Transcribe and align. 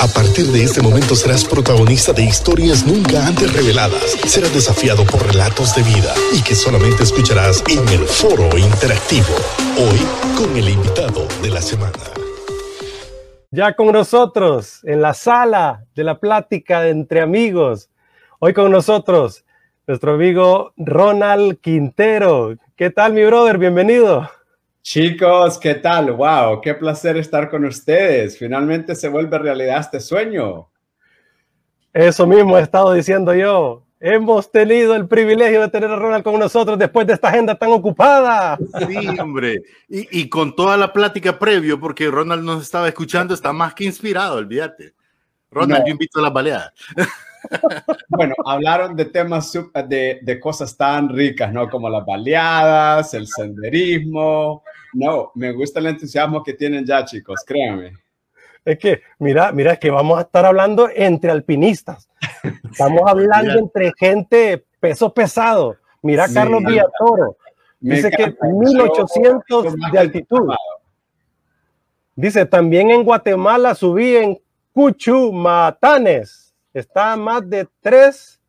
A 0.00 0.08
partir 0.08 0.46
de 0.46 0.64
este 0.64 0.82
momento 0.82 1.14
serás 1.14 1.44
protagonista 1.44 2.12
de 2.12 2.24
historias 2.24 2.84
nunca 2.86 3.26
antes 3.26 3.52
reveladas. 3.52 4.16
Serás 4.26 4.52
desafiado 4.52 5.04
por 5.04 5.24
relatos 5.24 5.74
de 5.76 5.82
vida 5.82 6.12
y 6.32 6.42
que 6.42 6.54
solamente 6.54 7.04
escucharás 7.04 7.62
en 7.68 7.88
el 7.88 8.04
foro 8.06 8.58
interactivo. 8.58 9.34
Hoy 9.78 9.98
con 10.36 10.56
el 10.56 10.68
invitado 10.68 11.26
de 11.42 11.50
la 11.50 11.62
semana. 11.62 11.92
Ya 13.50 13.74
con 13.74 13.92
nosotros 13.92 14.80
en 14.84 15.00
la 15.00 15.14
sala 15.14 15.84
de 15.94 16.04
la 16.04 16.18
plática 16.18 16.88
entre 16.88 17.20
amigos. 17.20 17.88
Hoy 18.40 18.52
con 18.52 18.72
nosotros 18.72 19.44
nuestro 19.86 20.14
amigo 20.14 20.72
Ronald 20.76 21.60
Quintero. 21.60 22.56
¿Qué 22.76 22.90
tal 22.90 23.12
mi 23.12 23.24
brother? 23.24 23.58
Bienvenido. 23.58 24.28
Chicos, 24.84 25.58
¿qué 25.58 25.76
tal? 25.76 26.12
¡Wow! 26.12 26.60
¡Qué 26.60 26.74
placer 26.74 27.16
estar 27.16 27.48
con 27.48 27.64
ustedes! 27.64 28.36
Finalmente 28.36 28.94
se 28.94 29.08
vuelve 29.08 29.38
realidad 29.38 29.80
este 29.80 29.98
sueño. 29.98 30.68
Eso 31.90 32.26
mismo 32.26 32.58
he 32.58 32.60
estado 32.60 32.92
diciendo 32.92 33.32
yo. 33.34 33.82
Hemos 33.98 34.52
tenido 34.52 34.94
el 34.94 35.08
privilegio 35.08 35.62
de 35.62 35.68
tener 35.70 35.90
a 35.90 35.96
Ronald 35.96 36.22
con 36.22 36.38
nosotros 36.38 36.78
después 36.78 37.06
de 37.06 37.14
esta 37.14 37.28
agenda 37.30 37.54
tan 37.54 37.70
ocupada. 37.70 38.58
Sí, 38.86 39.18
hombre. 39.18 39.62
Y, 39.88 40.28
con 40.28 40.54
toda 40.54 40.76
la 40.76 40.92
plática 40.92 41.38
previo, 41.38 41.80
porque 41.80 42.10
Ronald 42.10 42.44
nos 42.44 42.60
estaba 42.62 42.86
escuchando, 42.86 43.32
está 43.32 43.54
más 43.54 43.72
que 43.72 43.84
inspirado, 43.84 44.36
olvídate. 44.36 44.92
Ronald, 45.50 45.86
yo 45.86 45.92
invito 45.92 46.18
a 46.18 46.22
la 46.24 46.30
baleadas. 46.30 46.72
Bueno, 48.08 48.34
hablaron 48.46 48.96
de 48.96 49.04
temas 49.04 49.52
de, 49.86 50.18
de, 50.22 50.40
cosas 50.40 50.74
tan 50.78 51.10
ricas, 51.10 51.52
¿no? 51.52 51.68
Como 51.68 51.90
las 51.90 52.02
baleadas, 52.06 53.12
el 53.12 53.26
senderismo. 53.26 54.62
No, 54.94 55.32
me 55.34 55.52
gusta 55.52 55.80
el 55.80 55.86
entusiasmo 55.86 56.42
que 56.42 56.54
tienen 56.54 56.84
ya, 56.86 57.04
chicos, 57.04 57.42
créanme. 57.46 57.92
Es 58.64 58.78
que, 58.78 59.02
mira, 59.18 59.52
mira, 59.52 59.72
es 59.74 59.78
que 59.78 59.90
vamos 59.90 60.18
a 60.18 60.22
estar 60.22 60.46
hablando 60.46 60.88
entre 60.94 61.30
alpinistas. 61.30 62.08
Estamos 62.70 63.02
hablando 63.06 63.58
entre 63.58 63.92
gente 63.98 64.64
peso 64.80 65.12
pesado. 65.12 65.76
Mira, 66.02 66.26
Carlos 66.32 66.62
Villatoro. 66.64 67.36
Dice 67.80 68.10
que 68.10 68.34
1800 68.42 69.74
de 69.92 69.98
altitud. 69.98 70.48
Dice, 72.16 72.46
también 72.46 72.90
en 72.90 73.04
Guatemala 73.04 73.74
subí 73.74 74.16
en 74.16 74.38
Cuchumatanes 74.72 76.54
está 76.72 77.12
a 77.12 77.16
más 77.16 77.48
de 77.48 77.68
3, 77.80 78.40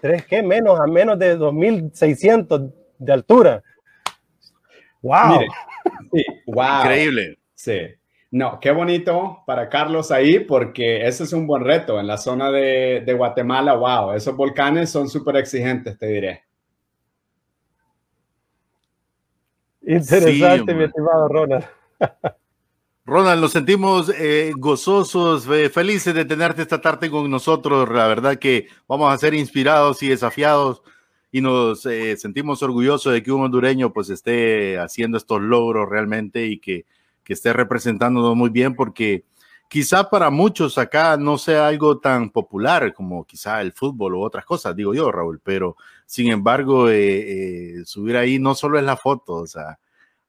3 0.00 0.26
que 0.26 0.42
menos, 0.42 0.78
a 0.80 0.86
menos 0.86 1.18
de 1.18 1.36
2600 1.36 2.62
de 2.98 3.12
altura. 3.12 3.62
Wow. 5.02 5.40
wow. 6.46 6.80
Increíble. 6.80 7.38
Sí. 7.54 7.80
No, 8.30 8.58
qué 8.60 8.70
bonito 8.70 9.42
para 9.46 9.68
Carlos 9.68 10.10
ahí, 10.10 10.40
porque 10.40 11.06
ese 11.06 11.24
es 11.24 11.34
un 11.34 11.46
buen 11.46 11.64
reto 11.64 12.00
en 12.00 12.06
la 12.06 12.16
zona 12.16 12.50
de, 12.50 13.02
de 13.04 13.12
Guatemala. 13.12 13.74
Wow, 13.74 14.12
esos 14.12 14.34
volcanes 14.34 14.90
son 14.90 15.08
súper 15.08 15.36
exigentes, 15.36 15.98
te 15.98 16.06
diré. 16.06 16.44
Interesante, 19.82 20.74
mi 20.74 20.84
estimado 20.84 21.28
Ronald. 21.28 21.64
Ronald, 23.04 23.40
nos 23.42 23.52
sentimos 23.52 24.12
eh, 24.16 24.52
gozosos, 24.56 25.46
eh, 25.48 25.68
felices 25.68 26.14
de 26.14 26.24
tenerte 26.24 26.62
esta 26.62 26.80
tarde 26.80 27.10
con 27.10 27.28
nosotros. 27.28 27.88
La 27.90 28.06
verdad 28.06 28.38
que 28.38 28.68
vamos 28.86 29.12
a 29.12 29.18
ser 29.18 29.34
inspirados 29.34 30.02
y 30.04 30.08
desafiados 30.08 30.82
y 31.32 31.40
nos 31.40 31.84
eh, 31.86 32.16
sentimos 32.16 32.62
orgullosos 32.62 33.12
de 33.12 33.22
que 33.22 33.32
un 33.32 33.42
hondureño 33.42 33.92
pues 33.92 34.10
esté 34.10 34.78
haciendo 34.78 35.18
estos 35.18 35.40
logros 35.40 35.88
realmente 35.88 36.46
y 36.46 36.58
que, 36.58 36.86
que 37.24 37.32
esté 37.32 37.52
representándonos 37.52 38.36
muy 38.36 38.50
bien 38.50 38.76
porque 38.76 39.24
quizá 39.68 40.08
para 40.10 40.30
muchos 40.30 40.78
acá 40.78 41.16
no 41.16 41.38
sea 41.38 41.66
algo 41.66 41.98
tan 41.98 42.30
popular 42.30 42.92
como 42.94 43.24
quizá 43.24 43.62
el 43.62 43.72
fútbol 43.72 44.14
u 44.14 44.20
otras 44.22 44.44
cosas, 44.44 44.76
digo 44.76 44.94
yo, 44.94 45.10
Raúl, 45.10 45.40
pero 45.42 45.76
sin 46.06 46.30
embargo 46.30 46.86
subir 47.84 48.16
ahí 48.16 48.38
no 48.38 48.54
solo 48.54 48.78
es 48.78 48.84
la 48.84 48.96
foto, 48.98 49.34
o 49.36 49.46
sea, 49.46 49.78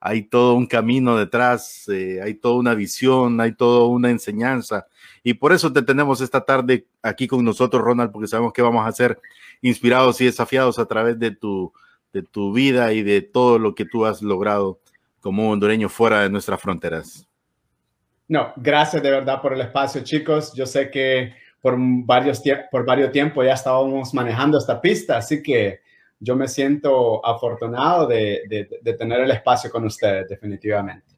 hay 0.06 0.24
todo 0.24 0.56
un 0.56 0.66
camino 0.66 1.16
detrás, 1.16 1.88
eh, 1.88 2.22
hay 2.22 2.34
toda 2.34 2.56
una 2.56 2.74
visión, 2.76 3.40
hay 3.40 3.54
toda 3.54 3.88
una 3.88 4.10
enseñanza. 4.10 4.86
Y 5.24 5.36
por 5.36 5.54
eso 5.54 5.72
te 5.72 5.82
tenemos 5.82 6.20
esta 6.22 6.42
tarde 6.42 6.86
aquí 7.02 7.28
con 7.28 7.44
nosotros, 7.46 7.82
Ronald, 7.82 8.12
porque 8.12 8.28
sabemos 8.28 8.52
que 8.52 8.62
vamos 8.62 8.86
a 8.86 8.92
ser 8.92 9.20
inspirados 9.62 10.20
y 10.20 10.26
desafiados 10.26 10.80
a 10.80 10.86
través 10.86 11.18
de 11.18 11.32
tu, 11.32 11.72
de 12.12 12.24
tu 12.24 12.52
vida 12.52 12.92
y 12.94 13.04
de 13.04 13.22
todo 13.22 13.58
lo 13.58 13.74
que 13.74 13.86
tú 13.86 14.06
has 14.06 14.22
logrado 14.22 14.80
como 15.22 15.50
hondureño 15.50 15.88
fuera 15.88 16.22
de 16.22 16.30
nuestras 16.30 16.62
fronteras. 16.62 17.28
No, 18.28 18.54
gracias 18.58 19.02
de 19.02 19.10
verdad 19.10 19.42
por 19.42 19.54
el 19.54 19.62
espacio, 19.62 20.04
chicos. 20.04 20.54
Yo 20.54 20.66
sé 20.66 20.92
que 20.92 21.34
por 21.62 21.76
varios, 21.78 22.42
por 22.70 22.86
varios 22.86 23.12
tiempos 23.12 23.46
ya 23.46 23.54
estábamos 23.54 24.14
manejando 24.14 24.58
esta 24.58 24.82
pista, 24.82 25.18
así 25.18 25.42
que 25.42 25.80
yo 26.20 26.36
me 26.36 26.48
siento 26.48 27.26
afortunado 27.26 28.08
de, 28.08 28.68
tener 28.98 29.22
el 29.22 29.32
espacio 29.32 29.70
con 29.70 29.86
ustedes, 29.86 30.28
definitivamente. 30.28 31.16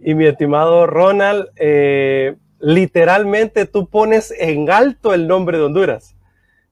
Y 0.00 0.14
mi 0.14 0.26
estimado 0.26 0.86
Ronald, 0.86 1.48
eh, 1.56 2.36
literalmente 2.62 3.66
tú 3.66 3.88
pones 3.88 4.32
en 4.38 4.70
alto 4.70 5.12
el 5.12 5.26
nombre 5.26 5.58
de 5.58 5.64
Honduras. 5.64 6.14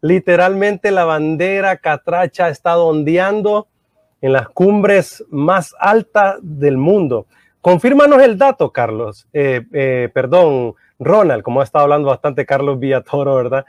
Literalmente 0.01 0.93
la 0.93 1.05
bandera 1.05 1.77
catracha 1.77 2.49
está 2.49 2.79
ondeando 2.79 3.67
en 4.23 4.33
las 4.33 4.49
cumbres 4.49 5.25
más 5.29 5.75
altas 5.79 6.37
del 6.43 6.79
mundo. 6.79 7.27
Confírmanos 7.61 8.23
el 8.23 8.39
dato, 8.39 8.71
Carlos. 8.71 9.27
Eh, 9.33 9.63
eh, 9.73 10.09
perdón, 10.15 10.75
Ronald, 10.99 11.43
como 11.43 11.61
ha 11.61 11.65
estado 11.65 11.85
hablando 11.85 12.09
bastante 12.09 12.47
Carlos 12.47 12.79
Villatoro, 12.79 13.35
¿verdad? 13.35 13.67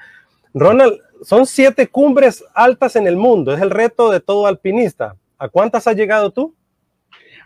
Ronald, 0.53 0.99
son 1.23 1.45
siete 1.45 1.87
cumbres 1.87 2.45
altas 2.53 2.95
en 2.95 3.07
el 3.07 3.15
mundo. 3.15 3.51
Es 3.53 3.61
el 3.61 3.71
reto 3.71 4.11
de 4.11 4.19
todo 4.19 4.45
alpinista. 4.45 5.15
¿A 5.39 5.49
cuántas 5.49 5.87
has 5.87 5.95
llegado 5.95 6.31
tú? 6.31 6.53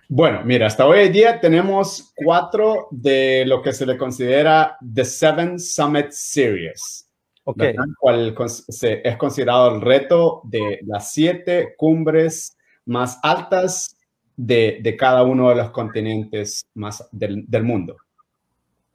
Bueno, 0.07 0.41
mira, 0.45 0.67
hasta 0.67 0.85
hoy 0.85 0.99
en 0.99 1.13
día 1.13 1.39
tenemos 1.39 2.13
cuatro 2.15 2.87
de 2.91 3.43
lo 3.47 3.61
que 3.63 3.73
se 3.73 3.87
le 3.87 3.97
considera 3.97 4.77
The 4.93 5.03
Seven 5.03 5.59
Summit 5.59 6.11
Series. 6.11 7.09
Ok. 7.43 7.63
Cual 7.99 8.35
es 8.79 9.17
considerado 9.17 9.75
el 9.75 9.81
reto 9.81 10.41
de 10.43 10.79
las 10.85 11.11
siete 11.11 11.73
cumbres 11.75 12.55
más 12.85 13.19
altas 13.23 13.97
de, 14.35 14.95
cada 14.97 15.23
uno 15.23 15.49
de 15.49 15.55
los 15.55 15.71
continentes 15.71 16.65
más 16.75 17.07
del, 17.11 17.63
mundo. 17.63 17.97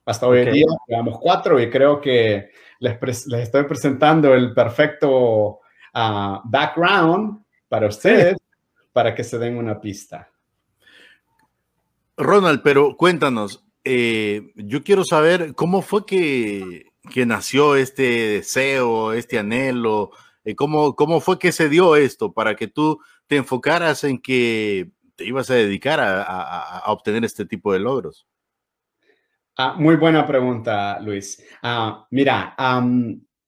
Hasta 0.05 0.29
hoy 0.29 0.41
en 0.41 0.53
día 0.53 0.67
llevamos 0.87 1.19
cuatro 1.21 1.61
y 1.61 1.71
creo 1.71 2.01
que 2.01 2.51
les, 2.79 3.27
estoy 3.33 3.65
presentando 3.65 4.33
el 4.35 4.55
perfecto 4.55 5.61
ah, 5.93 6.41
background 6.45 7.43
para 7.69 7.89
ustedes, 7.89 8.37
para 8.93 9.15
que 9.15 9.25
se 9.25 9.39
den 9.39 9.57
una 9.57 9.81
pista. 9.81 10.30
Ronald, 12.21 12.61
pero 12.63 12.97
cuéntanos, 12.97 13.65
eh, 13.85 14.53
yo 14.57 14.83
quiero 14.83 15.05
saber 15.05 15.55
cómo 15.55 15.83
fue 15.83 16.07
que, 16.07 16.87
que, 17.13 17.27
nació 17.27 17.77
este 17.77 18.03
deseo, 18.03 19.13
este 19.13 19.39
anhelo, 19.39 20.11
eh, 20.45 20.55
cómo, 20.55 20.95
cómo 20.95 21.21
fue 21.21 21.39
que 21.39 21.53
se 21.53 21.69
dio 21.69 21.97
esto 21.97 22.33
para 22.33 22.55
que 22.57 22.69
tú 22.69 23.01
te 23.27 23.37
enfocaras 23.37 24.05
en 24.05 24.21
que 24.21 24.91
te 25.17 25.25
ibas 25.25 25.51
a 25.51 25.55
dedicar 25.55 26.01
a 26.01 26.85
obtener 26.87 27.25
este 27.25 27.45
tipo 27.45 27.73
de 27.73 27.81
logros. 27.81 28.27
Ah, 29.63 29.75
muy 29.77 29.97
buena 29.97 30.27
pregunta, 30.27 30.99
Luis. 31.01 31.45
Ah, 31.63 32.07
mira, 32.11 32.55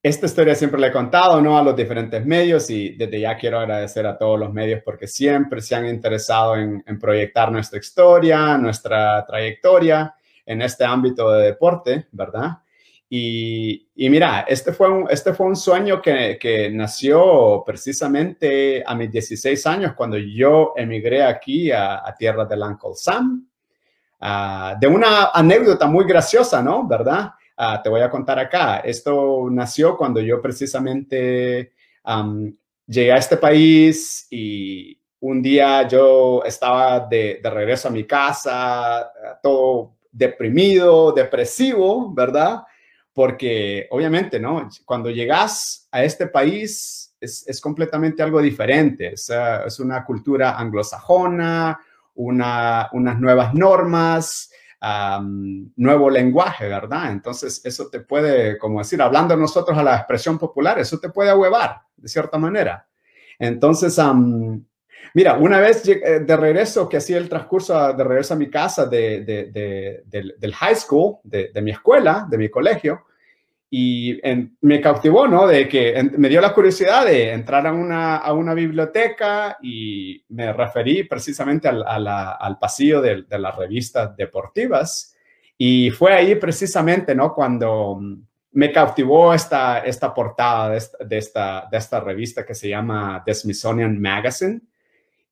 esta 0.03 0.27
historia 0.27 0.55
siempre 0.55 0.81
la 0.81 0.89
he 0.89 0.93
contado, 0.93 1.41
¿no? 1.41 1.57
A 1.57 1.63
los 1.63 1.77
diferentes 1.77 2.25
medios 2.27 2.69
y 2.71 2.91
desde 2.91 3.21
ya 3.21 3.37
quiero 3.37 3.61
agradecer 3.61 4.07
a 4.07 4.19
todos 4.19 4.39
los 4.39 4.53
medios 4.53 4.83
porque 4.85 5.07
siempre 5.07 5.61
se 5.61 5.75
han 5.75 5.87
interesado 5.87 6.57
en, 6.57 6.83
proyectar 6.99 7.53
nuestra 7.53 7.79
historia, 7.79 8.59
nuestra 8.59 9.25
trayectoria 9.25 10.15
en 10.45 10.63
este 10.63 10.85
ámbito 10.85 11.31
de 11.31 11.45
deporte, 11.45 12.09
¿verdad? 12.13 12.59
Y, 13.09 13.89
mira, 13.95 14.47
este 14.49 14.73
fue 14.73 14.91
un, 14.91 15.07
este 15.11 15.35
fue 15.35 15.47
un 15.47 15.57
sueño 15.57 16.01
que, 16.01 16.39
que, 16.41 16.71
nació 16.71 17.63
precisamente 17.65 18.83
a 18.87 18.95
mis 18.95 19.11
16 19.13 19.67
años 19.67 19.93
cuando 19.95 20.17
yo 20.17 20.73
emigré 20.77 21.23
aquí 21.23 21.71
a, 21.71 21.97
a 22.07 22.15
tierra 22.17 22.47
del 22.47 22.63
Uncle 22.63 22.93
Sam, 22.95 23.47
Ah, 24.25 24.77
de 24.79 24.87
una 24.87 25.31
anécdota 25.35 25.89
muy 25.89 26.05
graciosa, 26.05 26.63
¿no? 26.63 26.87
¿Verdad? 26.87 27.33
Ah, 27.65 27.81
te 27.81 27.89
voy 27.89 28.01
a 28.01 28.11
contar 28.11 28.41
acá. 28.41 28.79
Esto 28.79 29.47
nació 29.49 29.97
cuando 29.97 30.21
yo 30.21 30.43
precisamente 30.43 31.71
llegué 32.89 33.13
a 33.13 33.19
este 33.19 33.37
país 33.37 34.27
y 34.31 35.01
un 35.21 35.41
día 35.41 35.87
yo 35.87 36.43
estaba 36.43 36.99
de, 36.99 37.41
regreso 37.41 37.87
a 37.87 37.93
mi 37.93 38.03
casa, 38.03 39.13
todo 39.41 39.95
deprimido, 40.11 41.13
depresivo, 41.13 42.13
¿verdad? 42.13 42.65
Porque 43.13 43.87
obviamente, 43.93 44.41
¿no? 44.41 44.69
Cuando 44.85 45.09
llegas 45.11 45.87
a 45.93 46.03
este 46.03 46.27
país 46.27 47.15
es, 47.21 47.61
completamente 47.61 48.25
algo 48.25 48.43
diferente. 48.43 49.13
Es, 49.13 49.31
es 49.65 49.79
una 49.79 50.05
cultura 50.05 50.59
anglosajona, 50.59 51.79
unas 52.15 53.21
nuevas 53.21 53.55
normas, 53.55 54.51
nuevo 55.77 56.11
lenguaje, 56.11 56.67
¿verdad? 56.67 57.13
Entonces, 57.13 57.61
eso 57.65 57.89
te 57.89 58.01
puede, 58.01 58.59
como 58.59 58.81
decir, 58.81 59.01
hablando 59.01 59.37
nosotros 59.37 59.79
a 59.79 59.83
la 59.83 59.97
expresión 59.97 60.39
popular, 60.39 60.79
eso 60.79 60.99
te 60.99 61.11
puede 61.11 61.31
ahuevar, 61.31 61.83
de 61.97 62.09
cierta 62.09 62.37
manera. 62.37 62.89
Entonces, 63.39 63.97
mira, 65.15 65.35
una 65.35 65.61
vez 65.61 65.87
eh, 65.87 66.21
de 66.21 66.37
regreso, 66.37 66.89
que 66.89 66.97
hacía 66.97 67.19
el 67.19 67.29
transcurso 67.29 67.93
de 67.93 68.03
regreso 68.03 68.35
a 68.35 68.37
mi 68.37 68.51
casa 68.51 68.87
de, 68.87 70.03
del 70.37 70.55
high 70.55 70.77
school, 70.77 71.19
de, 71.23 71.63
mi 71.63 71.71
escuela, 71.71 72.27
de 72.29 72.39
mi 72.39 72.49
colegio, 72.49 73.05
y 73.75 74.21
me 74.61 74.83
cautivó, 74.83 75.27
¿no? 75.27 75.47
De 75.47 75.67
que 75.67 76.11
me 76.19 76.29
dio 76.29 76.43
la 76.43 76.53
curiosidad 76.53 77.07
de 77.07 77.33
entrar 77.33 77.67
a 77.67 77.73
una, 77.73 78.19
a 78.19 78.35
una 78.35 78.53
biblioteca 78.53 79.57
y 79.63 80.23
me 80.29 80.53
referí 80.53 81.05
precisamente 81.05 81.69
al, 81.69 81.83
al 81.87 82.59
pasillo 82.59 83.01
de, 83.01 83.23
de, 83.23 83.39
las 83.39 83.57
revistas 83.57 84.15
deportivas. 84.15 85.17
Y 85.57 85.89
fue 85.89 86.13
ahí 86.13 86.35
precisamente, 86.35 87.15
¿no? 87.15 87.33
Cuando 87.33 87.99
me 88.51 88.71
cautivó 88.71 89.33
esta, 89.33 89.79
esta 89.79 90.13
portada 90.13 90.69
de 90.69 90.77
esta, 90.77 91.05
de 91.07 91.17
esta, 91.17 91.69
de 91.71 91.79
esta 91.79 92.01
revista 92.01 92.45
que 92.45 92.55
se 92.55 92.69
llama 92.69 93.23
The 93.25 93.33
Smithsonian 93.33 93.99
Magazine. 93.99 94.61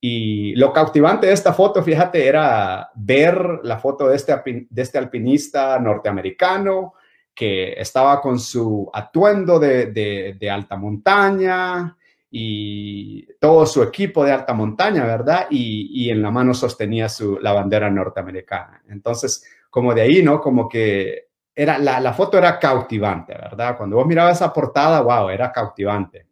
Y 0.00 0.54
lo 0.54 0.72
cautivante 0.72 1.26
de 1.26 1.34
esta 1.34 1.52
foto, 1.52 1.82
fíjate, 1.82 2.26
era 2.26 2.88
ver 2.94 3.60
la 3.64 3.76
foto 3.76 4.08
de 4.08 4.16
este, 4.16 4.66
de 4.70 4.80
este 4.82 4.96
alpinista 4.96 5.78
norteamericano 5.78 6.94
que 7.34 7.72
estaba 7.72 8.20
con 8.20 8.38
su 8.38 8.90
atuendo 8.92 9.58
de, 9.58 10.50
alta 10.50 10.76
montaña 10.76 11.96
y 12.30 13.26
todo 13.40 13.66
su 13.66 13.82
equipo 13.82 14.24
de 14.24 14.32
alta 14.32 14.52
montaña, 14.52 15.04
¿verdad? 15.04 15.46
Y, 15.50 16.10
en 16.10 16.22
la 16.22 16.30
mano 16.30 16.54
sostenía 16.54 17.08
su, 17.08 17.38
la 17.38 17.52
bandera 17.52 17.90
norteamericana. 17.90 18.82
Entonces, 18.88 19.44
como 19.70 19.94
de 19.94 20.02
ahí, 20.02 20.22
¿no? 20.22 20.40
Como 20.40 20.68
que 20.68 21.28
era, 21.54 21.78
la, 21.78 22.00
la 22.00 22.12
foto 22.12 22.38
era 22.38 22.58
cautivante, 22.58 23.34
¿verdad? 23.34 23.76
Cuando 23.76 23.96
vos 23.96 24.06
mirabas 24.06 24.36
esa 24.36 24.52
portada, 24.52 25.00
wow, 25.00 25.28
era 25.30 25.50
cautivante. 25.50 26.26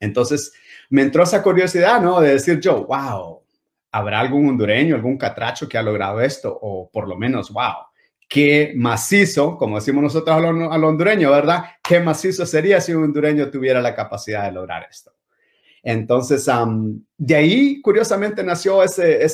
Entonces, 0.00 0.52
me 0.88 1.02
entró 1.02 1.22
esa 1.22 1.42
curiosidad, 1.42 2.00
¿no? 2.00 2.20
De 2.20 2.30
decir 2.30 2.58
yo, 2.60 2.84
wow, 2.86 3.42
¿habrá 3.92 4.20
algún 4.20 4.48
hondureño, 4.48 4.94
algún 4.94 5.18
catracho 5.18 5.68
que 5.68 5.78
ha 5.78 5.82
logrado 5.82 6.20
esto? 6.20 6.56
O 6.60 6.90
por 6.90 7.06
lo 7.06 7.16
menos, 7.16 7.52
wow, 7.52 7.89
qué 8.30 8.72
macizo, 8.76 9.58
como 9.58 9.74
decimos 9.74 10.04
nosotros 10.04 10.36
al, 10.36 10.84
hondureño, 10.84 11.32
¿verdad? 11.32 11.64
Qué 11.82 11.98
macizo 11.98 12.46
sería 12.46 12.80
si 12.80 12.94
un 12.94 13.02
hondureño 13.02 13.50
tuviera 13.50 13.82
la 13.82 13.92
capacidad 13.92 14.44
de 14.44 14.52
lograr 14.52 14.86
esto. 14.88 15.10
Entonces, 15.82 16.48
de 17.18 17.34
ahí, 17.34 17.82
curiosamente, 17.82 18.44
nació 18.44 18.84
ese, 18.84 19.28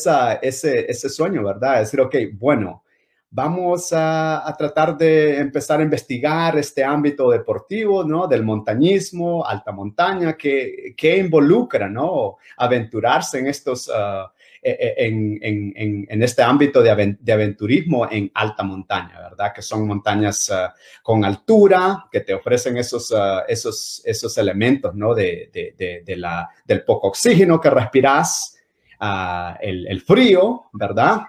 sueño, 1.11 1.45
¿verdad? 1.45 1.81
Decir, 1.81 2.01
ok, 2.01 2.17
bueno, 2.39 2.85
vamos 3.29 3.91
a, 3.93 4.55
tratar 4.57 4.97
de 4.97 5.41
empezar 5.41 5.81
a 5.81 5.83
investigar 5.83 6.57
este 6.57 6.83
ámbito 6.83 7.31
deportivo, 7.31 8.03
¿no? 8.03 8.27
Del 8.27 8.45
montañismo, 8.45 9.45
alta 9.45 9.73
montaña, 9.73 10.39
que, 10.39 10.95
que 10.97 11.19
involucra, 11.19 11.91
¿no? 11.91 12.39
Aventurarse 12.57 13.41
en 13.41 13.49
estos... 13.49 13.89
Uh, 13.89 14.27
eh, 14.69 14.95
eh, 14.99 16.07
en, 16.09 16.23
este 16.23 16.43
ámbito 16.43 16.83
de, 16.83 16.91
aventurismo 16.91 18.11
en 18.11 18.33
alta 18.35 18.65
montaña, 18.65 19.21
¿verdad? 19.21 19.53
Que 19.55 19.63
son 19.63 19.87
montañas 19.87 20.51
ah, 20.51 20.75
con 21.05 21.25
altura, 21.25 22.09
que 22.11 22.23
te 22.23 22.35
ofrecen 22.35 22.77
esos, 22.77 23.15
ah, 23.17 23.45
esos, 23.47 24.03
esos 24.05 24.37
elementos, 24.39 24.93
¿no? 24.97 25.15
De, 25.15 25.51
de, 25.55 26.17
la, 26.17 26.49
del 26.65 26.83
poco 26.83 27.07
oxígeno 27.07 27.61
que 27.61 27.71
respiras, 27.71 28.57
ah, 28.99 29.57
el, 29.61 30.01
frío, 30.01 30.65
¿verdad? 30.73 31.21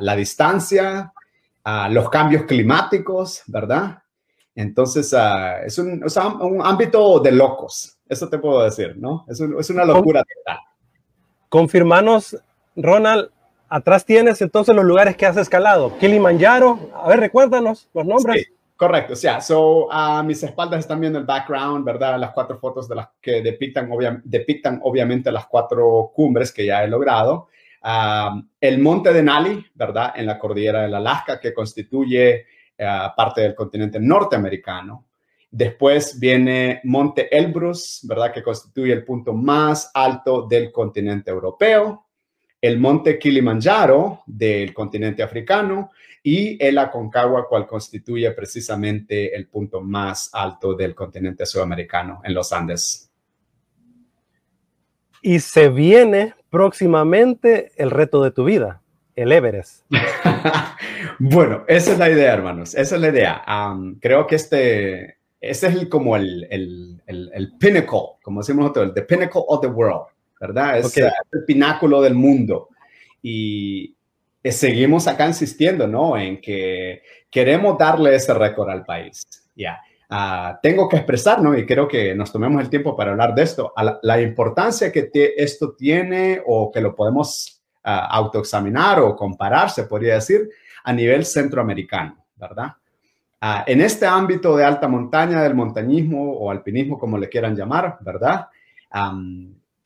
la 0.00 0.16
distancia, 0.16 1.12
los 1.90 2.08
cambios 2.08 2.44
climáticos, 2.44 3.42
¿verdad? 3.48 4.02
Entonces, 4.54 5.14
es 5.66 5.78
un, 5.78 6.02
un, 6.40 6.62
ámbito 6.64 7.20
de 7.20 7.32
locos, 7.32 7.98
eso 8.08 8.30
te 8.30 8.38
puedo 8.38 8.64
decir, 8.64 8.96
¿no? 8.96 9.26
Es, 9.28 9.38
es 9.40 9.68
una 9.68 9.84
locura 9.84 10.24
total. 10.24 10.58
Confirmanos 11.50 12.36
Ronald, 12.78 13.30
atrás 13.68 14.04
tienes 14.04 14.40
entonces 14.40 14.74
los 14.74 14.84
lugares 14.84 15.16
que 15.16 15.26
has 15.26 15.36
escalado. 15.36 15.96
Kilimanjaro, 15.98 16.90
a 16.94 17.08
ver, 17.08 17.20
recuérdanos 17.20 17.88
los 17.92 18.06
nombres. 18.06 18.44
Sí, 18.44 18.52
correcto, 18.76 19.12
o 19.14 19.16
sea, 19.16 19.40
so, 19.40 19.92
a 19.92 20.22
mis 20.22 20.42
espaldas 20.42 20.80
están 20.80 21.00
viendo 21.00 21.18
el 21.18 21.24
background, 21.24 21.84
¿verdad? 21.84 22.18
Las 22.18 22.30
cuatro 22.30 22.58
fotos 22.58 22.88
de 22.88 22.94
las 22.94 23.08
que 23.20 23.42
depictan, 23.42 23.90
depictan 24.24 24.80
obviamente 24.82 25.32
las 25.32 25.46
cuatro 25.46 26.12
cumbres 26.14 26.52
que 26.52 26.66
ya 26.66 26.84
he 26.84 26.88
logrado. 26.88 27.48
el 28.60 28.78
monte 28.78 29.12
de 29.12 29.22
Nali, 29.22 29.66
¿verdad? 29.74 30.12
En 30.16 30.26
la 30.26 30.38
cordillera 30.38 30.82
del 30.82 30.94
Alaska, 30.94 31.40
que 31.40 31.52
constituye 31.52 32.46
eh, 32.76 32.98
parte 33.16 33.40
del 33.40 33.54
continente 33.54 33.98
norteamericano. 33.98 35.06
Después 35.50 36.20
viene 36.20 36.80
Monte 36.84 37.34
Elbrus, 37.36 38.00
¿verdad? 38.02 38.32
Que 38.32 38.42
constituye 38.42 38.92
el 38.92 39.04
punto 39.04 39.32
más 39.32 39.90
alto 39.94 40.42
del 40.46 40.70
continente 40.70 41.30
europeo 41.30 42.07
el 42.60 42.78
monte 42.78 43.18
Kilimanjaro 43.18 44.22
del 44.26 44.74
continente 44.74 45.22
africano 45.22 45.90
y 46.22 46.62
el 46.64 46.78
Aconcagua, 46.78 47.46
cual 47.48 47.66
constituye 47.66 48.30
precisamente 48.32 49.34
el 49.34 49.46
punto 49.46 49.80
más 49.80 50.30
alto 50.32 50.74
del 50.74 50.94
continente 50.94 51.46
sudamericano 51.46 52.20
en 52.24 52.34
los 52.34 52.52
Andes. 52.52 53.10
Y 55.22 55.40
se 55.40 55.68
viene 55.68 56.34
próximamente 56.50 57.72
el 57.76 57.90
reto 57.90 58.22
de 58.22 58.30
tu 58.30 58.44
vida, 58.44 58.82
el 59.14 59.32
Everest. 59.32 59.84
bueno, 61.18 61.64
esa 61.68 61.92
es 61.92 61.98
la 61.98 62.10
idea, 62.10 62.34
hermanos, 62.34 62.74
esa 62.74 62.96
es 62.96 63.00
la 63.00 63.08
idea. 63.08 63.44
creo 64.00 64.26
que 64.26 64.36
este, 64.36 65.18
este 65.40 65.66
es 65.68 65.74
el, 65.74 65.88
como 65.88 66.16
el, 66.16 66.46
el, 66.50 67.02
el, 67.06 67.52
pinnacle, 67.58 68.18
como 68.22 68.40
decimos 68.40 68.62
nosotros, 68.62 68.92
el 68.94 69.06
pinnacle 69.06 69.42
of 69.46 69.60
the 69.60 69.68
world 69.68 70.06
¿verdad? 70.40 70.78
Es 70.78 70.96
el 70.96 71.44
pináculo 71.46 72.00
del 72.00 72.14
mundo. 72.14 72.68
Y 73.22 73.94
seguimos 74.44 75.06
acá 75.06 75.26
insistiendo, 75.26 75.86
¿no? 75.86 76.16
En 76.16 76.40
que 76.40 77.02
queremos 77.30 77.76
darle 77.78 78.14
ese 78.14 78.34
récord 78.34 78.70
al 78.70 78.84
país. 78.84 79.22
Ya. 79.54 79.80
Ah, 80.10 80.58
tengo 80.62 80.88
que 80.88 80.96
expresar, 80.96 81.42
¿no? 81.42 81.56
Y 81.56 81.66
creo 81.66 81.86
que 81.86 82.14
nos 82.14 82.32
tomemos 82.32 82.62
el 82.62 82.70
tiempo 82.70 82.96
para 82.96 83.10
hablar 83.10 83.34
de 83.34 83.42
esto, 83.42 83.74
la, 84.02 84.20
importancia 84.20 84.90
que 84.90 85.10
esto 85.36 85.74
tiene 85.76 86.40
o 86.46 86.72
que 86.72 86.80
lo 86.80 86.94
podemos 86.94 87.60
uh, 87.84 87.90
autoexaminar 88.08 89.00
o 89.00 89.14
comparar, 89.14 89.68
se 89.68 89.84
podría 89.84 90.14
decir, 90.14 90.48
a 90.84 90.92
nivel 90.94 91.26
centroamericano, 91.26 92.24
¿verdad? 92.36 92.72
Ah, 93.40 93.64
en 93.66 93.82
este 93.82 94.06
ámbito 94.06 94.56
de 94.56 94.64
alta 94.64 94.88
montaña, 94.88 95.42
del 95.42 95.54
montañismo 95.54 96.32
o 96.32 96.50
alpinismo, 96.50 96.98
como 96.98 97.18
le 97.18 97.28
quieran 97.28 97.54
llamar, 97.54 97.98
¿verdad? 98.00 98.46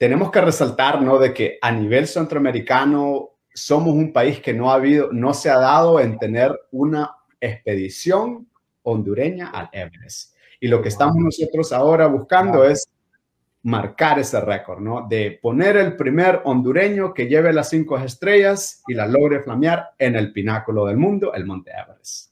Tenemos 0.03 0.33
que 0.33 0.41
resaltar, 0.41 1.01
¿no? 1.01 1.17
De 1.17 1.33
que 1.33 1.59
a 1.63 1.71
nivel 1.71 2.09
centroamericano 2.09 3.37
somos 3.55 3.95
un 3.95 4.13
país 4.13 4.41
que 4.41 4.53
no 4.53 4.73
ha 4.73 4.75
habido, 4.75 5.13
no 5.13 5.33
se 5.33 5.49
ha 5.49 5.59
dado 5.59 6.01
en 6.01 6.19
tener 6.19 6.59
una 6.73 7.19
expedición 7.41 8.49
hondureña 8.83 9.51
al 9.51 9.71
Everest. 9.73 10.35
Y 10.59 10.67
lo 10.67 10.83
que 10.83 10.89
estamos 10.89 11.15
nosotros 11.19 11.73
ahora 11.73 12.09
buscando 12.09 12.65
es 12.65 12.89
marcar 13.63 14.19
ese 14.19 14.41
récord, 14.41 14.81
¿no? 14.81 15.07
De 15.09 15.39
poner 15.41 15.77
el 15.77 15.95
primer 15.95 16.41
hondureño 16.47 17.15
que 17.15 17.29
lleve 17.29 17.53
las 17.53 17.71
cinco 17.71 17.97
estrellas 17.97 18.83
y 18.89 18.95
la 18.95 19.07
logre 19.07 19.45
flamear 19.45 19.91
en 20.01 20.17
el 20.17 20.33
pináculo 20.33 20.87
del 20.87 20.97
mundo, 20.97 21.33
el 21.33 21.47
Monte 21.47 21.71
Everest. 21.71 22.32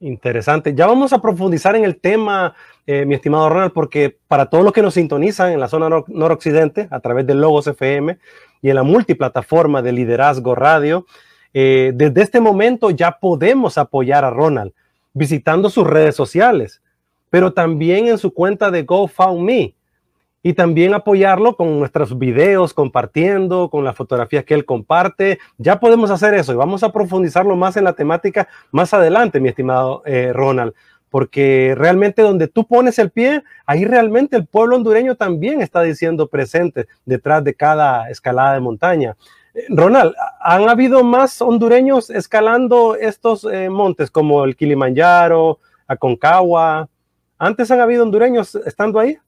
Interesante. 0.00 0.74
Ya 0.74 0.86
vamos 0.86 1.12
a 1.12 1.20
profundizar 1.20 1.74
en 1.74 1.84
el 1.84 1.96
tema, 1.96 2.54
eh, 2.86 3.04
mi 3.04 3.14
estimado 3.14 3.48
Ronald, 3.48 3.72
porque 3.72 4.16
para 4.28 4.46
todos 4.46 4.62
los 4.62 4.72
que 4.72 4.82
nos 4.82 4.94
sintonizan 4.94 5.50
en 5.50 5.58
la 5.58 5.66
zona 5.66 5.88
noroccidente 6.06 6.86
a 6.90 7.00
través 7.00 7.26
de 7.26 7.34
Logos 7.34 7.66
FM 7.66 8.16
y 8.62 8.70
en 8.70 8.76
la 8.76 8.84
multiplataforma 8.84 9.82
de 9.82 9.92
Liderazgo 9.92 10.54
Radio, 10.54 11.04
eh, 11.52 11.90
desde 11.94 12.22
este 12.22 12.40
momento 12.40 12.90
ya 12.90 13.18
podemos 13.18 13.76
apoyar 13.76 14.24
a 14.24 14.30
Ronald 14.30 14.72
visitando 15.14 15.68
sus 15.68 15.84
redes 15.84 16.14
sociales, 16.14 16.80
pero 17.28 17.52
también 17.52 18.06
en 18.06 18.18
su 18.18 18.32
cuenta 18.32 18.70
de 18.70 18.84
GoFundMe 18.84 19.74
y 20.48 20.54
también 20.54 20.94
apoyarlo 20.94 21.56
con 21.56 21.78
nuestros 21.78 22.18
videos, 22.18 22.72
compartiendo, 22.72 23.68
con 23.68 23.84
las 23.84 23.94
fotografías 23.94 24.46
que 24.46 24.54
él 24.54 24.64
comparte. 24.64 25.38
Ya 25.58 25.78
podemos 25.78 26.10
hacer 26.10 26.32
eso 26.32 26.54
y 26.54 26.56
vamos 26.56 26.82
a 26.82 26.90
profundizarlo 26.90 27.54
más 27.54 27.76
en 27.76 27.84
la 27.84 27.92
temática 27.92 28.48
más 28.70 28.94
adelante, 28.94 29.40
mi 29.40 29.50
estimado 29.50 30.02
eh, 30.06 30.32
Ronald, 30.32 30.72
porque 31.10 31.74
realmente 31.76 32.22
donde 32.22 32.48
tú 32.48 32.66
pones 32.66 32.98
el 32.98 33.10
pie, 33.10 33.44
ahí 33.66 33.84
realmente 33.84 34.36
el 34.36 34.46
pueblo 34.46 34.76
hondureño 34.76 35.16
también 35.16 35.60
está 35.60 35.82
diciendo 35.82 36.28
presente 36.28 36.86
detrás 37.04 37.44
de 37.44 37.52
cada 37.52 38.08
escalada 38.08 38.54
de 38.54 38.60
montaña. 38.60 39.16
Eh, 39.52 39.66
Ronald, 39.68 40.14
¿han 40.40 40.66
habido 40.66 41.04
más 41.04 41.42
hondureños 41.42 42.08
escalando 42.08 42.94
estos 42.94 43.44
eh, 43.44 43.68
montes 43.68 44.10
como 44.10 44.44
el 44.44 44.56
Kilimanjaro, 44.56 45.58
Aconcagua? 45.86 46.88
¿Antes 47.36 47.70
han 47.70 47.80
habido 47.80 48.02
hondureños 48.02 48.54
estando 48.54 48.98
ahí? 48.98 49.18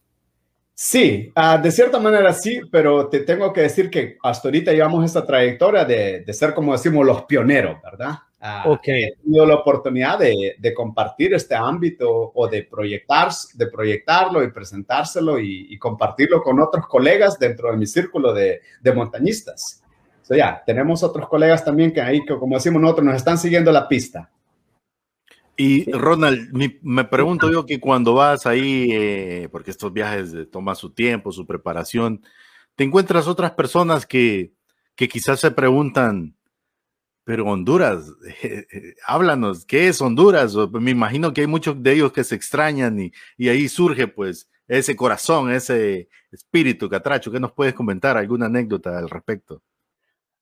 Sí, 0.82 1.30
ah, 1.34 1.58
de 1.58 1.70
cierta 1.70 1.98
manera 1.98 2.32
sí, 2.32 2.62
pero 2.72 3.06
te 3.08 3.20
tengo 3.20 3.52
que 3.52 3.60
decir 3.60 3.90
que 3.90 4.16
hasta 4.22 4.48
ahorita 4.48 4.72
llevamos 4.72 5.04
esta 5.04 5.26
trayectoria 5.26 5.84
de, 5.84 6.24
ser, 6.32 6.54
como 6.54 6.72
decimos, 6.72 7.04
los 7.04 7.24
pioneros, 7.24 7.76
¿verdad? 7.82 8.14
Uh, 8.64 8.78
He 8.82 9.12
tenido 9.22 9.44
la 9.44 9.56
oportunidad 9.56 10.18
de, 10.18 10.56
de, 10.58 10.72
compartir 10.72 11.34
este 11.34 11.54
ámbito 11.54 12.32
o 12.34 12.48
de, 12.48 12.62
proyectar, 12.62 13.28
de 13.52 13.66
proyectarlo 13.66 14.42
y 14.42 14.50
presentárselo 14.50 15.38
y, 15.38 15.66
y, 15.68 15.78
compartirlo 15.78 16.42
con 16.42 16.58
otros 16.58 16.86
colegas 16.86 17.38
dentro 17.38 17.70
de 17.70 17.76
mi 17.76 17.86
círculo 17.86 18.32
de, 18.32 18.62
de 18.80 18.92
montañistas. 18.94 19.84
So, 20.22 20.34
ya, 20.34 20.62
tenemos 20.64 21.02
otros 21.02 21.28
colegas 21.28 21.62
también 21.62 21.92
que 21.92 22.00
ahí, 22.00 22.24
que, 22.24 22.38
como 22.38 22.54
decimos 22.54 22.80
nosotros, 22.80 23.04
nos 23.04 23.16
están 23.16 23.36
siguiendo 23.36 23.70
la 23.70 23.86
pista. 23.86 24.30
Y 25.62 25.92
Ronald, 25.92 26.54
me 26.80 27.04
pregunto 27.04 27.52
yo 27.52 27.66
que 27.66 27.80
cuando 27.80 28.14
vas 28.14 28.46
ahí, 28.46 28.88
eh, 28.92 29.48
porque 29.52 29.70
estos 29.70 29.92
viajes 29.92 30.34
toman 30.50 30.74
su 30.74 30.88
tiempo, 30.94 31.32
su 31.32 31.46
preparación, 31.46 32.22
te 32.76 32.84
encuentras 32.84 33.28
otras 33.28 33.50
personas 33.50 34.06
que, 34.06 34.54
que 34.96 35.06
quizás 35.06 35.38
se 35.38 35.50
preguntan, 35.50 36.34
pero 37.24 37.44
Honduras, 37.44 38.10
eh, 38.42 38.66
eh, 38.72 38.94
háblanos, 39.06 39.66
¿qué 39.66 39.88
es 39.88 40.00
Honduras? 40.00 40.56
Me 40.72 40.92
imagino 40.92 41.34
que 41.34 41.42
hay 41.42 41.46
muchos 41.46 41.82
de 41.82 41.92
ellos 41.92 42.12
que 42.12 42.24
se 42.24 42.36
extrañan 42.36 42.98
y, 42.98 43.12
y 43.36 43.50
ahí 43.50 43.68
surge 43.68 44.08
pues 44.08 44.48
ese 44.66 44.96
corazón, 44.96 45.50
ese 45.52 46.08
espíritu, 46.32 46.88
Catracho. 46.88 47.30
¿Qué 47.30 47.38
nos 47.38 47.52
puedes 47.52 47.74
comentar? 47.74 48.16
¿Alguna 48.16 48.46
anécdota 48.46 48.96
al 48.96 49.10
respecto? 49.10 49.62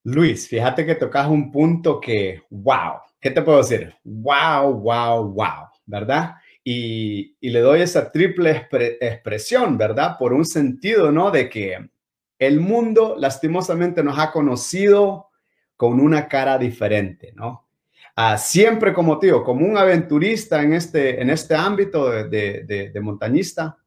Luis, 0.05 0.49
fíjate 0.49 0.87
que 0.87 0.95
tocas 0.95 1.29
un 1.29 1.51
punto 1.51 2.01
que, 2.01 2.43
wow, 2.51 3.01
¿qué 3.21 3.31
te 3.31 3.43
puedo 3.43 3.59
decir? 3.59 3.95
Wow, 4.05 4.75
wow, 4.75 5.33
wow, 5.33 5.69
¿verdad? 5.87 6.37
Y, 6.65 7.37
y 7.41 7.51
le 7.51 7.61
doy 7.61 7.83
esa 7.83 8.11
triple 8.11 8.69
expresión, 9.01 9.77
¿verdad? 9.77 10.17
Por 10.19 10.33
un 10.33 10.45
sentido, 10.45 11.11
¿no? 11.11 11.31
De 11.31 11.49
que 11.49 11.91
el 12.39 12.61
mundo 12.61 13.17
lastimosamente 13.19 14.03
nos 14.03 14.19
ha 14.19 14.31
conocido 14.31 15.29
con 15.77 16.01
una 16.01 16.29
cara 16.29 16.59
diferente, 16.59 17.33
¿no? 17.35 17.69
Uh, 18.17 18.37
siempre 18.37 18.93
como 18.93 19.21
tío, 19.21 19.45
como 19.45 19.65
un 19.65 19.79
aventurista 19.79 20.61
en 20.61 20.73
este, 20.73 21.23
en 21.23 21.31
este 21.31 21.55
ámbito 21.55 22.11
de, 22.11 22.91
de, 22.93 23.01
montañista, 23.01 23.79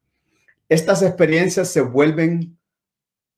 estas 0.70 1.02
experiencias 1.02 1.68
se 1.68 1.82
vuelven 1.82 2.56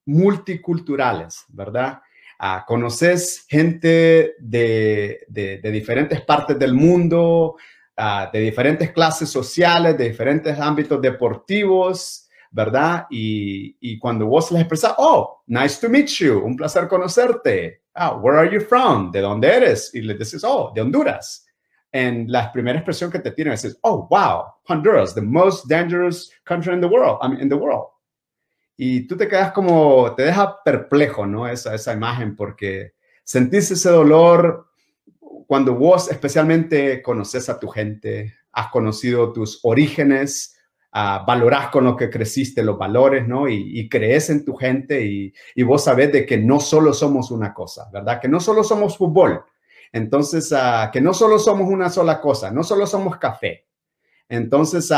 multiculturales, 0.06 1.44
¿verdad? 1.48 2.00
Uh, 2.44 2.62
conoces 2.66 3.46
gente 3.48 4.34
de, 4.38 5.26
diferentes 5.62 6.20
partes 6.20 6.58
del 6.58 6.74
mundo, 6.74 7.56
uh, 7.96 8.30
de 8.30 8.40
diferentes 8.40 8.92
clases 8.92 9.30
sociales, 9.30 9.96
de 9.96 10.10
diferentes 10.10 10.60
ámbitos 10.60 11.00
deportivos, 11.00 12.28
¿verdad? 12.50 13.06
Y, 13.08 13.78
y, 13.80 13.98
cuando 13.98 14.26
vos 14.26 14.52
les 14.52 14.60
expresas, 14.60 14.94
oh, 14.98 15.42
nice 15.46 15.80
to 15.80 15.88
meet 15.88 16.08
you, 16.18 16.44
un 16.44 16.54
placer 16.54 16.86
conocerte. 16.86 17.80
Ah, 17.94 18.14
where 18.14 18.38
are 18.38 18.52
you 18.52 18.60
from? 18.60 19.10
¿De 19.10 19.22
dónde 19.22 19.48
eres? 19.48 19.94
Y 19.94 20.02
les 20.02 20.18
dices, 20.18 20.44
oh, 20.44 20.70
de 20.74 20.82
Honduras. 20.82 21.46
En 21.90 22.30
la 22.30 22.52
primera 22.52 22.78
expresión 22.78 23.10
que 23.10 23.20
te 23.20 23.30
tienen 23.30 23.54
es, 23.54 23.78
oh, 23.80 24.06
wow, 24.10 24.52
Honduras, 24.68 25.14
the 25.14 25.22
most 25.22 25.66
dangerous 25.66 26.30
country 26.44 26.74
in 26.74 26.82
the 26.82 26.88
world, 26.88 27.16
I 27.22 27.28
mean, 27.28 27.40
in 27.40 27.48
the 27.48 27.56
world. 27.56 27.93
Y 28.76 29.06
tú 29.06 29.16
te 29.16 29.28
quedas 29.28 29.52
como, 29.52 30.14
te 30.14 30.24
deja 30.24 30.62
perplejo, 30.62 31.26
¿no? 31.26 31.46
Esa, 31.46 31.74
esa 31.74 31.92
imagen, 31.92 32.34
porque 32.34 32.94
sentís 33.22 33.70
ese 33.70 33.90
dolor 33.90 34.66
cuando 35.46 35.74
vos 35.74 36.10
especialmente 36.10 37.02
conoces 37.02 37.48
a 37.48 37.58
tu 37.58 37.68
gente, 37.68 38.34
has 38.52 38.68
conocido 38.68 39.32
tus 39.32 39.60
orígenes, 39.62 40.56
uh, 40.94 41.24
valorás 41.26 41.68
con 41.68 41.84
lo 41.84 41.96
que 41.96 42.10
creciste 42.10 42.62
los 42.62 42.78
valores, 42.78 43.26
¿no? 43.26 43.48
Y, 43.48 43.88
crees 43.88 44.30
en 44.30 44.44
tu 44.44 44.54
gente 44.54 45.04
y, 45.04 45.62
vos 45.62 45.84
sabés 45.84 46.12
de 46.12 46.24
que 46.24 46.38
no 46.38 46.60
solo 46.60 46.92
somos 46.92 47.30
una 47.30 47.52
cosa, 47.52 47.88
¿verdad? 47.92 48.20
Que 48.20 48.28
no 48.28 48.40
solo 48.40 48.64
somos 48.64 48.96
fútbol. 48.96 49.44
Entonces, 49.92 50.50
uh, 50.52 50.90
que 50.92 51.00
no 51.00 51.14
solo 51.14 51.38
somos 51.38 51.68
una 51.68 51.90
sola 51.90 52.20
cosa, 52.20 52.50
no 52.50 52.64
solo 52.64 52.86
somos 52.86 53.18
café. 53.18 53.66
Entonces, 54.28 54.90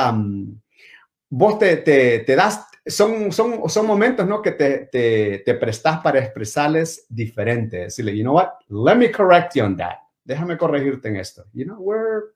vos 1.29 1.59
te, 1.59 1.77
te, 1.79 2.37
das, 2.37 2.67
son, 2.87 3.33
son, 3.33 3.69
son 3.69 3.87
momentos, 3.87 4.27
¿no? 4.27 4.41
Que 4.41 4.53
te, 4.53 4.87
te, 4.87 5.43
te 5.45 5.55
prestas 5.55 6.01
para 6.01 6.21
expresarles 6.21 7.07
diferente. 7.09 7.79
Decirle, 7.79 8.17
you 8.17 8.23
know 8.23 8.35
what, 8.35 8.51
let 8.69 8.97
me 8.97 9.11
correct 9.11 9.55
you 9.55 9.65
on 9.65 9.77
that. 9.77 9.99
Déjame 10.25 10.57
corregirte 10.57 11.09
en 11.09 11.17
esto. 11.17 11.45
You 11.53 11.65
know, 11.65 11.79
we're, 11.79 12.33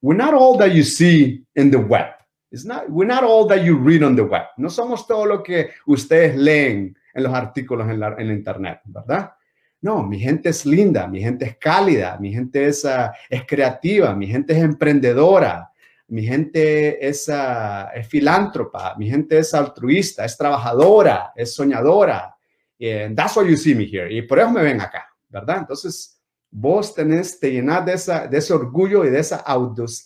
we're 0.00 0.16
not 0.16 0.34
all 0.34 0.58
that 0.58 0.72
you 0.72 0.82
see 0.82 1.44
in 1.54 1.70
the 1.70 1.78
web. 1.78 2.06
It's 2.50 2.64
not, 2.64 2.90
we're 2.90 3.06
not 3.06 3.24
all 3.24 3.46
that 3.48 3.64
you 3.64 3.78
read 3.78 4.02
on 4.02 4.14
the 4.14 4.22
web. 4.22 4.44
No 4.58 4.68
somos 4.68 5.06
todo 5.06 5.24
lo 5.24 5.42
que 5.42 5.70
ustedes 5.86 6.36
leen 6.36 6.96
en 7.14 7.22
los 7.22 7.32
artículos 7.32 7.88
en 7.88 8.00
la, 8.00 8.14
en 8.18 8.30
internet, 8.30 8.80
¿verdad? 8.84 9.32
No, 9.80 10.02
mi 10.02 10.18
gente 10.20 10.50
es 10.50 10.64
linda, 10.64 11.08
mi 11.08 11.20
gente 11.20 11.44
es 11.44 11.56
cálida, 11.56 12.16
mi 12.20 12.32
gente 12.32 12.66
es, 12.66 12.84
uh, 12.84 13.10
es 13.28 13.44
creativa, 13.46 14.14
mi 14.14 14.26
gente 14.26 14.52
es 14.52 14.62
emprendedora, 14.62 15.71
mi 16.12 16.24
gente 16.24 17.08
es, 17.08 17.26
uh, 17.28 17.88
es, 17.94 18.06
filántropa, 18.06 18.94
mi 18.98 19.08
gente 19.08 19.38
es 19.38 19.54
altruista, 19.54 20.26
es 20.26 20.36
trabajadora, 20.36 21.32
es 21.34 21.54
soñadora. 21.54 22.36
And 22.78 23.16
that's 23.16 23.34
why 23.34 23.48
you 23.48 23.56
see 23.56 23.74
me 23.74 23.84
here. 23.84 24.12
Y 24.12 24.20
por 24.20 24.38
eso 24.38 24.50
me 24.50 24.62
ven 24.62 24.78
acá, 24.82 25.08
¿verdad? 25.30 25.60
Entonces, 25.60 26.20
vos 26.50 26.94
tenés, 26.94 27.40
te 27.40 27.50
llenar 27.50 27.86
de, 27.86 27.92
de 28.28 28.36
ese 28.36 28.52
orgullo 28.52 29.06
y 29.06 29.10
de 29.10 29.20
esa, 29.20 29.42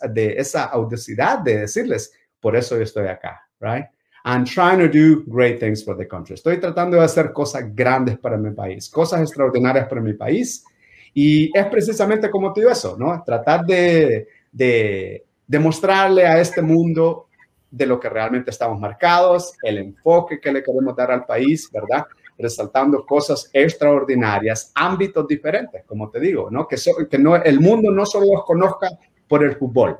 de 0.08 0.34
esa 0.38 0.66
audacidad 0.66 1.40
de 1.40 1.58
decirles, 1.62 2.12
por 2.38 2.54
eso 2.54 2.76
yo 2.76 2.84
estoy 2.84 3.08
acá, 3.08 3.42
right? 3.58 3.86
I'm 4.24 4.44
trying 4.44 4.78
to 4.78 4.88
do 4.88 5.24
great 5.26 5.58
things 5.58 5.84
for 5.84 5.96
the 5.96 6.06
country. 6.06 6.34
Estoy 6.34 6.60
tratando 6.60 6.98
de 6.98 7.02
hacer 7.02 7.32
cosas 7.32 7.74
grandes 7.74 8.16
para 8.16 8.36
mi 8.36 8.52
país, 8.52 8.88
cosas 8.88 9.22
extraordinarias 9.22 9.88
para 9.88 10.00
mi 10.00 10.12
país. 10.12 10.64
Y 11.12 11.50
es 11.52 11.66
precisamente 11.66 12.30
como 12.30 12.52
te 12.52 12.60
digo 12.60 12.70
eso, 12.70 12.96
¿no? 12.96 13.24
Tratar 13.24 13.66
de 13.66 15.25
demostrarle 15.46 16.26
a 16.26 16.40
este 16.40 16.62
mundo 16.62 17.28
de 17.70 17.86
lo 17.86 18.00
que 18.00 18.08
realmente 18.08 18.50
estamos 18.50 18.80
marcados, 18.80 19.54
el 19.62 19.78
enfoque 19.78 20.40
que 20.40 20.52
le 20.52 20.62
queremos 20.62 20.96
dar 20.96 21.10
al 21.10 21.24
país, 21.24 21.70
¿verdad? 21.72 22.06
Resaltando 22.38 23.04
cosas 23.04 23.50
extraordinarias, 23.52 24.72
ámbitos 24.74 25.26
diferentes, 25.26 25.84
como 25.84 26.10
te 26.10 26.20
digo, 26.20 26.50
¿no? 26.50 26.66
Que, 26.66 26.76
que 27.10 27.18
no, 27.18 27.36
el 27.36 27.60
mundo 27.60 27.90
no 27.90 28.06
solo 28.06 28.26
los 28.32 28.44
conozca 28.44 28.88
por 29.28 29.44
el 29.44 29.56
fútbol, 29.56 29.98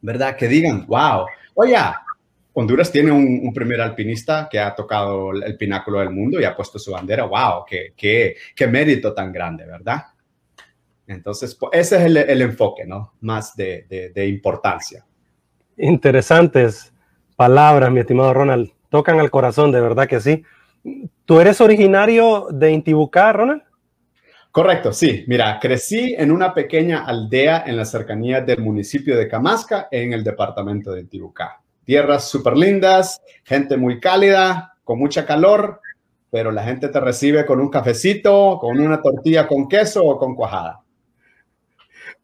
¿verdad? 0.00 0.36
Que 0.36 0.48
digan, 0.48 0.86
wow, 0.86 1.26
Oye, 1.54 1.76
Honduras 2.54 2.90
tiene 2.90 3.12
un, 3.12 3.52
primer 3.52 3.82
alpinista 3.82 4.48
que 4.50 4.58
ha 4.58 4.74
tocado 4.74 5.32
el 5.32 5.56
pináculo 5.58 5.98
del 6.00 6.08
mundo 6.08 6.40
y 6.40 6.44
ha 6.44 6.56
puesto 6.56 6.78
su 6.78 6.90
bandera. 6.90 7.24
¡Wow! 7.24 7.64
¡Qué, 7.66 7.92
qué, 7.94 8.66
mérito 8.66 9.12
tan 9.12 9.30
grande, 9.30 9.66
¿verdad? 9.66 10.04
Entonces, 11.10 11.56
pues, 11.56 11.72
ese 11.72 11.96
es 11.96 12.02
el, 12.04 12.40
enfoque, 12.40 12.86
¿no? 12.86 13.14
Más 13.20 13.56
de, 13.56 14.12
de, 14.14 14.28
importancia. 14.28 15.04
Interesantes 15.76 16.92
palabras, 17.34 17.90
mi 17.90 18.00
estimado 18.00 18.32
Ronald. 18.32 18.70
Tocan 18.90 19.18
al 19.18 19.30
corazón, 19.30 19.72
de 19.72 19.80
verdad 19.80 20.06
que 20.06 20.20
sí. 20.20 20.44
¿Tú 21.24 21.40
eres 21.40 21.60
originario 21.60 22.46
de 22.52 22.70
Intibucá, 22.70 23.32
Ronald? 23.32 23.62
Correcto, 24.52 24.92
sí. 24.92 25.24
Mira, 25.26 25.58
crecí 25.60 26.14
en 26.16 26.30
una 26.30 26.54
pequeña 26.54 27.04
aldea 27.04 27.64
en 27.66 27.76
la 27.76 27.84
cercanía 27.84 28.40
del 28.40 28.60
municipio 28.60 29.16
de 29.16 29.26
Camasca, 29.26 29.88
en 29.90 30.12
el 30.12 30.22
departamento 30.22 30.92
de 30.92 31.04
Tibucá. 31.04 31.60
Tierras 31.84 32.28
súper 32.28 32.56
lindas, 32.56 33.20
gente 33.42 33.76
muy 33.76 33.98
cálida, 33.98 34.74
con 34.84 35.00
mucha 35.00 35.26
calor, 35.26 35.80
pero 36.30 36.52
la 36.52 36.62
gente 36.62 36.88
te 36.88 37.00
recibe 37.00 37.44
con 37.44 37.58
un 37.58 37.68
cafecito, 37.68 38.58
con 38.60 38.78
una 38.78 39.02
tortilla 39.02 39.48
con 39.48 39.68
queso 39.68 40.04
o 40.04 40.16
con 40.16 40.36
cuajada. 40.36 40.79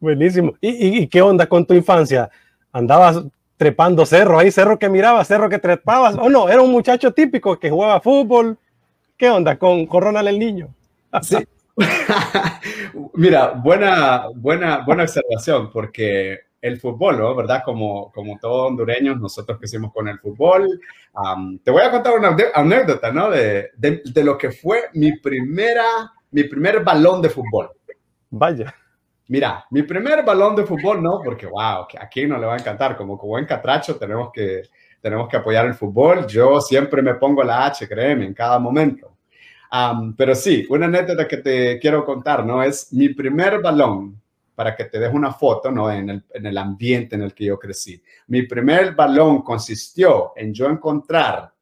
Buenísimo. 0.00 0.54
¿Y, 0.60 1.06
qué 1.08 1.22
onda 1.22 1.46
con 1.46 1.66
tu 1.66 1.74
infancia? 1.74 2.30
¿Andabas 2.72 3.22
trepando 3.56 4.04
cerro 4.04 4.38
ahí, 4.38 4.50
cerro 4.50 4.78
que 4.78 4.88
mirabas, 4.88 5.28
cerro 5.28 5.48
que 5.48 5.58
trepabas? 5.58 6.16
¿O 6.16 6.28
no? 6.28 6.48
¿Era 6.48 6.62
un 6.62 6.70
muchacho 6.70 7.12
típico 7.12 7.58
que 7.58 7.70
jugaba 7.70 8.00
fútbol? 8.00 8.58
¿Qué 9.16 9.30
onda 9.30 9.58
con, 9.58 9.86
con 9.86 10.02
Ronald 10.02 10.28
el 10.28 10.38
niño? 10.38 10.68
Sí, 11.22 11.36
Mira, 13.14 13.50
buena, 13.52 14.26
buena, 14.34 14.84
buena 14.84 15.02
observación, 15.04 15.70
porque 15.70 16.38
el 16.60 16.80
fútbol, 16.80 17.18
¿no? 17.18 17.34
¿verdad? 17.34 17.62
Como, 17.64 18.10
como 18.12 18.38
todos 18.38 18.68
hondureños, 18.68 19.20
nosotros 19.20 19.58
hicimos 19.62 19.92
con 19.92 20.08
el 20.08 20.18
fútbol. 20.18 20.80
te 21.62 21.70
voy 21.70 21.82
a 21.82 21.90
contar 21.90 22.18
una 22.18 22.36
anécdota, 22.54 23.12
¿no? 23.12 23.30
De, 23.30 23.70
de, 23.76 24.02
de, 24.04 24.24
lo 24.24 24.36
que 24.36 24.50
fue 24.50 24.84
mi 24.94 25.18
primera, 25.18 25.84
mi 26.30 26.44
primer 26.44 26.82
balón 26.82 27.22
de 27.22 27.30
fútbol. 27.30 27.70
Vaya. 28.30 28.74
Mira, 29.28 29.64
mi 29.70 29.82
primer 29.82 30.24
balón 30.24 30.54
de 30.54 30.64
fútbol, 30.64 31.02
¿no? 31.02 31.20
Porque, 31.24 31.46
wow, 31.46 31.86
aquí 32.00 32.26
no 32.26 32.38
le 32.38 32.46
va 32.46 32.54
a 32.54 32.58
encantar. 32.58 32.96
Como, 32.96 33.16
buen 33.16 33.44
catracho 33.44 33.96
tenemos 33.96 34.30
que, 34.32 34.62
tenemos 35.00 35.28
que 35.28 35.36
apoyar 35.36 35.66
el 35.66 35.74
fútbol. 35.74 36.26
Yo 36.26 36.60
siempre 36.60 37.02
me 37.02 37.14
pongo 37.14 37.42
la 37.42 37.66
H, 37.66 37.88
créeme, 37.88 38.26
en 38.26 38.34
cada 38.34 38.58
momento 38.58 39.16
pero 40.16 40.34
sí, 40.34 40.66
una 40.70 40.86
anécdota 40.86 41.26
que 41.26 41.38
te 41.38 41.78
quiero 41.78 42.04
contar, 42.04 42.44
¿no? 42.44 42.62
Es 42.62 42.92
mi 42.92 43.10
primer 43.10 43.60
balón, 43.60 44.20
para 44.54 44.74
que 44.74 44.84
te 44.84 44.98
des 44.98 45.12
una 45.12 45.32
foto, 45.32 45.70
¿no? 45.70 45.90
En 45.90 46.08
el, 46.08 46.24
en 46.32 46.46
el 46.46 46.56
ambiente 46.56 47.16
en 47.16 47.22
el 47.22 47.34
que 47.34 47.46
yo 47.46 47.58
crecí. 47.58 48.02
Mi 48.28 48.42
primer 48.42 48.94
balón 48.94 49.42
consistió 49.42 50.32
en 50.36 50.54
yo 50.54 50.66
encontrar 50.66 51.52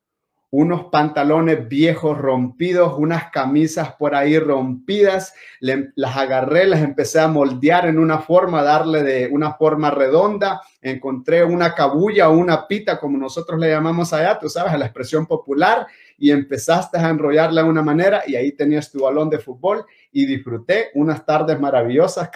unos 0.57 0.85
pantalones 0.85 1.69
viejos 1.69 2.17
rompidos, 2.17 2.95
unas 2.97 3.29
camisas 3.33 3.95
por 3.95 4.15
ahí 4.15 4.39
rompidas, 4.39 5.35
las 5.59 6.17
agarré, 6.17 6.69
las 6.69 6.81
empecé 6.81 7.19
a 7.19 7.27
moldear 7.27 7.89
en 7.89 7.99
una 7.99 8.21
forma, 8.21 8.63
darle 8.63 9.03
de 9.03 9.27
una 9.33 9.55
forma 9.55 9.91
redonda, 9.91 10.61
encontré 10.81 11.43
una 11.43 11.75
cabulla 11.75 12.29
o 12.29 12.37
una 12.39 12.69
pita, 12.69 13.01
como 13.01 13.19
nosotros 13.19 13.59
le 13.59 13.69
llamamos 13.69 14.13
allá, 14.13 14.39
tú 14.39 14.49
sabes, 14.49 14.79
la 14.79 14.85
expresión 14.87 15.27
popular, 15.27 15.89
y 16.17 16.31
empezaste 16.31 16.99
a 16.99 17.09
enrollarla 17.09 17.65
de 17.65 17.69
una 17.69 17.83
manera 17.83 18.23
y 18.25 18.37
ahí 18.37 18.53
tenías 18.53 18.93
tu 18.93 19.01
balón 19.01 19.29
de 19.29 19.41
fútbol 19.41 19.85
y 20.13 20.25
disfruté 20.25 20.91
unas 20.95 21.27
tardes 21.27 21.59
maravillosas, 21.59 22.31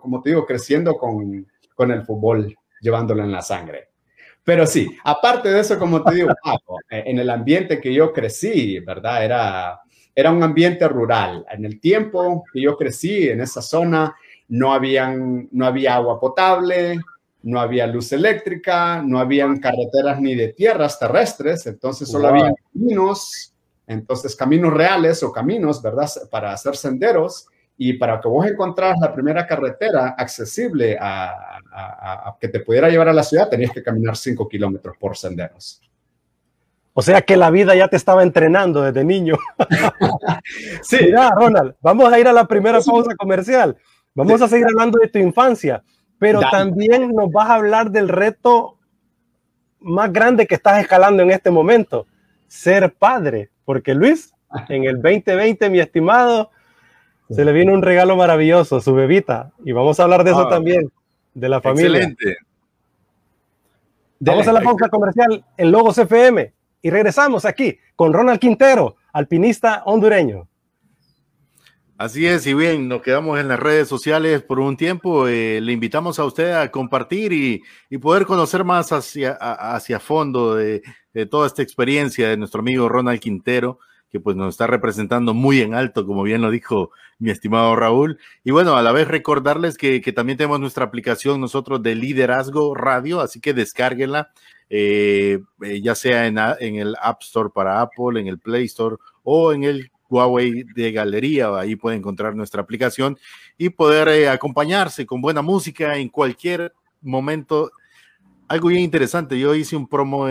como 0.00 0.22
te 0.22 0.30
digo, 0.30 0.46
creciendo 0.46 0.96
con, 0.96 1.44
con 1.74 1.90
el 1.90 2.04
fútbol, 2.04 2.56
llevándolo 2.80 3.24
en 3.24 3.32
la 3.32 3.42
sangre. 3.42 3.88
Pero 4.46 4.64
sí, 4.64 4.96
aparte 5.02 5.48
de 5.48 5.58
eso, 5.58 5.76
como 5.76 6.04
te 6.04 6.14
digo, 6.14 6.30
eh, 6.88 7.02
en 7.06 7.18
el 7.18 7.30
ambiente 7.30 7.80
que 7.80 7.92
yo 7.92 8.12
crecí, 8.12 8.78
¿verdad? 8.78 9.24
Era, 9.24 9.80
era 10.14 10.30
un 10.30 10.40
ambiente 10.40 10.86
rural. 10.86 11.44
En 11.50 11.64
el 11.64 11.80
tiempo 11.80 12.44
que 12.52 12.62
yo 12.62 12.76
crecí 12.76 13.28
en 13.28 13.40
esa 13.40 13.60
zona, 13.60 14.14
no, 14.46 14.72
habían, 14.72 15.48
no 15.50 15.66
había 15.66 15.96
agua 15.96 16.20
potable, 16.20 17.00
no 17.42 17.60
había 17.60 17.88
luz 17.88 18.12
eléctrica, 18.12 19.02
no 19.04 19.18
habían 19.18 19.58
carreteras 19.58 20.20
ni 20.20 20.36
de 20.36 20.52
tierras 20.52 20.96
terrestres, 20.96 21.66
entonces 21.66 22.08
solo 22.08 22.28
había 22.28 22.52
caminos, 22.72 23.52
entonces 23.88 24.36
caminos 24.36 24.72
reales 24.72 25.24
o 25.24 25.32
caminos, 25.32 25.82
¿verdad? 25.82 26.08
Para 26.30 26.52
hacer 26.52 26.76
senderos 26.76 27.48
y 27.78 27.94
para 27.94 28.20
que 28.20 28.28
vos 28.28 28.46
encontraras 28.46 28.98
la 29.00 29.12
primera 29.12 29.46
carretera 29.46 30.14
accesible 30.16 30.96
a, 31.00 31.60
que 32.40 32.48
te 32.48 32.60
pudiera 32.60 32.88
llevar 32.88 33.08
a 33.08 33.12
la 33.12 33.22
ciudad, 33.22 33.48
tenías 33.48 33.72
que 33.72 33.82
caminar 33.82 34.16
5 34.16 34.48
kilómetros 34.48 34.96
por 34.96 35.16
senderos. 35.16 35.82
O 36.94 37.02
sea 37.02 37.20
que 37.20 37.36
la 37.36 37.50
vida 37.50 37.74
ya 37.74 37.88
te 37.88 37.96
estaba 37.96 38.22
entrenando 38.22 38.80
desde 38.80 39.04
niño. 39.04 39.36
sí. 40.82 40.98
Mira, 41.02 41.30
Ronald, 41.30 41.74
vamos 41.82 42.10
a 42.10 42.18
ir 42.18 42.26
a 42.26 42.32
la 42.32 42.46
primera 42.46 42.80
pausa 42.80 43.14
comercial. 43.14 43.76
Vamos 44.14 44.40
a 44.40 44.48
seguir 44.48 44.66
hablando 44.66 44.98
de 44.98 45.08
tu 45.08 45.18
infancia, 45.18 45.82
pero 46.18 46.40
también 46.50 47.12
nos 47.14 47.30
vas 47.30 47.50
a 47.50 47.56
hablar 47.56 47.90
del 47.90 48.08
reto 48.08 48.78
más 49.80 50.10
grande 50.10 50.46
que 50.46 50.54
estás 50.54 50.80
escalando 50.80 51.22
en 51.22 51.30
este 51.30 51.50
momento, 51.50 52.06
ser 52.46 52.94
padre. 52.94 53.50
Porque 53.66 53.94
Luis, 53.94 54.32
en 54.70 54.84
el 54.84 55.02
2020, 55.02 55.68
mi 55.68 55.80
estimado, 55.80 56.50
se 57.30 57.44
le 57.44 57.52
viene 57.52 57.72
un 57.72 57.82
regalo 57.82 58.16
maravilloso, 58.16 58.80
su 58.80 58.94
bebita. 58.94 59.52
Y 59.64 59.72
vamos 59.72 59.98
a 59.98 60.04
hablar 60.04 60.24
de 60.24 60.30
eso 60.30 60.46
ah, 60.46 60.48
también, 60.48 60.90
de 61.34 61.48
la 61.48 61.60
familia. 61.60 61.98
Excelente. 61.98 62.36
Vamos 64.20 64.48
a 64.48 64.52
la 64.52 64.60
pausa 64.60 64.88
comercial 64.88 65.44
en 65.56 65.70
Logos 65.70 65.98
FM 65.98 66.52
y 66.82 66.90
regresamos 66.90 67.44
aquí 67.44 67.78
con 67.94 68.12
Ronald 68.12 68.38
Quintero, 68.38 68.96
alpinista 69.12 69.82
hondureño. 69.84 70.48
Así 71.98 72.26
es, 72.26 72.46
y 72.46 72.52
bien, 72.52 72.88
nos 72.88 73.00
quedamos 73.00 73.40
en 73.40 73.48
las 73.48 73.58
redes 73.58 73.88
sociales 73.88 74.42
por 74.42 74.60
un 74.60 74.76
tiempo. 74.76 75.28
Eh, 75.28 75.60
le 75.62 75.72
invitamos 75.72 76.18
a 76.18 76.26
usted 76.26 76.52
a 76.52 76.70
compartir 76.70 77.32
y, 77.32 77.98
poder 77.98 78.26
conocer 78.26 78.64
más 78.64 78.92
hacia, 78.92 79.32
hacia 79.32 79.98
fondo 79.98 80.54
de, 80.54 80.82
de, 81.14 81.26
toda 81.26 81.46
esta 81.46 81.62
experiencia 81.62 82.28
de 82.28 82.36
nuestro 82.36 82.60
amigo 82.60 82.88
Ronald 82.88 83.18
Quintero 83.18 83.78
que 84.10 84.20
pues 84.20 84.36
nos 84.36 84.54
está 84.54 84.66
representando 84.66 85.34
muy 85.34 85.60
en 85.60 85.74
alto, 85.74 86.06
como 86.06 86.22
bien 86.22 86.42
lo 86.42 86.50
dijo 86.50 86.90
mi 87.18 87.30
estimado 87.30 87.74
Raúl. 87.76 88.18
Y 88.44 88.50
bueno, 88.50 88.76
a 88.76 88.82
la 88.82 88.92
vez 88.92 89.08
recordarles 89.08 89.76
que, 89.76 90.00
también 90.14 90.38
tenemos 90.38 90.60
nuestra 90.60 90.84
aplicación 90.84 91.40
nosotros 91.40 91.82
de 91.82 91.94
liderazgo 91.94 92.74
radio, 92.74 93.20
así 93.20 93.40
que 93.40 93.54
descárguenla, 93.54 94.30
eh, 94.68 95.40
eh, 95.62 95.80
ya 95.80 95.94
sea 95.94 96.26
en, 96.26 96.38
el 96.38 96.96
App 97.00 97.22
Store 97.22 97.50
para 97.54 97.80
Apple, 97.80 98.20
en 98.20 98.26
el 98.28 98.38
Play 98.38 98.64
Store 98.66 98.96
o 99.22 99.52
en 99.52 99.64
el 99.64 99.90
Huawei 100.08 100.62
de 100.62 100.92
Galería, 100.92 101.56
ahí 101.58 101.74
puede 101.74 101.96
encontrar 101.96 102.36
nuestra 102.36 102.62
aplicación 102.62 103.18
y 103.58 103.70
poder 103.70 104.08
eh, 104.08 104.28
acompañarse 104.28 105.04
con 105.04 105.20
buena 105.20 105.42
música 105.42 105.96
en 105.96 106.08
cualquier 106.08 106.72
momento 107.02 107.70
algo 108.48 108.68
bien 108.68 108.82
interesante. 108.82 109.36
Yo 109.36 109.56
hice 109.56 109.74
un 109.74 109.88
promo 109.88 110.28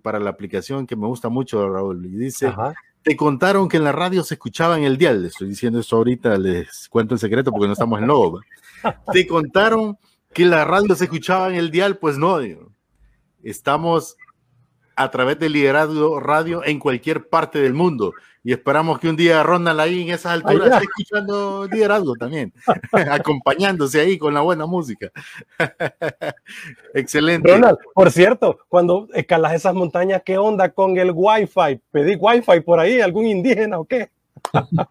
para 0.00 0.20
la 0.20 0.30
aplicación 0.30 0.86
que 0.86 0.94
me 0.94 1.08
gusta 1.08 1.28
mucho, 1.28 1.68
Raúl, 1.68 2.06
y 2.06 2.10
dice, 2.10 2.52
te 3.02 3.16
contaron 3.16 3.68
que 3.68 3.76
en 3.78 3.84
la 3.84 3.92
radio 3.92 4.22
se 4.22 4.34
escuchaba 4.34 4.76
en 4.76 4.84
el 4.84 4.98
dial. 4.98 5.22
Les 5.22 5.32
estoy 5.32 5.48
diciendo 5.48 5.80
esto 5.80 5.96
ahorita, 5.96 6.36
les 6.38 6.88
cuento 6.88 7.14
el 7.14 7.20
secreto 7.20 7.50
porque 7.50 7.66
no 7.66 7.72
estamos 7.72 8.00
en 8.00 8.06
logo. 8.06 8.40
Te 9.12 9.26
contaron 9.26 9.98
que 10.32 10.44
la 10.44 10.64
radio 10.64 10.94
se 10.94 11.04
escuchaba 11.04 11.48
en 11.48 11.56
el 11.56 11.70
dial, 11.70 11.98
pues 11.98 12.18
no, 12.18 12.38
estamos 13.42 14.16
a 14.94 15.10
través 15.10 15.38
del 15.38 15.52
liderazgo 15.52 16.20
radio 16.20 16.64
en 16.64 16.78
cualquier 16.78 17.28
parte 17.28 17.60
del 17.60 17.72
mundo. 17.72 18.12
Y 18.48 18.52
esperamos 18.52 18.98
que 18.98 19.10
un 19.10 19.14
día 19.14 19.42
Ronald 19.42 19.78
ahí 19.78 20.00
en 20.00 20.08
esas 20.08 20.32
alturas 20.32 20.70
esté 20.72 20.84
escuchando 20.84 21.68
liderazgo 21.70 22.14
también, 22.14 22.50
acompañándose 23.10 24.00
ahí 24.00 24.16
con 24.16 24.32
la 24.32 24.40
buena 24.40 24.64
música. 24.64 25.10
Excelente. 26.94 27.52
Ronald, 27.52 27.76
por 27.92 28.10
cierto, 28.10 28.60
cuando 28.66 29.06
escalas 29.12 29.52
esas 29.52 29.74
montañas, 29.74 30.22
¿qué 30.24 30.38
onda 30.38 30.70
con 30.70 30.96
el 30.96 31.12
Wi-Fi? 31.14 31.78
¿Pedí 31.90 32.16
Wi-Fi 32.16 32.60
por 32.60 32.80
ahí? 32.80 33.02
¿Algún 33.02 33.26
indígena 33.26 33.80
o 33.80 33.84
qué? 33.84 34.08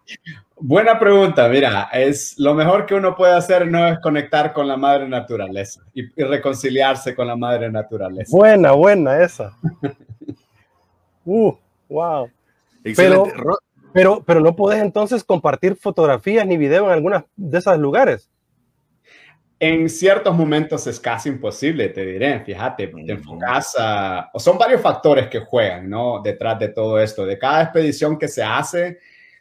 Buena 0.60 0.96
pregunta. 0.96 1.48
Mira, 1.48 1.88
es 1.92 2.38
lo 2.38 2.54
mejor 2.54 2.86
que 2.86 2.94
uno 2.94 3.16
puede 3.16 3.34
hacer 3.34 3.66
no 3.66 3.88
es 3.88 3.98
conectar 3.98 4.52
con 4.52 4.68
la 4.68 4.76
madre 4.76 5.08
naturaleza 5.08 5.82
y, 5.92 6.06
reconciliarse 6.22 7.12
con 7.12 7.26
la 7.26 7.34
madre 7.34 7.72
naturaleza. 7.72 8.30
Buena, 8.30 8.70
buena 8.70 9.20
esa. 9.20 9.52
uh, 11.24 11.52
wow. 11.88 12.30
Pero, 12.82 13.24
pero, 13.92 14.22
pero 14.24 14.40
no 14.40 14.54
puedes 14.54 14.80
entonces 14.82 15.24
compartir 15.24 15.76
fotografías 15.76 16.46
ni 16.46 16.56
video 16.56 16.86
en 16.86 16.92
algunas 16.92 17.24
de 17.36 17.58
esos 17.58 17.78
lugares. 17.78 18.30
En 19.60 19.88
ciertos 19.88 20.36
momentos 20.36 20.86
es 20.86 21.00
casi 21.00 21.28
imposible, 21.30 21.88
te 21.88 22.06
diré. 22.06 22.40
Fíjate, 22.44 22.86
te 22.86 23.12
enfocas 23.12 23.74
a. 23.76 24.30
O 24.32 24.38
son 24.38 24.56
varios 24.56 24.80
factores 24.80 25.26
que 25.26 25.40
juegan, 25.40 25.90
¿no? 25.90 26.22
Detrás 26.22 26.58
de 26.60 26.68
todo 26.68 27.00
esto. 27.00 27.26
De 27.26 27.36
cada 27.38 27.64
expedición 27.64 28.16
que 28.16 28.28
se 28.28 28.42
hace, 28.42 28.98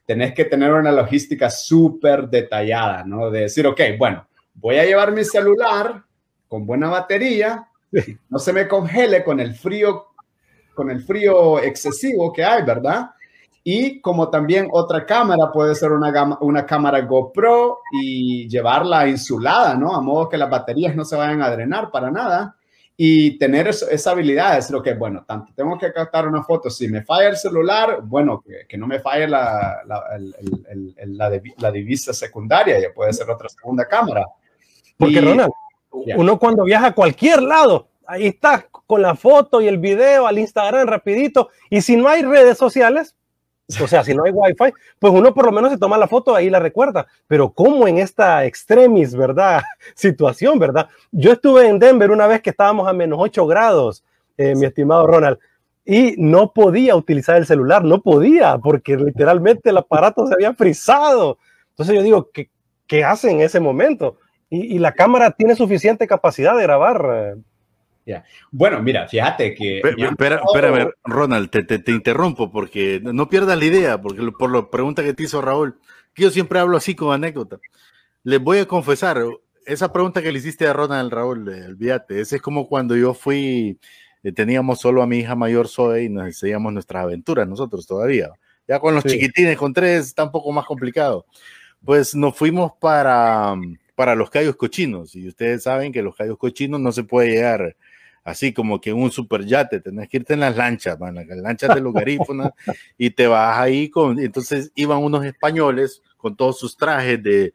tenés 0.08 0.34
que 0.34 0.46
tener 0.46 0.74
una 0.74 0.92
logística 0.92 1.52
súper 1.52 2.28
detallada, 2.30 3.04
¿no? 3.04 3.30
De 3.30 3.42
decir, 3.42 3.68
ok, 3.68 3.82
bueno, 4.00 4.28
voy 4.56 4.78
a 4.78 4.86
llevar 4.86 5.12
mi 5.12 5.24
celular 5.24 6.04
con 6.48 6.66
buena 6.66 6.90
batería, 6.90 7.68
no 8.30 8.40
se 8.40 8.54
me 8.54 8.68
congele 8.68 9.24
con 9.24 9.40
el 9.40 9.54
frío, 9.54 10.08
con 10.74 10.90
el 10.90 11.04
frío 11.04 11.60
excesivo 11.60 12.34
que 12.34 12.44
hay, 12.44 12.64
¿verdad? 12.64 13.12
Y 13.70 14.00
como 14.00 14.30
también 14.30 14.70
otra 14.72 15.06
cámara 15.06 15.52
puede 15.52 15.76
ser 15.76 15.92
una, 15.92 16.38
una 16.40 16.66
cámara 16.66 17.02
GoPro 17.02 17.80
y 17.92 18.48
llevarla 18.48 19.10
insulada, 19.10 19.76
¿no? 19.76 19.94
A 19.94 20.00
modo 20.00 20.30
que 20.30 20.38
las 20.38 20.50
baterías 20.50 20.96
no 20.96 21.04
se 21.04 21.18
vayan 21.18 21.42
a 21.42 21.50
drenar 21.50 21.92
para 21.92 22.10
nada 22.10 22.56
y 22.96 23.38
tener 23.38 23.68
esa 23.68 24.12
habilidad 24.12 24.58
es 24.58 24.72
lo 24.72 24.82
que, 24.82 24.94
bueno, 24.94 25.26
tanto 25.28 25.52
tengo 25.54 25.78
que 25.78 25.92
captar 25.92 26.30
una 26.30 26.44
foto, 26.44 26.70
si 26.70 26.88
me 26.88 27.04
falla 27.04 27.28
el 27.28 27.36
celular, 27.36 28.00
bueno, 28.04 28.42
que, 28.70 28.78
no 28.78 28.88
me 28.88 29.02
falle 29.02 29.28
la, 29.28 29.82
la, 29.86 31.30
la, 31.58 31.72
divisa 31.72 32.14
secundaria, 32.14 32.80
ya 32.80 32.94
puede 32.96 33.12
ser 33.12 33.30
otra 33.30 33.50
segunda 33.50 33.86
cámara. 33.86 34.24
Porque, 34.98 35.20
Ronald, 35.20 35.52
uno 35.92 36.40
cuando 36.40 36.64
viaja 36.64 36.88
a 36.88 36.96
cualquier 36.96 37.44
lado, 37.44 37.90
ahí 38.06 38.28
está 38.28 38.66
con 38.72 39.02
la 39.02 39.16
foto 39.16 39.60
y 39.60 39.68
el 39.68 39.78
video 39.78 40.26
al 40.26 40.40
Instagram 40.40 40.88
rapidito, 40.88 41.50
y 41.70 41.82
si 41.82 41.98
no 41.98 42.08
hay 42.08 42.22
redes 42.22 42.58
sociales, 42.58 43.17
o 43.82 43.88
sea, 43.88 44.04
si 44.04 44.14
no 44.14 44.24
hay 44.24 44.32
wifi, 44.32 44.74
pues 44.98 45.14
uno 45.14 45.34
por 45.34 45.46
lo 45.46 45.52
menos 45.52 45.72
se 45.72 45.78
toma 45.78 45.98
la 45.98 46.08
foto 46.08 46.34
ahí 46.34 46.50
la 46.50 46.60
recuerda. 46.60 47.08
Pero 47.28 47.52
como 47.52 47.88
en 47.88 47.98
esta 47.98 48.46
extremis, 48.46 49.16
¿verdad? 49.16 49.62
Situación, 49.96 50.58
¿verdad? 50.58 50.88
Yo 51.12 51.34
estuve 51.34 51.68
en 51.68 51.80
Denver 51.80 52.12
una 52.12 52.28
vez 52.28 52.42
que 52.42 52.52
estábamos 52.52 52.88
a 52.88 52.94
menos 52.94 53.20
8 53.22 53.46
grados, 53.46 54.04
eh, 54.38 54.56
mi 54.56 54.66
estimado 54.66 55.06
Ronald, 55.06 55.38
y 55.84 56.16
no 56.18 56.54
podía 56.54 56.96
utilizar 56.96 57.38
el 57.38 57.46
celular, 57.46 57.84
no 57.84 58.02
podía, 58.02 58.58
porque 58.58 58.98
literalmente 58.98 59.70
el 59.70 59.78
aparato 59.78 60.28
se 60.28 60.34
había 60.34 60.54
frizado. 60.54 61.38
Entonces 61.70 61.96
yo 61.96 62.04
digo, 62.04 62.30
¿qué, 62.32 62.50
qué 62.88 63.04
hace 63.04 63.32
en 63.32 63.42
ese 63.42 63.60
momento? 63.60 64.18
Y, 64.50 64.76
y, 64.76 64.80
la 64.80 64.94
cámara 64.94 65.32
tiene 65.32 65.56
suficiente 65.56 66.08
capacidad 66.08 66.56
de 66.56 66.64
grabar. 66.64 67.10
Eh, 67.14 67.36
bueno, 68.52 68.82
mira, 68.82 69.08
fíjate 69.08 69.54
que... 69.54 69.78
Espera, 69.80 70.42
espera, 70.46 70.90
Ronald, 71.04 71.50
te, 71.50 71.64
te, 71.64 71.92
interrumpo 71.92 72.52
porque 72.52 73.02
no 73.02 73.30
pierdas 73.30 73.58
la 73.58 73.66
idea, 73.66 74.02
porque 74.02 74.22
por 74.32 74.52
la 74.52 74.70
pregunta 74.70 75.04
que 75.04 75.14
te 75.14 75.24
hizo 75.24 75.42
Raúl, 75.42 75.78
que 76.14 76.24
yo 76.24 76.30
siempre 76.30 76.60
hablo 76.60 76.78
así 76.78 76.96
con 76.96 77.14
anécdota. 77.14 77.60
Les 78.24 78.40
voy 78.40 78.60
a 78.60 78.68
confesar, 78.68 79.24
esa 79.66 79.92
pregunta 79.92 80.22
que 80.22 80.32
le 80.32 80.40
hiciste 80.40 80.68
a 80.68 80.74
Ronald, 80.74 81.12
Raúl, 81.12 81.48
olvídate, 81.48 82.22
ese 82.22 82.38
es 82.38 82.42
como 82.42 82.68
cuando 82.68 82.96
yo 82.96 83.14
fui, 83.14 83.80
eh, 84.24 84.32
teníamos 84.32 84.80
solo 84.80 85.02
a 85.02 85.08
mi 85.08 85.20
hija 85.20 85.36
mayor 85.36 85.68
Zoe 85.68 86.04
y 86.04 86.10
nos 86.10 86.26
enseñamos 86.26 86.74
nuestras 86.74 87.04
aventuras 87.04 87.48
nosotros 87.48 87.86
todavía. 87.86 88.30
Ya 88.68 88.80
con 88.80 88.96
los 88.96 89.06
chiquitines, 89.06 89.58
con 89.58 89.74
tres, 89.74 90.08
está 90.08 90.24
un 90.24 90.32
poco 90.32 90.52
más 90.52 90.66
complicado. 90.66 91.26
Pues 91.86 92.16
nos 92.16 92.36
fuimos 92.36 92.74
para, 92.80 93.56
para 93.96 94.16
los 94.16 94.30
callos 94.30 94.56
cochinos 94.56 95.16
y 95.16 95.28
ustedes 95.28 95.64
saben 95.64 95.94
que 95.94 96.02
los 96.02 96.16
callos 96.16 96.38
cochinos 96.38 96.80
no 96.80 96.92
se 96.92 97.04
puede 97.04 97.30
llegar 97.30 97.76
así 98.28 98.52
como 98.52 98.82
que 98.82 98.92
un 98.92 99.10
super 99.10 99.46
yate, 99.46 99.80
tenés 99.80 100.10
que 100.10 100.18
irte 100.18 100.34
en 100.34 100.42
las 100.42 100.58
lanchas, 100.58 101.00
man, 101.00 101.16
las 101.16 101.38
lanchas 101.38 101.74
de 101.74 101.80
los 101.80 101.94
garífonas, 101.94 102.52
y 102.98 103.10
te 103.10 103.26
vas 103.26 103.58
ahí 103.58 103.90
con, 103.90 104.20
entonces 104.20 104.70
iban 104.76 105.02
unos 105.02 105.24
españoles 105.24 106.02
con 106.18 106.36
todos 106.36 106.60
sus 106.60 106.76
trajes 106.76 107.24
de, 107.24 107.54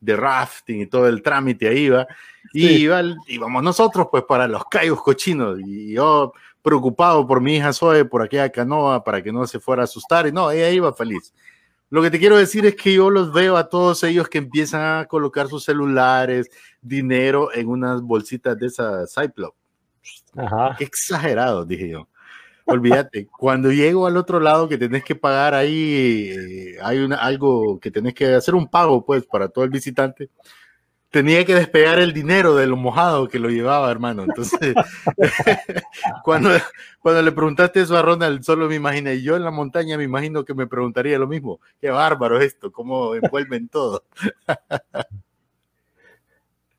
de 0.00 0.16
rafting 0.16 0.80
y 0.80 0.86
todo 0.86 1.06
el 1.06 1.22
trámite 1.22 1.68
ahí 1.68 1.84
iba, 1.84 2.08
y 2.52 2.66
iba, 2.66 3.00
íbamos 3.28 3.62
nosotros 3.62 4.08
pues 4.10 4.24
para 4.24 4.48
los 4.48 4.64
cayos 4.64 5.00
cochinos, 5.00 5.60
y 5.60 5.92
yo 5.92 6.32
preocupado 6.62 7.24
por 7.24 7.40
mi 7.40 7.54
hija 7.54 7.72
Zoe, 7.72 8.04
por 8.04 8.22
aquella 8.22 8.50
canoa, 8.50 9.04
para 9.04 9.22
que 9.22 9.30
no 9.30 9.46
se 9.46 9.60
fuera 9.60 9.82
a 9.82 9.84
asustar, 9.84 10.26
y 10.26 10.32
no, 10.32 10.50
ella 10.50 10.68
iba 10.70 10.92
feliz. 10.92 11.32
Lo 11.90 12.02
que 12.02 12.10
te 12.10 12.18
quiero 12.18 12.36
decir 12.36 12.66
es 12.66 12.74
que 12.74 12.92
yo 12.92 13.08
los 13.08 13.32
veo 13.32 13.56
a 13.56 13.68
todos 13.68 14.02
ellos 14.02 14.28
que 14.28 14.38
empiezan 14.38 14.98
a 14.98 15.04
colocar 15.04 15.46
sus 15.46 15.62
celulares, 15.62 16.50
dinero 16.82 17.54
en 17.54 17.68
unas 17.68 18.02
bolsitas 18.02 18.58
de 18.58 18.66
esas 18.66 19.14
Cyclops 19.14 19.67
Exagerado, 20.78 21.64
dije 21.64 21.88
yo. 21.88 22.08
Olvídate, 22.68 23.26
cuando 23.38 23.72
llego 23.72 24.06
al 24.06 24.16
otro 24.16 24.40
lado 24.40 24.68
que 24.68 24.78
tenés 24.78 25.02
que 25.02 25.14
pagar 25.14 25.54
ahí, 25.54 26.30
eh, 26.30 26.76
hay 26.82 27.08
algo 27.18 27.80
que 27.80 27.90
tenés 27.90 28.14
que 28.14 28.34
hacer 28.34 28.54
un 28.54 28.68
pago, 28.68 29.04
pues, 29.04 29.24
para 29.26 29.48
todo 29.48 29.64
el 29.64 29.70
visitante. 29.70 30.28
Tenía 31.10 31.46
que 31.46 31.54
despegar 31.54 31.98
el 31.98 32.12
dinero 32.12 32.54
de 32.54 32.66
lo 32.66 32.76
mojado 32.76 33.28
que 33.28 33.38
lo 33.38 33.48
llevaba, 33.48 33.90
hermano. 33.90 34.24
Entonces, 34.24 34.74
cuando, 36.24 36.50
cuando 37.00 37.22
le 37.22 37.32
preguntaste 37.32 37.80
eso 37.80 37.96
a 37.96 38.02
Ronald, 38.02 38.42
solo 38.42 38.68
me 38.68 38.74
imaginé, 38.74 39.22
yo 39.22 39.34
en 39.36 39.44
la 39.44 39.50
montaña 39.50 39.96
me 39.96 40.04
imagino 40.04 40.44
que 40.44 40.52
me 40.52 40.66
preguntaría 40.66 41.18
lo 41.18 41.26
mismo. 41.26 41.60
Qué 41.80 41.88
bárbaro 41.88 42.38
esto, 42.40 42.70
cómo 42.70 43.14
envuelven 43.14 43.68
todo. 43.68 44.04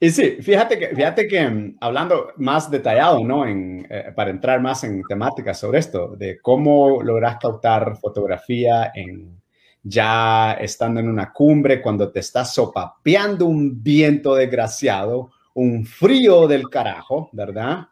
Y 0.02 0.12
sí, 0.12 0.38
fíjate 0.42 0.80
que, 0.80 0.88
fíjate 0.96 1.28
que 1.28 1.48
mm, 1.48 1.78
hablando 1.82 2.32
más 2.38 2.72
detallado, 2.72 3.24
¿no? 3.24 3.46
En, 3.46 3.86
eh, 3.90 4.14
para 4.16 4.30
entrar 4.30 4.62
más 4.62 4.84
en 4.84 5.04
temáticas 5.04 5.60
sobre 5.60 5.80
esto, 5.80 6.16
de 6.16 6.40
cómo 6.40 7.02
logras 7.04 7.38
captar 7.42 7.98
fotografía 7.98 8.92
en 8.96 9.40
ya 9.84 10.54
estando 10.54 11.00
en 11.00 11.10
una 11.10 11.32
cumbre, 11.32 11.82
cuando 11.82 12.12
te 12.12 12.20
estás 12.20 12.54
sopapeando 12.54 13.46
un 13.46 13.82
viento 13.82 14.36
desgraciado, 14.36 15.32
un 15.54 15.86
frío 15.86 16.48
del 16.48 16.70
carajo, 16.70 17.30
¿verdad? 17.34 17.88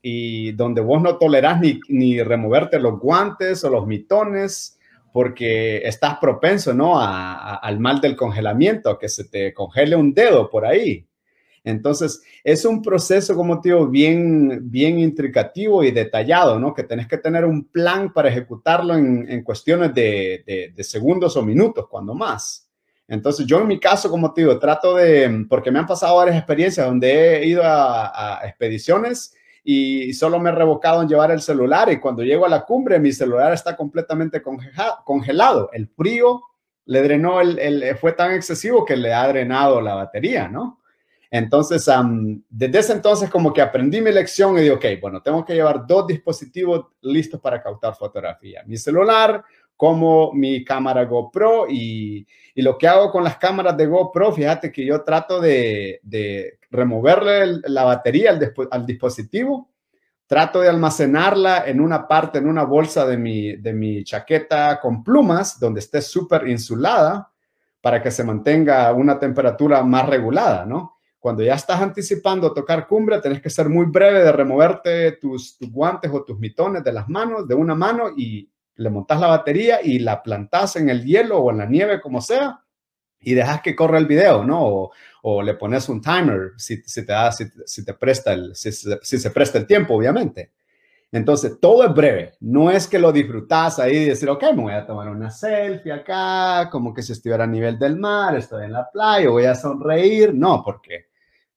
Y 0.00 0.52
donde 0.52 0.80
vos 0.80 1.02
no 1.02 1.16
tolerás 1.18 1.60
ni, 1.60 1.80
ni 1.88 2.22
removerte 2.22 2.78
los 2.78 2.98
guantes 2.98 3.64
o 3.64 3.70
los 3.70 3.86
mitones, 3.86 4.78
porque 5.12 5.78
estás 5.78 6.16
propenso, 6.18 6.72
¿no? 6.72 6.94
al 6.98 7.78
mal 7.78 8.00
del 8.00 8.16
congelamiento, 8.16 8.98
que 8.98 9.08
se 9.08 9.24
te 9.24 9.52
congele 9.52 9.94
un 9.94 10.14
dedo 10.14 10.48
por 10.48 10.64
ahí. 10.64 11.06
Entonces, 11.64 12.22
es 12.42 12.64
un 12.64 12.82
proceso, 12.82 13.36
como 13.36 13.60
tío, 13.60 13.86
bien, 13.86 14.70
bien 14.70 14.98
intricativo 14.98 15.84
y 15.84 15.92
detallado, 15.92 16.58
¿no? 16.58 16.74
Que 16.74 16.82
tenés 16.82 17.06
que 17.06 17.18
tener 17.18 17.44
un 17.44 17.64
plan 17.64 18.12
para 18.12 18.28
ejecutarlo 18.28 18.96
en, 18.96 19.42
cuestiones 19.44 19.94
de, 19.94 20.74
segundos 20.80 21.36
o 21.36 21.42
minutos, 21.42 21.86
cuando 21.88 22.14
más. 22.14 22.68
Entonces, 23.06 23.46
yo 23.46 23.60
en 23.60 23.68
mi 23.68 23.78
caso, 23.78 24.10
como 24.10 24.32
tío, 24.32 24.58
trato 24.58 24.96
de, 24.96 25.46
porque 25.48 25.70
me 25.70 25.78
han 25.78 25.86
pasado 25.86 26.16
varias 26.16 26.36
experiencias 26.36 26.86
donde 26.86 27.36
he 27.36 27.46
ido 27.46 27.62
a, 27.64 28.40
expediciones 28.44 29.34
y 29.64 30.12
solo 30.14 30.40
me 30.40 30.50
he 30.50 30.52
revocado 30.52 31.02
en 31.02 31.08
llevar 31.08 31.30
el 31.30 31.40
celular 31.40 31.92
y 31.92 32.00
cuando 32.00 32.24
llego 32.24 32.44
a 32.44 32.48
la 32.48 32.64
cumbre 32.64 32.98
mi 32.98 33.12
celular 33.12 33.52
está 33.52 33.76
completamente 33.76 34.42
congelado. 35.04 35.70
El 35.72 35.86
frío 35.86 36.42
le 36.86 37.02
drenó, 37.02 37.40
el, 37.40 37.96
fue 37.96 38.12
tan 38.12 38.32
excesivo 38.32 38.84
que 38.84 38.96
le 38.96 39.14
ha 39.14 39.28
drenado 39.28 39.80
la 39.80 39.94
batería, 39.94 40.48
¿no? 40.48 40.81
Entonces, 41.34 41.88
desde 42.50 42.78
ese 42.78 42.92
entonces 42.92 43.30
como 43.30 43.54
que 43.54 43.62
aprendí 43.62 44.02
mi 44.02 44.12
lección 44.12 44.58
y 44.58 44.60
digo, 44.60 44.76
ok, 44.76 44.84
bueno, 45.00 45.22
tengo 45.22 45.42
que 45.46 45.54
llevar 45.54 45.86
dos 45.86 46.06
dispositivos 46.06 46.88
listos 47.00 47.40
para 47.40 47.62
captar 47.62 47.94
fotografía. 47.96 48.62
Mi 48.66 48.76
celular 48.76 49.42
como 49.74 50.34
mi 50.34 50.62
cámara 50.62 51.06
GoPro 51.06 51.68
y, 51.70 52.26
lo 52.56 52.76
que 52.76 52.86
hago 52.86 53.10
con 53.10 53.24
las 53.24 53.38
cámaras 53.38 53.78
de 53.78 53.86
GoPro, 53.86 54.30
fíjate 54.30 54.70
que 54.70 54.84
yo 54.84 55.02
trato 55.04 55.40
de, 55.40 56.00
removerle 56.70 57.62
la 57.64 57.84
batería 57.84 58.28
al, 58.28 58.52
al, 58.70 58.84
dispositivo, 58.84 59.70
trato 60.26 60.60
de 60.60 60.68
almacenarla 60.68 61.64
en 61.66 61.80
una 61.80 62.06
parte, 62.06 62.40
en 62.40 62.46
una 62.46 62.64
bolsa 62.64 63.06
de 63.06 63.16
mi, 63.16 63.56
de 63.56 63.72
mi 63.72 64.04
chaqueta 64.04 64.78
con 64.80 65.02
plumas, 65.02 65.58
donde 65.58 65.80
esté 65.80 66.02
súper 66.02 66.46
insulada 66.46 67.32
para 67.80 68.02
que 68.02 68.10
se 68.10 68.22
mantenga 68.22 68.92
una 68.92 69.18
temperatura 69.18 69.82
más 69.82 70.06
regulada, 70.06 70.66
¿no? 70.66 70.98
Cuando 71.22 71.44
ya 71.44 71.54
estás 71.54 71.80
anticipando 71.80 72.52
tocar 72.52 72.88
cumbre, 72.88 73.20
tenés 73.20 73.40
que 73.40 73.48
ser 73.48 73.68
muy 73.68 73.86
breve 73.86 74.24
de 74.24 74.32
removerte 74.32 75.12
tus, 75.12 75.56
guantes 75.60 76.10
o 76.12 76.24
tus 76.24 76.36
mitones 76.36 76.82
de 76.82 76.92
las 76.92 77.08
manos, 77.08 77.46
de 77.46 77.54
una 77.54 77.76
mano, 77.76 78.10
y 78.16 78.50
le 78.74 78.90
montas 78.90 79.20
la 79.20 79.28
batería 79.28 79.78
y 79.80 80.00
la 80.00 80.20
plantas 80.20 80.74
en 80.74 80.88
el 80.88 81.04
hielo 81.04 81.38
o 81.38 81.52
en 81.52 81.58
la 81.58 81.66
nieve, 81.66 82.00
como 82.00 82.20
sea, 82.20 82.58
y 83.20 83.34
dejas 83.34 83.62
que 83.62 83.76
corra 83.76 83.98
el 83.98 84.06
video, 84.06 84.42
¿no? 84.42 84.90
O, 85.22 85.42
le 85.44 85.54
pones 85.54 85.88
un 85.88 86.00
timer 86.00 86.54
si, 86.56 86.82
si, 86.84 87.04
te 87.06 87.94
presta 87.94 88.32
el, 88.32 88.56
se 88.56 89.30
presta 89.30 89.58
el 89.58 89.66
tiempo, 89.68 89.94
obviamente. 89.94 90.50
Entonces, 91.12 91.60
todo 91.60 91.84
es 91.84 91.94
breve. 91.94 92.32
No 92.40 92.68
es 92.68 92.88
que 92.88 92.98
lo 92.98 93.12
disfrutas 93.12 93.78
ahí 93.78 93.96
y 93.98 94.04
decir, 94.06 94.28
ok, 94.28 94.42
me 94.56 94.62
voy 94.62 94.72
a 94.72 94.84
tomar 94.84 95.08
una 95.08 95.30
selfie 95.30 95.92
acá, 95.92 96.68
como 96.68 96.92
que 96.92 97.02
si 97.02 97.12
estuviera 97.12 97.44
a 97.44 97.46
nivel 97.46 97.78
del 97.78 97.96
mar, 97.96 98.34
estoy 98.34 98.64
en 98.64 98.72
la 98.72 98.90
playa, 98.90 99.28
voy 99.28 99.44
a 99.44 99.54
sonreír. 99.54 100.34
No, 100.34 100.64
porque 100.64 101.11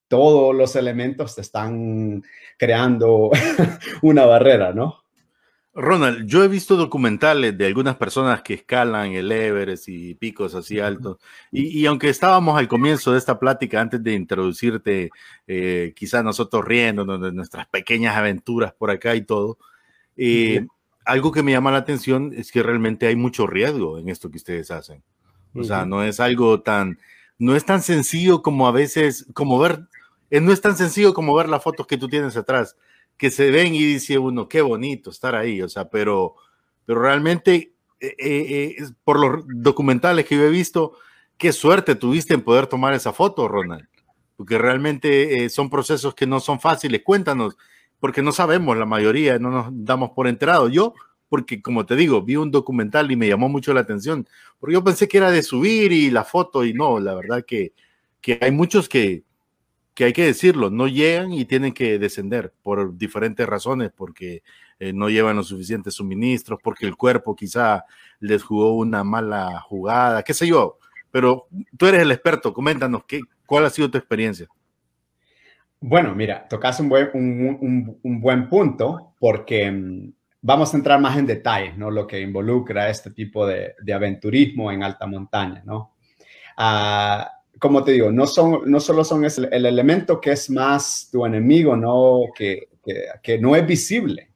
todos 0.07 0.55
los 0.55 0.75
elementos 0.75 1.35
te 1.35 1.41
están 1.41 2.23
creando 2.57 3.31
una 4.01 4.25
barrera, 4.25 4.73
¿no? 4.73 5.05
Ronald, 5.77 6.25
yo 6.25 6.41
he 6.41 6.47
visto 6.47 6.77
documentales 6.77 7.57
de 7.57 7.65
algunas 7.65 7.97
personas 7.97 8.41
que 8.41 8.53
escalan 8.53 9.11
el 9.11 9.29
Everest 9.29 9.89
y 9.89 10.15
picos 10.15 10.55
así 10.55 10.79
altos. 10.79 11.17
Y, 11.51 11.85
aunque 11.85 12.07
estábamos 12.07 12.57
al 12.57 12.69
comienzo 12.69 13.11
de 13.11 13.17
esta 13.17 13.37
plática, 13.37 13.81
antes 13.81 14.01
de 14.01 14.13
introducirte, 14.13 15.09
eh, 15.47 15.93
quizás 15.93 16.23
nosotros 16.23 16.63
riéndonos 16.63 17.21
de 17.21 17.33
nuestras 17.33 17.67
pequeñas 17.67 18.15
aventuras 18.15 18.71
por 18.73 18.89
acá 18.89 19.15
y 19.15 19.23
todo, 19.23 19.57
eh, 20.15 20.65
algo 21.03 21.33
que 21.33 21.43
me 21.43 21.51
llama 21.51 21.71
la 21.71 21.79
atención 21.79 22.31
es 22.33 22.53
que 22.53 22.63
realmente 22.63 23.07
hay 23.07 23.17
mucho 23.17 23.45
riesgo 23.45 23.99
en 23.99 24.07
esto 24.07 24.31
que 24.31 24.37
ustedes 24.37 24.71
hacen. 24.71 25.03
O 25.53 25.63
sea, 25.63 25.85
no 25.85 26.03
es 26.03 26.21
algo 26.21 26.61
tan, 26.61 26.99
no 27.37 27.55
es 27.55 27.65
tan 27.65 27.81
sencillo 27.81 28.41
como 28.41 28.67
a 28.67 28.71
veces, 28.71 29.25
como 29.33 29.59
ver 29.59 29.87
no 30.29 30.51
es 30.51 30.61
tan 30.61 30.75
sencillo 30.75 31.13
como 31.13 31.35
ver 31.35 31.49
las 31.49 31.63
fotos 31.63 31.87
que 31.87 31.97
tú 31.97 32.07
tienes 32.07 32.35
atrás, 32.37 32.75
que 33.17 33.31
se 33.31 33.51
ven 33.51 33.73
y 33.75 33.83
dice 33.83 34.17
uno, 34.17 34.47
qué 34.47 34.61
bonito 34.61 35.09
estar 35.09 35.35
ahí, 35.35 35.61
o 35.61 35.69
sea, 35.69 35.89
pero, 35.89 36.35
pero 36.85 37.01
realmente, 37.01 37.73
eh, 37.99 38.15
eh, 38.19 38.75
por 39.03 39.19
los 39.19 39.45
documentales 39.47 40.25
que 40.25 40.35
yo 40.35 40.43
he 40.43 40.49
visto, 40.49 40.97
qué 41.37 41.51
suerte 41.51 41.95
tuviste 41.95 42.33
en 42.33 42.41
poder 42.41 42.67
tomar 42.67 42.93
esa 42.93 43.13
foto, 43.13 43.47
Ronald, 43.47 43.87
porque 44.35 44.57
realmente 44.57 45.49
son 45.49 45.69
procesos 45.69 46.13
que 46.13 46.27
no 46.27 46.39
son 46.39 46.59
fáciles. 46.59 47.01
Cuéntanos, 47.03 47.55
porque 47.99 48.21
no 48.21 48.31
sabemos 48.31 48.77
la 48.77 48.85
mayoría, 48.85 49.39
no 49.39 49.49
nos 49.49 49.67
damos 49.71 50.11
por 50.11 50.27
enterado. 50.27 50.69
Yo, 50.69 50.93
porque 51.29 51.61
como 51.61 51.85
te 51.85 51.95
digo, 51.95 52.21
vi 52.21 52.35
un 52.35 52.51
documental 52.51 53.11
y 53.11 53.15
me 53.15 53.27
llamó 53.27 53.49
mucho 53.49 53.73
la 53.73 53.81
atención, 53.81 54.27
porque 54.59 54.73
yo 54.73 54.83
pensé 54.83 55.07
que 55.07 55.17
era 55.17 55.31
de 55.31 55.43
subir 55.43 55.91
y 55.91 56.11
la 56.11 56.23
foto 56.23 56.65
y 56.65 56.73
no, 56.73 56.99
la 56.99 57.15
verdad 57.15 57.43
que, 57.45 57.73
que 58.21 58.37
hay 58.41 58.51
muchos 58.51 58.89
que, 58.89 59.23
que 59.95 60.03
hay 60.03 60.13
que 60.13 60.25
decirlo, 60.25 60.69
no 60.69 60.87
llegan 60.87 61.31
y 61.31 61.45
tienen 61.45 61.73
que 61.73 61.97
descender 61.97 62.53
por 62.61 62.97
diferentes 62.97 63.47
razones, 63.47 63.91
porque 63.95 64.43
eh, 64.77 64.91
no 64.91 65.09
llevan 65.09 65.37
los 65.37 65.47
suficientes 65.47 65.93
suministros, 65.93 66.59
porque 66.61 66.85
el 66.85 66.97
cuerpo 66.97 67.33
quizá 67.33 67.85
les 68.19 68.43
jugó 68.43 68.75
una 68.75 69.05
mala 69.05 69.61
jugada, 69.61 70.21
qué 70.21 70.33
sé 70.33 70.47
yo. 70.47 70.79
Pero 71.11 71.47
tú 71.77 71.87
eres 71.87 72.01
el 72.01 72.11
experto, 72.11 72.53
coméntanos, 72.53 73.05
¿qué, 73.07 73.21
¿cuál 73.45 73.65
ha 73.65 73.69
sido 73.69 73.89
tu 73.89 73.97
experiencia? 73.97 74.47
Bueno, 75.79 76.13
mira, 76.13 76.45
tocas 76.49 76.77
un 76.81 76.89
buen, 76.89 77.09
un, 77.13 78.19
buen 78.19 78.49
punto, 78.49 79.13
porque 79.17 79.71
mm, 79.71 80.11
vamos 80.41 80.73
a 80.73 80.77
entrar 80.77 80.99
más 80.99 81.17
en 81.17 81.25
detalles, 81.25 81.77
¿no? 81.77 81.89
Lo 81.89 82.05
que 82.05 82.19
involucra 82.19 82.89
este 82.89 83.11
tipo 83.11 83.47
de, 83.47 83.75
de 83.81 83.93
aventurismo 83.93 84.73
en 84.73 84.83
alta 84.83 85.07
montaña, 85.07 85.63
¿no? 85.65 85.93
Uh, 86.57 87.23
como 87.65 87.83
te 87.83 87.93
digo, 87.93 88.11
no, 88.11 88.27
son, 88.27 88.61
no 88.69 88.79
solo 88.79 89.03
son 89.03 89.25
el, 89.25 89.49
el 89.51 89.65
elemento 89.65 90.21
que 90.21 90.33
es 90.33 90.49
más 90.51 91.09
tu 91.11 91.25
enemigo, 91.25 91.75
¿no? 91.75 92.21
Que, 92.37 92.69
que, 93.23 93.39
no 93.39 93.55
es 93.55 93.65
visible, 93.65 94.29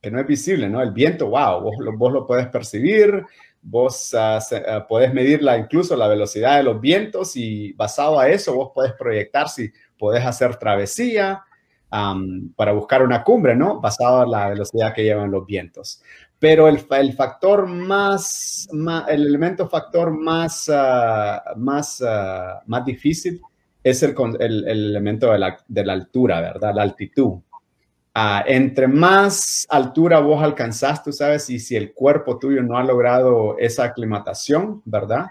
que 0.00 0.10
no 0.10 0.20
es 0.20 0.26
visible, 0.26 0.68
¿no? 0.68 0.80
El 0.80 0.92
viento, 0.92 1.26
wow, 1.26 1.60
vos, 1.60 1.74
vos 1.96 2.12
lo 2.12 2.26
puedes 2.26 2.46
percibir, 2.46 3.24
vos 3.60 4.14
uh, 4.14 4.86
podés 4.88 5.12
medir 5.12 5.40
incluso 5.58 5.96
la 5.96 6.06
velocidad 6.06 6.58
de 6.58 6.62
los 6.62 6.80
vientos 6.80 7.36
y 7.36 7.72
basado 7.72 8.20
a 8.20 8.28
eso 8.28 8.54
vos 8.54 8.70
podés 8.72 8.92
proyectar 8.92 9.48
si 9.48 9.72
podés 9.98 10.24
hacer 10.24 10.56
travesía 10.56 11.42
para 11.90 12.72
buscar 12.72 13.02
una 13.02 13.24
cumbre, 13.24 13.56
¿no? 13.56 13.80
Basado 13.80 14.22
en 14.24 14.30
la 14.30 14.50
velocidad 14.50 14.94
que 14.94 15.04
llevan 15.04 15.30
los 15.30 15.46
vientos. 15.46 16.02
Pero 16.38 16.68
el, 16.68 16.86
el 16.90 17.12
factor 17.14 17.66
más, 17.66 18.68
el 19.08 19.26
elemento 19.26 19.68
factor 19.68 20.10
más, 20.12 20.70
ah, 20.72 21.42
más, 21.56 22.02
ah, 22.06 22.62
más 22.66 22.84
difícil 22.84 23.40
es 23.82 24.02
el, 24.02 24.14
el, 24.38 24.68
elemento 24.68 25.32
de 25.32 25.38
la, 25.38 25.58
de 25.66 25.84
la, 25.84 25.92
altura, 25.94 26.40
¿verdad? 26.40 26.74
La 26.74 26.82
altitud. 26.82 27.40
Ah, 28.14 28.44
entre 28.46 28.88
más 28.88 29.66
altura 29.68 30.20
vos 30.20 30.42
alcanzás, 30.42 31.02
tú 31.02 31.12
sabes, 31.12 31.48
y 31.50 31.58
si 31.58 31.76
el 31.76 31.92
cuerpo 31.92 32.38
tuyo 32.38 32.62
no 32.62 32.76
ha 32.76 32.84
logrado 32.84 33.56
esa 33.58 33.84
aclimatación, 33.84 34.82
¿verdad? 34.84 35.26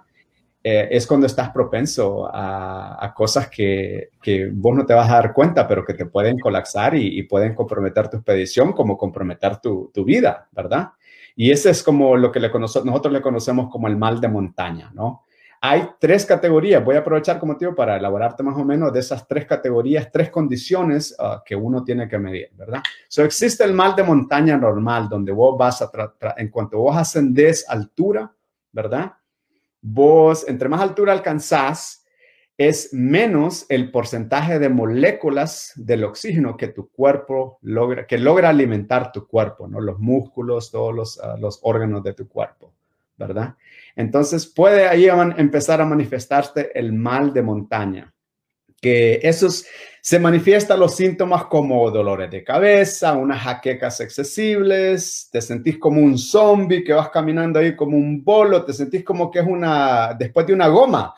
Eh, 0.64 0.90
es 0.92 1.08
cuando 1.08 1.28
estás 1.28 1.52
propenso 1.52 2.30
a, 2.30 3.14
cosas 3.16 3.50
que, 3.50 4.10
que, 4.22 4.50
vos 4.52 4.76
no 4.76 4.86
te 4.86 4.94
vas 4.94 5.10
a 5.10 5.14
dar 5.14 5.34
cuenta, 5.34 5.68
pero 5.68 5.86
que 5.86 5.94
te 5.94 6.06
pueden 6.06 6.40
colapsar 6.40 6.94
y, 6.96 7.24
pueden 7.24 7.56
comprometer 7.56 8.10
tu 8.10 8.18
expedición, 8.18 8.74
como 8.74 8.98
comprometer 8.98 9.58
tu, 9.58 9.92
tu, 9.94 10.04
vida, 10.04 10.48
¿verdad? 10.52 10.90
Y 11.40 11.52
ese 11.52 11.70
es 11.70 11.84
como 11.84 12.18
lo 12.18 12.32
que 12.32 12.40
le 12.40 12.50
nosotros 12.50 13.14
le 13.14 13.22
conocemos 13.22 13.70
como 13.70 13.88
el 13.88 13.96
mal 13.96 14.20
de 14.20 14.28
montaña, 14.28 14.90
¿no? 14.96 15.24
Hay 15.62 15.88
tres 16.00 16.26
categorías. 16.26 16.84
Voy 16.84 16.96
a 16.96 17.00
aprovechar 17.00 17.40
como 17.40 17.56
tío 17.56 17.76
para 17.76 17.98
elaborarte 17.98 18.42
más 18.42 18.58
o 18.58 18.66
menos 18.66 18.92
de 18.92 19.00
esas 19.00 19.28
tres 19.28 19.46
categorías, 19.46 20.12
tres 20.12 20.32
condiciones 20.32 21.16
ah, 21.20 21.44
que 21.46 21.56
uno 21.56 21.84
tiene 21.84 22.10
que 22.10 22.18
medir, 22.18 22.50
¿verdad? 22.56 22.82
So, 23.08 23.24
existe 23.24 23.64
el 23.64 23.74
mal 23.74 23.96
de 23.96 24.02
montaña 24.02 24.58
normal, 24.58 25.08
donde 25.10 25.32
vos 25.32 25.56
vas 25.56 25.84
a, 25.84 25.92
en 26.38 26.50
cuanto 26.50 26.80
vos 26.80 26.98
ascendés 26.98 27.70
altura, 27.70 28.32
¿verdad? 28.72 29.14
Vos, 29.80 30.44
entre 30.48 30.70
más 30.70 30.82
altura 30.82 31.14
alcanzás, 31.14 32.04
es 32.58 32.92
menos 32.92 33.68
el 33.70 33.92
porcentaje 33.92 34.58
de 34.58 34.70
moléculas 34.70 35.74
del 35.76 36.04
oxígeno 36.04 36.58
que 36.58 36.70
tu 36.70 36.90
cuerpo 36.90 37.60
logra, 37.62 38.08
que 38.08 38.18
logra 38.18 38.50
alimentar 38.50 39.12
tu 39.12 39.28
cuerpo, 39.28 39.68
¿no? 39.68 39.80
Los 39.80 40.00
músculos, 40.00 40.72
todos 40.72 40.94
los, 40.94 41.20
ah, 41.20 41.36
los 41.40 41.60
órganos 41.62 42.04
de 42.04 42.14
tu 42.14 42.28
cuerpo, 42.28 42.74
¿verdad? 43.16 43.56
Entonces 43.96 44.48
puede 44.48 44.88
ahí 44.88 45.08
empezar 45.38 45.82
a 45.82 45.86
manifestarse 45.86 46.72
el 46.74 46.94
mal 46.94 47.32
de 47.32 47.44
montaña, 47.44 48.14
que 48.82 49.20
esos 49.22 49.66
se 50.02 50.20
manifiestan 50.20 50.80
los 50.80 50.96
síntomas 50.96 51.46
como 51.46 51.92
dolores 51.92 52.32
de 52.32 52.44
cabeza, 52.44 53.14
unas 53.14 53.42
jaquecas 53.42 54.02
accesibles, 54.02 55.30
te 55.32 55.42
sentís 55.42 55.78
como 55.78 56.02
un 56.02 56.18
zombie 56.18 56.84
que 56.84 56.94
vas 56.94 57.10
caminando 57.10 57.60
ahí 57.60 57.76
como 57.76 57.98
un 57.98 58.24
bolo, 58.24 58.64
te 58.64 58.74
sentís 58.74 59.04
como 59.04 59.30
que 59.30 59.40
es 59.40 59.46
una, 59.46 60.16
después 60.18 60.48
de 60.48 60.54
una 60.54 60.68
goma, 60.70 61.14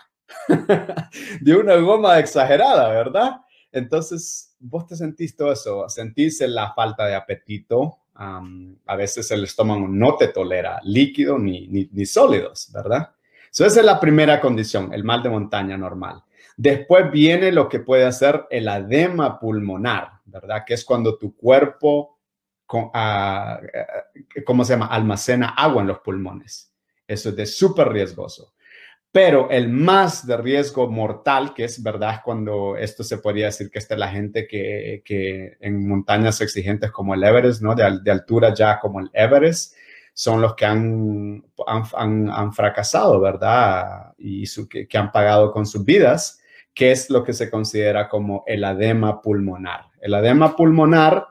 de 1.42 1.56
una 1.56 1.76
goma 1.76 2.20
exagerada, 2.20 2.90
¿verdad? 2.90 3.42
Entonces, 3.72 4.56
vos 4.60 4.88
te 4.88 4.96
sentís 4.96 5.36
todo 5.36 5.52
eso, 5.52 5.88
sentís 5.90 6.42
la 6.42 6.74
falta 6.74 7.06
de 7.06 7.16
apetito, 7.16 8.00
a 8.16 8.96
veces 8.98 9.32
el 9.32 9.46
estómago 9.46 9.88
no 9.88 10.18
te 10.18 10.28
tolera 10.28 10.82
líquido 10.84 11.40
ni, 11.40 11.68
ni, 11.68 12.06
sólidos, 12.06 12.70
¿verdad? 12.74 13.12
esa 13.50 13.66
es 13.66 13.76
la 13.78 14.00
primera 14.00 14.42
condición, 14.42 14.94
el 14.94 15.06
mal 15.06 15.24
de 15.24 15.30
montaña 15.30 15.78
normal. 15.78 16.22
Después 16.58 17.10
viene 17.10 17.54
lo 17.54 17.70
que 17.70 17.80
puede 17.80 18.06
hacer 18.06 18.46
el 18.50 18.68
edema 18.68 19.40
pulmonar, 19.40 20.20
¿verdad? 20.26 20.64
Que 20.68 20.74
es 20.74 20.84
cuando 20.84 21.18
tu 21.18 21.34
cuerpo, 21.34 22.20
ah, 22.94 23.62
eh, 23.74 24.44
¿cómo 24.44 24.66
se 24.66 24.74
llama? 24.74 24.88
Almacena 24.88 25.50
agua 25.50 25.82
en 25.82 25.88
los 25.88 26.00
pulmones. 26.00 26.74
Eso 27.08 27.30
es 27.30 27.36
de 27.38 27.46
súper 27.46 27.88
riesgoso. 27.88 28.54
Pero 29.12 29.50
el 29.50 29.70
más 29.70 30.28
de 30.28 30.38
riesgo 30.38 30.90
mortal, 30.90 31.54
que 31.56 31.64
es 31.64 31.82
verdad, 31.82 32.22
cuando 32.24 32.78
esto 32.78 33.04
se 33.04 33.18
podría 33.18 33.48
decir 33.48 33.72
que 33.72 33.80
esta 33.80 33.96
es 33.96 34.00
la 34.00 34.10
gente 34.10 34.48
que, 34.48 35.02
que 35.04 35.58
en 35.62 35.88
montañas 35.88 36.42
exigentes 36.42 36.92
como 36.92 37.16
el 37.16 37.24
Everest, 37.24 37.62
¿no? 37.64 37.74
De, 37.74 38.00
de, 38.04 38.12
altura 38.12 38.54
ya 38.54 38.80
como 38.80 39.00
el 39.00 39.10
Everest, 39.14 39.74
son 40.14 40.42
los 40.42 40.54
que 40.56 40.66
han, 40.66 41.44
han, 41.66 42.54
fracasado, 42.54 43.20
¿verdad? 43.20 44.14
Y 44.18 44.46
su, 44.46 44.68
que, 44.68 44.88
han 44.94 45.12
pagado 45.12 45.52
con 45.52 45.66
sus 45.66 45.84
vidas, 45.86 46.42
que 46.74 46.92
es 46.92 47.10
lo 47.10 47.24
que 47.24 47.34
se 47.34 47.50
considera 47.50 48.10
como 48.10 48.44
el 48.46 48.64
edema 48.64 49.22
pulmonar. 49.22 49.86
El 50.02 50.14
edema 50.14 50.56
pulmonar 50.56 51.28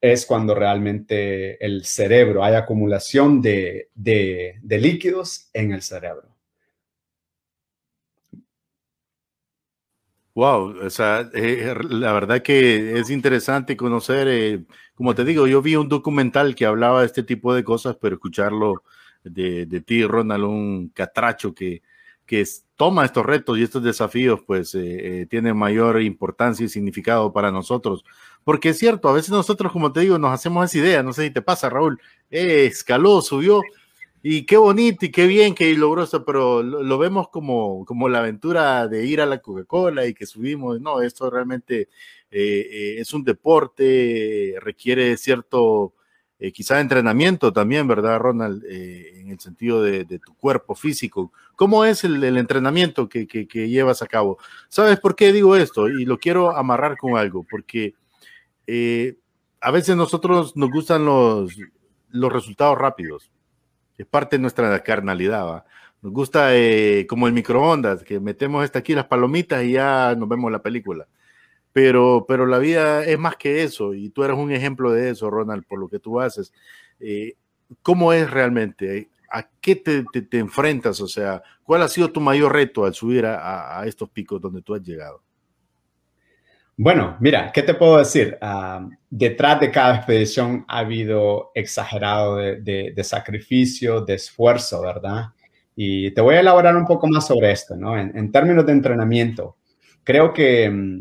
es 0.00 0.26
cuando 0.26 0.54
realmente 0.54 1.64
el 1.64 1.84
cerebro, 1.84 2.42
hay 2.42 2.54
acumulación 2.54 3.42
de, 3.42 3.90
de 3.94 4.78
líquidos 4.78 5.50
en 5.52 5.72
el 5.72 5.82
cerebro. 5.82 6.29
Wow, 10.34 10.76
o 10.86 10.90
sea, 10.90 11.28
eh, 11.34 11.74
la 11.88 12.12
verdad 12.12 12.40
que 12.40 12.98
es 12.98 13.10
interesante 13.10 13.76
conocer, 13.76 14.28
eh, 14.28 14.64
como 14.94 15.14
te 15.14 15.24
digo, 15.24 15.46
yo 15.48 15.60
vi 15.60 15.74
un 15.74 15.88
documental 15.88 16.54
que 16.54 16.66
hablaba 16.66 17.00
de 17.00 17.06
este 17.06 17.24
tipo 17.24 17.52
de 17.52 17.64
cosas, 17.64 17.96
pero 18.00 18.14
escucharlo 18.14 18.84
de, 19.24 19.66
de 19.66 19.80
ti, 19.80 20.04
Ronald, 20.04 20.44
un 20.44 20.88
catracho 20.94 21.52
que, 21.52 21.82
que 22.26 22.46
toma 22.76 23.04
estos 23.04 23.26
retos 23.26 23.58
y 23.58 23.64
estos 23.64 23.82
desafíos, 23.82 24.40
pues 24.46 24.72
eh, 24.76 25.26
tiene 25.28 25.52
mayor 25.52 26.00
importancia 26.00 26.64
y 26.64 26.68
significado 26.68 27.32
para 27.32 27.50
nosotros. 27.50 28.04
Porque 28.44 28.68
es 28.70 28.78
cierto, 28.78 29.08
a 29.08 29.12
veces 29.12 29.30
nosotros, 29.30 29.72
como 29.72 29.92
te 29.92 30.00
digo, 30.00 30.16
nos 30.18 30.32
hacemos 30.32 30.64
esa 30.64 30.78
idea, 30.78 31.02
no 31.02 31.12
sé 31.12 31.24
si 31.24 31.30
te 31.32 31.42
pasa, 31.42 31.68
Raúl, 31.68 32.00
escaló, 32.30 33.20
subió, 33.20 33.60
y 34.22 34.44
qué 34.44 34.56
bonito 34.58 35.06
y 35.06 35.10
qué 35.10 35.26
bien 35.26 35.54
que 35.54 35.72
logró 35.74 36.02
eso, 36.02 36.24
pero 36.24 36.62
lo, 36.62 36.98
vemos 36.98 37.28
como, 37.30 37.84
como 37.86 38.08
la 38.08 38.18
aventura 38.18 38.86
de 38.86 39.06
ir 39.06 39.20
a 39.20 39.26
la 39.26 39.38
Coca-Cola 39.40 40.06
y 40.06 40.14
que 40.14 40.26
subimos. 40.26 40.80
No, 40.80 41.00
esto 41.00 41.30
realmente 41.30 41.88
eh, 42.30 42.68
eh, 42.70 42.96
es 42.98 43.14
un 43.14 43.24
deporte, 43.24 44.56
requiere 44.60 45.16
cierto, 45.16 45.94
eh, 46.38 46.52
quizá 46.52 46.80
entrenamiento 46.80 47.50
también, 47.52 47.88
¿verdad, 47.88 48.18
Ronald? 48.18 48.62
en 48.66 49.30
el 49.30 49.40
sentido 49.40 49.82
de, 49.82 50.04
tu 50.04 50.34
cuerpo 50.34 50.74
físico. 50.74 51.32
¿Cómo 51.56 51.86
es 51.86 52.04
el, 52.04 52.22
entrenamiento 52.36 53.08
que, 53.08 53.26
llevas 53.26 54.02
a 54.02 54.06
cabo? 54.06 54.38
¿Sabes 54.68 55.00
por 55.00 55.16
qué 55.16 55.32
digo 55.32 55.56
esto? 55.56 55.88
Y 55.88 56.04
lo 56.04 56.18
quiero 56.18 56.54
amarrar 56.54 56.98
con 56.98 57.16
algo, 57.16 57.46
porque 57.50 57.94
a 59.62 59.70
veces 59.70 59.96
nosotros 59.96 60.56
nos 60.56 60.70
gustan 60.70 61.06
los, 61.06 61.56
los 62.10 62.32
resultados 62.32 62.76
rápidos 62.76 63.30
es 64.00 64.06
parte 64.06 64.36
de 64.36 64.42
nuestra 64.42 64.82
carnalidad. 64.82 65.46
¿va? 65.46 65.64
Nos 66.02 66.12
gusta 66.12 66.56
eh, 66.56 67.06
como 67.08 67.26
el 67.26 67.32
microondas, 67.32 68.02
que 68.02 68.20
metemos 68.20 68.64
esta 68.64 68.78
aquí 68.78 68.94
las 68.94 69.06
palomitas 69.06 69.62
y 69.64 69.72
ya 69.72 70.14
nos 70.16 70.28
vemos 70.28 70.50
la 70.50 70.62
película. 70.62 71.06
Pero, 71.72 72.24
pero 72.26 72.46
la 72.46 72.58
vida 72.58 73.04
es 73.04 73.18
más 73.18 73.36
que 73.36 73.62
eso, 73.62 73.94
y 73.94 74.10
tú 74.10 74.24
eres 74.24 74.36
un 74.36 74.50
ejemplo 74.50 74.90
de 74.90 75.10
eso, 75.10 75.30
Ronald, 75.30 75.64
por 75.66 75.78
lo 75.78 75.88
que 75.88 76.00
tú 76.00 76.18
haces. 76.20 76.52
Eh, 76.98 77.34
¿Cómo 77.82 78.12
es 78.12 78.28
realmente? 78.28 79.10
¿A 79.30 79.48
qué 79.60 79.76
te, 79.76 80.02
te, 80.04 80.38
enfrentas? 80.38 81.00
O 81.00 81.06
sea, 81.06 81.42
¿cuál 81.62 81.82
ha 81.82 81.88
sido 81.88 82.10
tu 82.10 82.20
mayor 82.20 82.52
reto 82.52 82.84
al 82.84 82.94
subir 82.94 83.24
a, 83.26 83.80
a 83.80 83.86
estos 83.86 84.10
picos 84.10 84.40
donde 84.40 84.62
tú 84.62 84.74
has 84.74 84.82
llegado? 84.82 85.22
Bueno, 86.82 87.18
mira, 87.20 87.52
¿qué 87.52 87.62
te 87.62 87.74
puedo 87.74 87.98
decir? 87.98 88.38
Ah, 88.40 88.88
detrás 89.10 89.60
de 89.60 89.70
cada 89.70 89.96
expedición 89.96 90.64
ha 90.66 90.78
habido 90.78 91.50
exagerado 91.54 92.36
de, 92.36 92.94
sacrificio, 93.04 94.00
de 94.00 94.14
esfuerzo, 94.14 94.80
¿verdad? 94.80 95.26
Y 95.76 96.10
te 96.12 96.22
voy 96.22 96.36
a 96.36 96.40
elaborar 96.40 96.74
un 96.74 96.86
poco 96.86 97.06
más 97.06 97.26
sobre 97.26 97.52
esto, 97.52 97.76
¿no? 97.76 97.98
En, 97.98 98.32
términos 98.32 98.64
de 98.64 98.72
entrenamiento, 98.72 99.58
creo 100.02 100.32
que, 100.32 100.70
mm, 100.70 101.00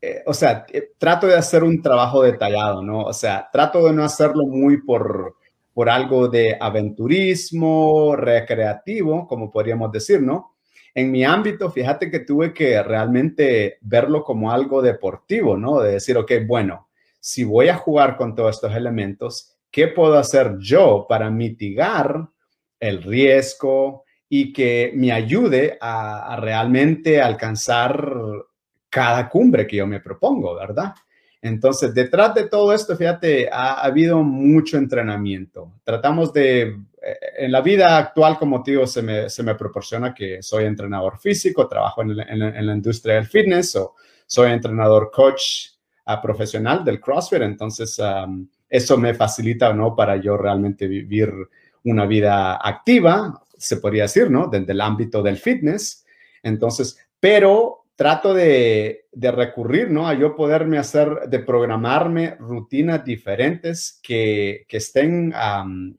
eh, 0.00 0.22
o 0.26 0.34
sea, 0.34 0.66
eh, 0.72 0.90
trato 0.98 1.28
de 1.28 1.36
hacer 1.36 1.62
un 1.62 1.80
trabajo 1.80 2.22
detallado, 2.24 2.82
¿no? 2.82 3.02
O 3.04 3.12
sea, 3.12 3.48
trato 3.52 3.86
de 3.86 3.92
no 3.92 4.02
hacerlo 4.02 4.44
muy 4.44 4.82
por, 4.82 5.36
por 5.72 5.88
algo 5.88 6.26
de 6.26 6.56
aventurismo, 6.60 8.16
recreativo, 8.16 9.28
como 9.28 9.52
podríamos 9.52 9.92
decir, 9.92 10.20
¿no? 10.20 10.55
En 10.96 11.10
mi 11.10 11.24
ámbito, 11.24 11.70
fíjate 11.70 12.10
que 12.10 12.20
tuve 12.20 12.54
que 12.54 12.82
realmente 12.82 13.76
verlo 13.82 14.24
como 14.24 14.50
algo 14.50 14.80
deportivo, 14.80 15.54
¿no? 15.54 15.78
De 15.78 15.92
decir, 15.92 16.16
ok, 16.16 16.32
bueno, 16.46 16.88
si 17.20 17.44
voy 17.44 17.68
a 17.68 17.76
jugar 17.76 18.16
con 18.16 18.34
todos 18.34 18.54
estos 18.54 18.74
elementos, 18.74 19.58
¿qué 19.70 19.88
puedo 19.88 20.16
hacer 20.16 20.56
yo 20.58 21.04
para 21.06 21.28
mitigar 21.28 22.28
el 22.80 23.02
riesgo 23.02 24.04
y 24.26 24.54
que 24.54 24.90
me 24.94 25.12
ayude 25.12 25.76
a, 25.82 26.38
realmente 26.40 27.20
alcanzar 27.20 28.10
cada 28.88 29.28
cumbre 29.28 29.66
que 29.66 29.76
yo 29.76 29.86
me 29.86 30.00
propongo, 30.00 30.54
¿verdad? 30.54 30.94
Entonces, 31.46 31.94
detrás 31.94 32.34
de 32.34 32.48
todo 32.48 32.72
esto, 32.72 32.96
fíjate, 32.96 33.48
ha, 33.50 33.80
habido 33.80 34.22
mucho 34.22 34.76
entrenamiento. 34.78 35.72
Tratamos 35.84 36.32
de, 36.32 36.62
eh, 36.62 37.16
en 37.38 37.52
la 37.52 37.60
vida 37.60 37.96
actual, 37.96 38.36
como 38.38 38.62
digo, 38.64 38.86
se 38.86 39.00
me, 39.02 39.30
se 39.30 39.42
me 39.42 39.54
proporciona 39.54 40.12
que 40.12 40.42
soy 40.42 40.64
entrenador 40.64 41.18
físico, 41.18 41.68
trabajo 41.68 42.02
en, 42.02 42.16
la 42.16 42.74
industria 42.74 43.14
del 43.14 43.26
fitness 43.26 43.76
o 43.76 43.94
soy 44.26 44.50
entrenador 44.50 45.10
coach 45.12 45.68
a 46.06 46.20
profesional 46.20 46.84
del 46.84 47.00
CrossFit. 47.00 47.42
Entonces, 47.42 48.00
eso 48.68 48.98
me 48.98 49.14
facilita, 49.14 49.72
¿no? 49.72 49.94
Para 49.94 50.16
yo 50.16 50.36
realmente 50.36 50.88
vivir 50.88 51.32
una 51.84 52.06
vida 52.06 52.58
activa, 52.60 53.40
se 53.56 53.76
podría 53.76 54.02
decir, 54.02 54.30
¿no? 54.30 54.48
Desde 54.48 54.72
el 54.72 54.80
ámbito 54.80 55.22
del 55.22 55.36
fitness. 55.36 56.04
Entonces, 56.42 56.98
pero 57.20 57.85
trato 57.96 58.34
de, 58.34 59.06
recurrir, 59.12 59.90
¿no? 59.90 60.06
A 60.06 60.14
yo 60.14 60.36
poderme 60.36 60.78
hacer, 60.78 61.28
de 61.28 61.38
programarme 61.40 62.36
rutinas 62.38 63.04
diferentes 63.04 63.98
que, 64.02 64.66
estén, 64.68 65.32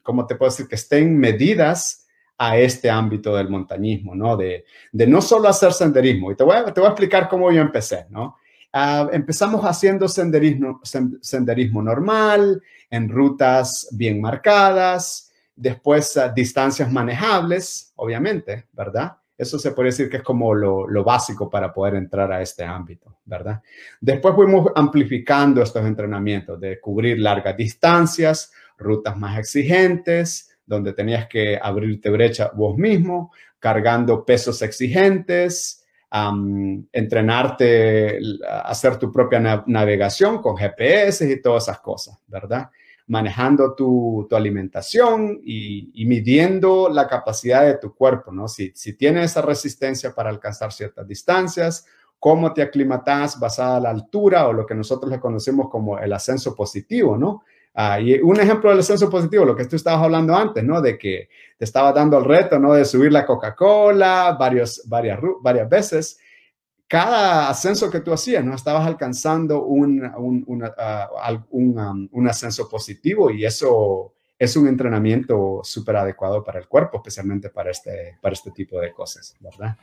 ¿cómo 0.03 0.25
te 0.25 0.35
puedo 0.35 0.51
decir? 0.51 0.67
Que 0.67 0.75
estén 0.75 1.17
medidas 1.17 2.07
a 2.37 2.57
este 2.57 2.89
ámbito 2.89 3.35
del 3.35 3.49
montañismo, 3.49 4.15
¿no? 4.15 4.37
De, 4.37 4.63
no 4.93 5.21
solo 5.21 5.49
hacer 5.49 5.73
senderismo. 5.73 6.31
Y 6.31 6.35
te 6.35 6.43
voy, 6.43 6.55
a, 6.55 6.65
te 6.65 6.79
voy 6.79 6.87
a 6.87 6.91
explicar 6.91 7.27
cómo 7.27 7.51
yo 7.51 7.61
empecé, 7.61 8.05
¿no? 8.09 8.37
ah, 8.73 9.09
empezamos 9.11 9.63
haciendo 9.63 10.07
senderismo, 10.07 10.81
senderismo 11.21 11.81
normal, 11.81 12.61
en 12.89 13.09
rutas 13.09 13.87
bien 13.91 14.21
marcadas, 14.21 15.31
después 15.55 16.15
ah, 16.17 16.29
distancias 16.29 16.91
manejables, 16.91 17.91
obviamente, 17.95 18.67
¿verdad? 18.71 19.17
Eso 19.37 19.59
se 19.59 19.71
puede 19.71 19.89
decir 19.89 20.09
que 20.09 20.17
es 20.17 20.23
como 20.23 20.53
lo, 20.55 20.87
lo, 20.87 21.03
básico 21.03 21.49
para 21.49 21.71
poder 21.71 21.95
entrar 21.95 22.31
a 22.31 22.41
este 22.41 22.63
ámbito, 22.63 23.17
¿verdad? 23.25 23.61
Después 24.01 24.33
fuimos 24.33 24.71
amplificando 24.75 25.61
estos 25.61 25.85
entrenamientos 25.85 26.59
de 26.59 26.79
cubrir 26.79 27.19
largas 27.19 27.55
distancias, 27.55 28.51
rutas 28.77 29.15
más 29.17 29.37
exigentes, 29.37 30.57
donde 30.65 30.93
tenías 30.93 31.27
que 31.27 31.59
abrirte 31.61 32.09
brecha 32.09 32.51
vos 32.53 32.77
mismo, 32.77 33.31
cargando 33.59 34.25
pesos 34.25 34.61
exigentes, 34.61 35.85
entrenarte, 36.91 38.19
hacer 38.63 38.97
tu 38.97 39.11
propia 39.11 39.63
navegación 39.65 40.41
con 40.41 40.57
GPS 40.57 41.29
y 41.29 41.41
todas 41.41 41.63
esas 41.63 41.79
cosas, 41.79 42.17
¿verdad? 42.27 42.69
Manejando 43.07 43.73
tu, 43.73 44.27
alimentación 44.31 45.39
y, 45.43 46.05
midiendo 46.05 46.89
la 46.89 47.07
capacidad 47.07 47.65
de 47.65 47.77
tu 47.77 47.95
cuerpo, 47.95 48.31
¿no? 48.31 48.47
Si, 48.47 48.71
si 48.75 48.93
tienes 48.93 49.31
esa 49.31 49.41
resistencia 49.41 50.13
para 50.13 50.29
alcanzar 50.29 50.73
ciertas 50.73 51.07
distancias, 51.07 51.85
cómo 52.19 52.53
te 52.53 52.61
aclimatas 52.61 53.39
basada 53.39 53.77
a 53.77 53.79
la 53.79 53.89
altura 53.91 54.47
o 54.47 54.53
lo 54.53 54.65
que 54.65 54.75
nosotros 54.75 55.11
le 55.11 55.19
conocemos 55.19 55.69
como 55.69 55.97
el 55.99 56.11
ascenso 56.11 56.55
positivo, 56.55 57.17
¿no? 57.17 57.43
Ah, 57.79 57.99
un 58.23 58.39
ejemplo 58.39 58.71
del 58.71 58.79
ascenso 58.79 59.07
positivo, 59.07 59.45
lo 59.45 59.55
que 59.55 59.65
tú 59.65 59.75
estabas 59.75 60.03
hablando 60.03 60.35
antes, 60.35 60.63
¿no? 60.63 60.81
De 60.81 60.97
que 60.97 61.29
te 61.59 61.63
estaba 61.63 61.93
dando 61.93 62.17
el 62.17 62.25
reto, 62.25 62.57
¿no? 62.57 62.73
De 62.73 62.83
subir 62.83 63.11
la 63.11 63.23
Coca-Cola 63.23 64.35
varias, 64.39 64.81
varias 64.87 65.69
veces. 65.69 66.19
Cada 66.87 67.49
ascenso 67.49 67.91
que 67.91 67.99
tú 67.99 68.13
hacías, 68.13 68.45
¿no? 68.45 68.55
Estabas 68.55 68.87
alcanzando 68.87 69.65
un, 69.65 70.01
un, 70.15 70.63
ah, 70.77 71.09
um, 71.49 72.07
un, 72.11 72.27
ascenso 72.27 72.69
positivo 72.69 73.29
y 73.29 73.45
eso 73.45 74.13
es 74.39 74.55
un 74.55 74.67
entrenamiento 74.67 75.59
súper 75.63 75.97
adecuado 75.97 76.43
para 76.43 76.59
el 76.59 76.67
cuerpo, 76.67 76.97
especialmente 76.97 77.49
para 77.49 77.71
este, 77.71 78.17
para 78.21 78.33
este 78.33 78.51
tipo 78.51 78.79
de 78.79 78.93
cosas, 78.93 79.35
¿verdad? 79.41 79.75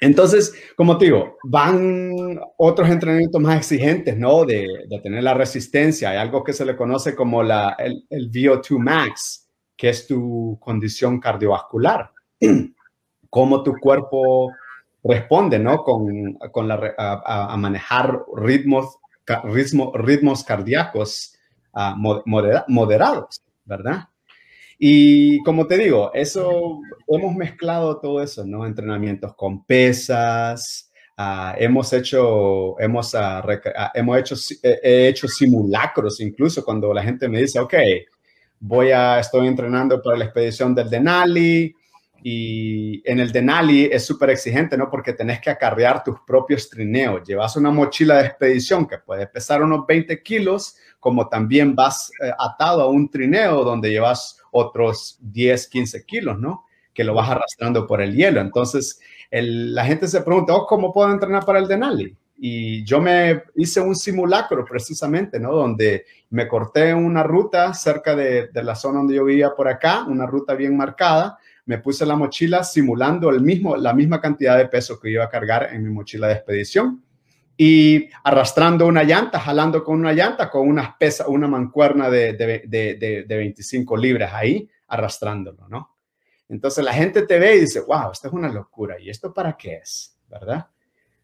Entonces, 0.00 0.54
como 0.76 0.96
te 0.96 1.06
digo, 1.06 1.36
van 1.44 2.40
otros 2.56 2.88
entrenamientos 2.88 3.40
más 3.40 3.58
exigentes, 3.58 4.16
¿no? 4.16 4.46
De, 4.46 4.66
tener 5.02 5.22
la 5.22 5.34
resistencia. 5.34 6.10
Hay 6.10 6.16
algo 6.16 6.42
que 6.42 6.54
se 6.54 6.64
le 6.64 6.74
conoce 6.74 7.14
como 7.14 7.42
la, 7.42 7.76
el, 7.78 8.30
VO2 8.30 8.78
max, 8.78 9.46
que 9.76 9.90
es 9.90 10.06
tu 10.06 10.56
condición 10.58 11.20
cardiovascular. 11.20 12.10
Cómo 13.30 13.62
tu 13.62 13.74
cuerpo 13.78 14.50
responde, 15.02 15.58
¿no? 15.58 15.82
Con, 15.82 16.34
con 16.52 16.68
la, 16.68 16.94
a, 16.96 17.56
manejar 17.56 18.20
ritmos, 18.36 18.98
ritmo, 19.44 19.92
ritmos 19.96 20.44
cardíacos 20.44 21.34
uh, 21.74 22.22
moderados, 22.66 23.42
¿verdad? 23.64 24.08
Y 24.82 25.42
como 25.42 25.66
te 25.66 25.76
digo, 25.76 26.10
eso 26.14 26.80
hemos 27.06 27.34
mezclado 27.34 28.00
todo 28.00 28.22
eso, 28.22 28.46
¿no? 28.46 28.64
Entrenamientos 28.64 29.34
con 29.34 29.64
pesas, 29.64 30.90
ah, 31.18 31.54
hemos 31.58 31.92
hecho, 31.92 32.80
hemos, 32.80 33.14
ah, 33.14 33.44
ah, 33.76 33.92
hemos 33.94 34.18
hecho, 34.18 34.34
he 34.62 35.08
hecho 35.08 35.28
simulacros 35.28 36.18
incluso 36.20 36.64
cuando 36.64 36.94
la 36.94 37.02
gente 37.02 37.28
me 37.28 37.42
dice, 37.42 37.60
ok, 37.60 37.74
voy 38.58 38.90
a, 38.90 39.20
estoy 39.20 39.48
entrenando 39.48 40.00
para 40.02 40.16
la 40.16 40.24
expedición 40.24 40.74
del 40.74 40.88
Denali 40.88 41.74
y 42.22 43.02
en 43.10 43.18
el 43.20 43.32
Denali 43.32 43.86
es 43.86 44.04
súper 44.04 44.30
exigente, 44.30 44.76
¿no? 44.76 44.90
Porque 44.90 45.14
tenés 45.14 45.40
que 45.40 45.50
acarrear 45.50 46.04
tus 46.04 46.20
propios 46.20 46.68
trineos. 46.68 47.26
Llevas 47.26 47.56
una 47.56 47.70
mochila 47.70 48.18
de 48.18 48.26
expedición 48.26 48.86
que 48.86 48.98
puede 48.98 49.26
pesar 49.26 49.62
unos 49.62 49.86
20 49.86 50.22
kilos, 50.22 50.76
como 50.98 51.28
también 51.28 51.74
vas 51.74 52.10
eh, 52.22 52.30
atado 52.38 52.82
a 52.82 52.88
un 52.88 53.08
trineo 53.10 53.64
donde 53.64 53.90
llevas 53.90 54.38
otros 54.50 55.18
10, 55.20 55.68
15 55.68 56.04
kilos, 56.04 56.38
¿no? 56.38 56.66
Que 56.92 57.04
lo 57.04 57.14
vas 57.14 57.30
arrastrando 57.30 57.86
por 57.86 58.02
el 58.02 58.14
hielo. 58.14 58.40
Entonces, 58.40 59.00
la 59.30 59.84
gente 59.84 60.08
se 60.08 60.20
pregunta, 60.20 60.54
oh, 60.54 60.66
¿cómo 60.66 60.92
puedo 60.92 61.10
entrenar 61.10 61.44
para 61.46 61.58
el 61.58 61.68
Denali? 61.68 62.14
Y 62.42 62.84
yo 62.84 63.00
me 63.00 63.42
hice 63.54 63.80
un 63.80 63.94
simulacro 63.94 64.64
precisamente, 64.64 65.38
¿no? 65.38 65.52
Donde 65.52 66.04
me 66.30 66.48
corté 66.48 66.92
una 66.94 67.22
ruta 67.22 67.72
cerca 67.74 68.16
de, 68.16 68.48
de, 68.48 68.62
la 68.62 68.74
zona 68.74 68.98
donde 68.98 69.14
yo 69.14 69.24
vivía 69.24 69.54
por 69.54 69.68
acá, 69.68 70.04
una 70.04 70.26
ruta 70.26 70.54
bien 70.54 70.76
marcada. 70.76 71.38
Me 71.70 71.78
puse 71.78 72.04
la 72.04 72.16
mochila 72.16 72.64
simulando 72.64 73.30
el 73.30 73.42
mismo, 73.42 73.76
la 73.76 73.94
misma 73.94 74.20
cantidad 74.20 74.58
de 74.58 74.66
peso 74.66 74.98
que 74.98 75.08
iba 75.08 75.22
a 75.22 75.28
cargar 75.28 75.72
en 75.72 75.84
mi 75.84 75.88
mochila 75.88 76.26
de 76.26 76.32
expedición 76.34 77.04
y 77.56 78.08
arrastrando 78.24 78.88
una 78.88 79.04
llanta, 79.04 79.38
jalando 79.38 79.84
con 79.84 80.00
una 80.00 80.12
llanta, 80.12 80.50
con 80.50 80.68
una 80.68 80.98
pesa, 80.98 81.28
una 81.28 81.46
mancuerna 81.46 82.10
de, 82.10 82.32
de, 82.32 82.64
de, 82.66 83.24
de, 83.24 83.36
25 83.36 83.96
libras 83.96 84.34
ahí, 84.34 84.68
arrastrándolo, 84.88 85.68
¿no? 85.68 85.96
Entonces 86.48 86.84
la 86.84 86.92
gente 86.92 87.22
te 87.22 87.38
ve 87.38 87.54
y 87.54 87.60
dice, 87.60 87.82
wow, 87.82 88.10
esto 88.10 88.26
es 88.26 88.34
una 88.34 88.50
locura. 88.50 88.98
¿Y 88.98 89.08
esto 89.08 89.32
para 89.32 89.56
qué 89.56 89.74
es? 89.74 90.18
¿Verdad? 90.26 90.66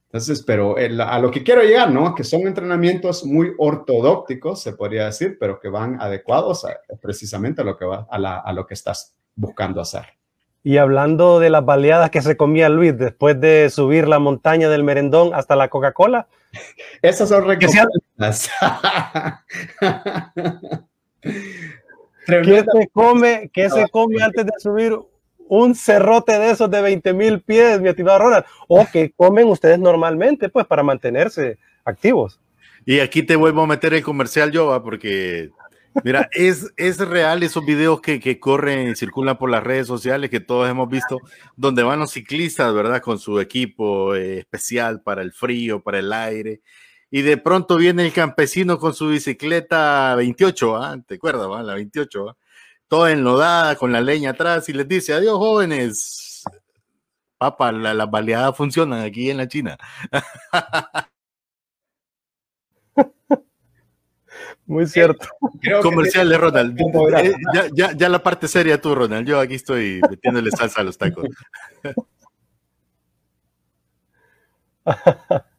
Entonces, 0.05 0.45
pero 0.45 0.77
a 0.77 1.19
lo 1.19 1.29
que 1.33 1.43
quiero 1.43 1.63
llegar, 1.63 1.91
¿no? 1.91 2.15
Que 2.15 2.23
son 2.23 2.43
entrenamientos 2.43 3.25
muy 3.25 3.53
ortodócticos, 3.59 4.63
se 4.63 4.75
podría 4.75 5.07
decir, 5.07 5.39
pero 5.41 5.59
que 5.59 5.71
van 5.71 6.01
adecuados 6.01 6.65
precisamente 7.03 7.63
a 7.63 7.65
lo 7.65 7.77
que, 7.77 7.85
va, 7.85 8.07
a, 8.09 8.39
a 8.39 8.53
lo 8.53 8.65
que 8.65 8.75
estás 8.75 9.17
buscando 9.35 9.81
hacer. 9.81 10.07
Y 10.67 10.79
hablando 10.79 11.39
de 11.39 11.49
las 11.49 11.65
baleadas 11.65 12.11
que 12.11 12.21
se 12.21 12.37
comía 12.37 12.69
Luis 12.69 12.99
después 12.99 13.41
de 13.41 13.71
subir 13.71 14.09
la 14.09 14.19
montaña 14.19 14.69
del 14.69 14.83
merendón 14.83 15.33
hasta 15.33 15.55
la 15.55 15.69
Coca-Cola. 15.69 16.27
Esas 17.03 17.29
son 17.29 17.47
recompensas. 17.47 18.51
¿Qué 22.27 22.65
se 22.65 22.89
come, 22.93 23.49
qué 23.53 23.71
se 23.71 23.89
come 23.91 24.21
antes 24.21 24.45
de 24.45 24.53
subir 24.59 24.99
un 25.47 25.77
cerrote 25.77 26.37
de 26.37 26.51
esos 26.51 26.69
de 26.69 26.83
20 26.83 27.13
mil 27.13 27.43
pies, 27.43 27.81
mi 27.81 27.89
estimado 27.89 28.19
Ronald? 28.19 28.45
¿O 28.67 28.85
que 28.93 29.13
comen 29.13 29.47
ustedes 29.47 29.79
normalmente, 29.79 30.49
pues, 30.49 30.67
para 30.67 30.83
mantenerse 30.83 31.59
activos? 31.85 32.41
Y 32.85 32.99
aquí 32.99 33.23
te 33.23 33.37
vuelvo 33.37 33.63
a 33.63 33.67
meter 33.69 33.95
el 33.95 34.03
comercial, 34.03 34.51
Jova, 34.53 34.83
porque 34.83 35.51
Mira, 36.05 36.29
es, 36.33 36.73
es 36.77 36.99
real 36.99 37.43
esos 37.43 37.65
videos 37.65 38.01
que, 38.01 38.21
que 38.21 38.39
corren 38.39 38.89
y 38.89 38.97
circulan 38.97 39.39
por 39.39 39.51
las 39.51 39.63
redes 39.63 39.87
sociales 39.87 40.31
que 40.31 40.41
todos 40.41 40.69
hemos 40.69 40.89
visto, 40.89 41.19
donde 41.57 41.83
van 41.83 42.01
los 42.01 42.13
ciclistas, 42.13 42.73
¿verdad? 42.75 43.01
Con 43.03 43.19
su 43.19 43.41
equipo 43.41 44.15
eh, 44.15 44.39
especial 44.39 45.03
para 45.03 45.23
el 45.23 45.33
frío, 45.33 45.83
para 45.83 45.99
el 45.99 46.13
aire. 46.13 46.61
Y 47.11 47.23
de 47.23 47.37
pronto 47.37 47.77
viene 47.77 48.05
el 48.05 48.13
campesino 48.13 48.79
con 48.79 48.95
su 48.95 49.09
bicicleta 49.09 50.15
28, 50.17 50.77
¿ah? 50.77 50.97
¿te 51.07 51.15
acuerdas? 51.15 51.49
Va? 51.49 51.63
La 51.63 51.75
28, 51.75 52.31
¿ah? 52.31 52.37
toda 52.89 53.13
enlodada, 53.13 53.77
con 53.77 53.93
la 53.93 54.01
leña 54.01 54.31
atrás, 54.31 54.69
y 54.69 54.73
les 54.73 54.89
dice, 54.89 55.13
adiós 55.15 55.39
jóvenes. 55.39 56.45
Papá, 57.39 57.71
las 57.73 57.95
la 57.95 58.07
baleadas 58.07 58.57
funcionan 58.57 59.03
aquí 59.03 59.31
en 59.31 59.37
la 59.37 59.49
China. 59.49 59.77
Muy 64.67 64.87
cierto. 64.87 65.29
Comercial 65.83 66.29
de 66.29 66.39
Ronald. 66.39 66.79
Eh, 67.19 67.35
ya, 67.75 67.93
ya, 67.93 68.09
la 68.09 68.23
parte 68.23 68.49
seria 68.49 68.81
tú, 68.81 68.95
Ronald. 68.95 69.27
Yo 69.27 69.39
aquí 69.39 69.55
estoy 69.55 70.01
metiéndole 70.11 70.51
salsa 70.51 70.81
a 70.81 70.85
los 70.85 70.99
tacos. 70.99 71.27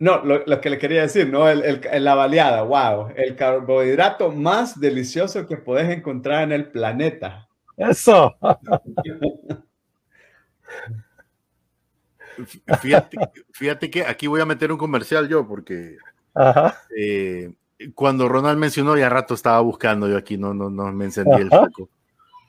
No, 0.00 0.24
lo, 0.24 0.62
que 0.62 0.70
le 0.70 0.78
quería 0.78 1.02
decir, 1.02 1.28
¿no? 1.28 1.46
El, 1.46 1.82
la 2.02 2.14
baleada, 2.14 2.62
wow. 2.62 3.12
El 3.14 3.36
carbohidrato 3.36 4.32
más 4.32 4.80
delicioso 4.80 5.46
que 5.46 5.58
puedes 5.58 5.90
encontrar 5.90 6.44
en 6.44 6.52
el 6.52 6.70
planeta. 6.70 7.46
Eso. 7.76 8.34
Fíjate, 12.80 13.18
fíjate 13.52 13.90
que 13.90 14.06
aquí 14.06 14.26
voy 14.26 14.40
a 14.40 14.46
meter 14.46 14.72
un 14.72 14.78
comercial 14.78 15.28
yo, 15.28 15.46
porque 15.46 15.98
eh, 16.96 17.52
cuando 17.94 18.28
Ronald 18.28 18.58
mencionó, 18.58 18.96
ya 18.96 19.08
rato 19.08 19.34
estaba 19.34 19.60
buscando 19.60 20.08
yo 20.08 20.16
aquí, 20.16 20.36
no, 20.36 20.54
no, 20.54 20.70
no 20.70 20.92
me 20.92 21.06
encendí 21.06 21.40
el 21.40 21.48
foco. 21.48 21.88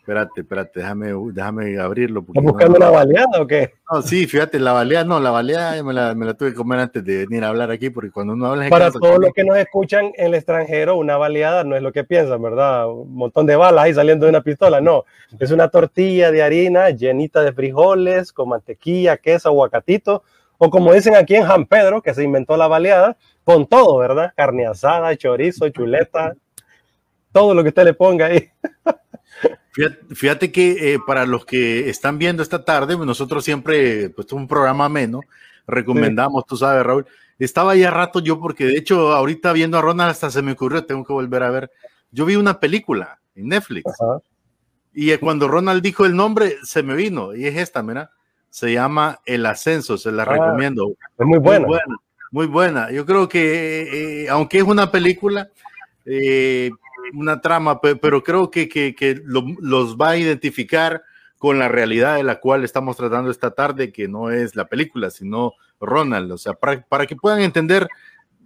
Espérate, 0.02 0.42
espérate, 0.42 0.80
déjame, 0.80 1.14
déjame 1.32 1.80
abrirlo. 1.80 2.26
¿Estás 2.28 2.44
buscando 2.44 2.80
la 2.80 2.90
baleada 2.90 3.40
o 3.40 3.46
qué? 3.46 3.72
No, 3.92 4.02
sí, 4.02 4.26
fíjate, 4.26 4.60
la 4.60 4.74
baleada, 4.74 5.06
no, 5.06 5.20
la 5.20 5.30
baleada 5.30 5.84
me 5.84 5.94
la, 5.94 6.16
me 6.16 6.26
la, 6.26 6.34
tuve 6.34 6.50
que 6.50 6.56
comer 6.56 6.80
antes 6.80 7.06
de 7.06 7.28
venir 7.28 7.44
a 7.44 7.50
hablar 7.50 7.70
aquí, 7.70 7.92
porque 7.92 8.10
cuando 8.10 8.34
uno 8.34 8.48
habla... 8.48 8.68
Para 8.68 8.92
todos 8.92 9.20
los 9.20 9.32
que 9.32 9.44
nos 9.44 9.58
escuchan 9.58 10.12
en 10.16 10.28
el 10.28 10.34
extranjero, 10.34 10.98
una 10.98 11.18
baleada 11.18 11.64
no 11.64 11.76
es 11.76 11.84
lo 11.84 11.92
que 11.92 12.04
piensan, 12.04 12.42
¿verdad? 12.42 12.90
Un 12.90 13.14
montón 13.14 13.46
de 13.46 13.56
balas 13.56 13.86
ahí 13.86 13.94
saliendo 13.94 14.26
de 14.26 14.32
una 14.32 14.42
pistola, 14.42 14.82
no. 14.82 15.06
Es 15.40 15.52
una 15.52 15.70
tortilla 15.70 16.32
de 16.32 16.42
harina 16.42 16.90
llenita 16.90 17.44
de 17.44 17.54
frijoles, 17.54 18.34
con 18.34 18.50
mantequilla, 18.50 19.18
queso, 19.18 19.50
aguacatito, 19.50 20.24
o 20.58 20.72
como 20.72 20.94
dicen 20.94 21.16
aquí 21.16 21.36
en 21.36 21.46
San 21.46 21.68
Pedro, 21.68 22.02
que 22.02 22.16
se 22.16 22.24
inventó 22.24 22.58
la 22.58 22.68
baleada, 22.68 23.18
con 23.44 23.68
todo, 23.68 23.98
¿verdad? 23.98 24.34
Carne 24.36 24.68
asada, 24.68 25.16
chorizo, 25.16 25.70
chuleta, 25.70 26.34
todo 27.32 27.54
lo 27.54 27.64
que 27.64 27.70
usted 27.70 27.86
le 27.86 27.94
ponga 27.94 28.28
ahí. 28.28 28.50
Fíjate, 30.14 30.52
que 30.52 30.94
eh, 30.94 31.00
para 31.06 31.26
los 31.26 31.46
que 31.46 31.90
están 31.90 32.18
viendo 32.18 32.44
esta 32.44 32.66
tarde, 32.66 32.98
nosotros 32.98 33.44
siempre, 33.44 34.10
pues 34.10 34.32
un 34.34 34.48
programa 34.48 34.90
menos, 34.90 35.22
recomendamos, 35.66 36.46
tú 36.46 36.58
sabes, 36.58 36.86
Raúl, 36.86 37.06
estaba 37.40 37.76
ya 37.76 37.90
rato 37.90 38.20
yo, 38.20 38.40
porque 38.40 38.66
de 38.66 38.78
hecho, 38.78 39.14
ahorita 39.14 39.54
viendo 39.54 39.78
a 39.78 39.82
Ronald 39.82 40.12
hasta 40.12 40.30
se 40.30 40.42
me 40.42 40.52
ocurrió, 40.52 40.86
tengo 40.86 41.04
que 41.04 41.14
volver 41.14 41.44
a 41.44 41.50
ver. 41.50 41.72
Yo 42.12 42.26
vi 42.26 42.36
una 42.36 42.60
película 42.60 43.20
en 43.36 43.48
Netflix. 43.48 43.92
Y 44.94 45.16
cuando 45.18 45.48
Ronald 45.48 45.82
dijo 45.82 46.06
el 46.06 46.16
nombre, 46.16 46.58
se 46.64 46.84
me 46.84 46.94
vino. 46.96 47.34
Y 47.34 47.46
es 47.46 47.56
esta, 47.56 47.82
mira. 47.82 48.12
Se 48.50 48.74
llama 48.74 49.22
El 49.26 49.46
Ascenso, 49.46 49.98
se 49.98 50.12
la 50.12 50.24
ah, 50.24 50.26
recomiendo. 50.26 50.94
Es 51.18 51.26
muy 51.26 51.40
buena. 51.40 51.66
Muy 51.66 51.78
buena. 51.78 51.98
Muy 52.32 52.48
buena. 52.48 52.90
Yo 52.92 53.06
creo 53.06 53.28
que, 53.28 54.24
eh, 54.24 54.30
aunque 54.30 54.60
es 54.60 54.64
una 54.64 54.90
película, 54.90 55.50
eh, 56.06 56.72
una 57.14 57.42
trama, 57.42 57.82
pero 57.82 58.24
creo 58.24 58.50
que, 58.50 58.70
que, 58.70 59.22
los 59.26 59.98
va 59.98 60.12
a 60.12 60.18
identificar 60.18 61.04
con 61.38 61.60
la 61.60 61.68
realidad 61.68 62.16
de 62.16 62.24
la 62.24 62.40
cual 62.40 62.64
estamos 62.64 62.96
tratando 62.96 63.30
esta 63.30 63.52
tarde, 63.52 63.92
que 63.92 64.08
no 64.08 64.32
es 64.32 64.56
la 64.56 64.66
película, 64.66 65.10
sino 65.10 65.54
Ronald. 65.82 66.32
O 66.32 66.38
sea, 66.38 66.54
para, 66.54 66.82
para 66.84 67.06
que 67.06 67.18
puedan 67.18 67.42
entender, 67.42 67.90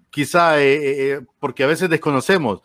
quizá, 0.09 0.63
eh, 0.63 1.21
porque 1.39 1.63
a 1.63 1.67
veces 1.67 1.87
desconocemos 1.87 2.61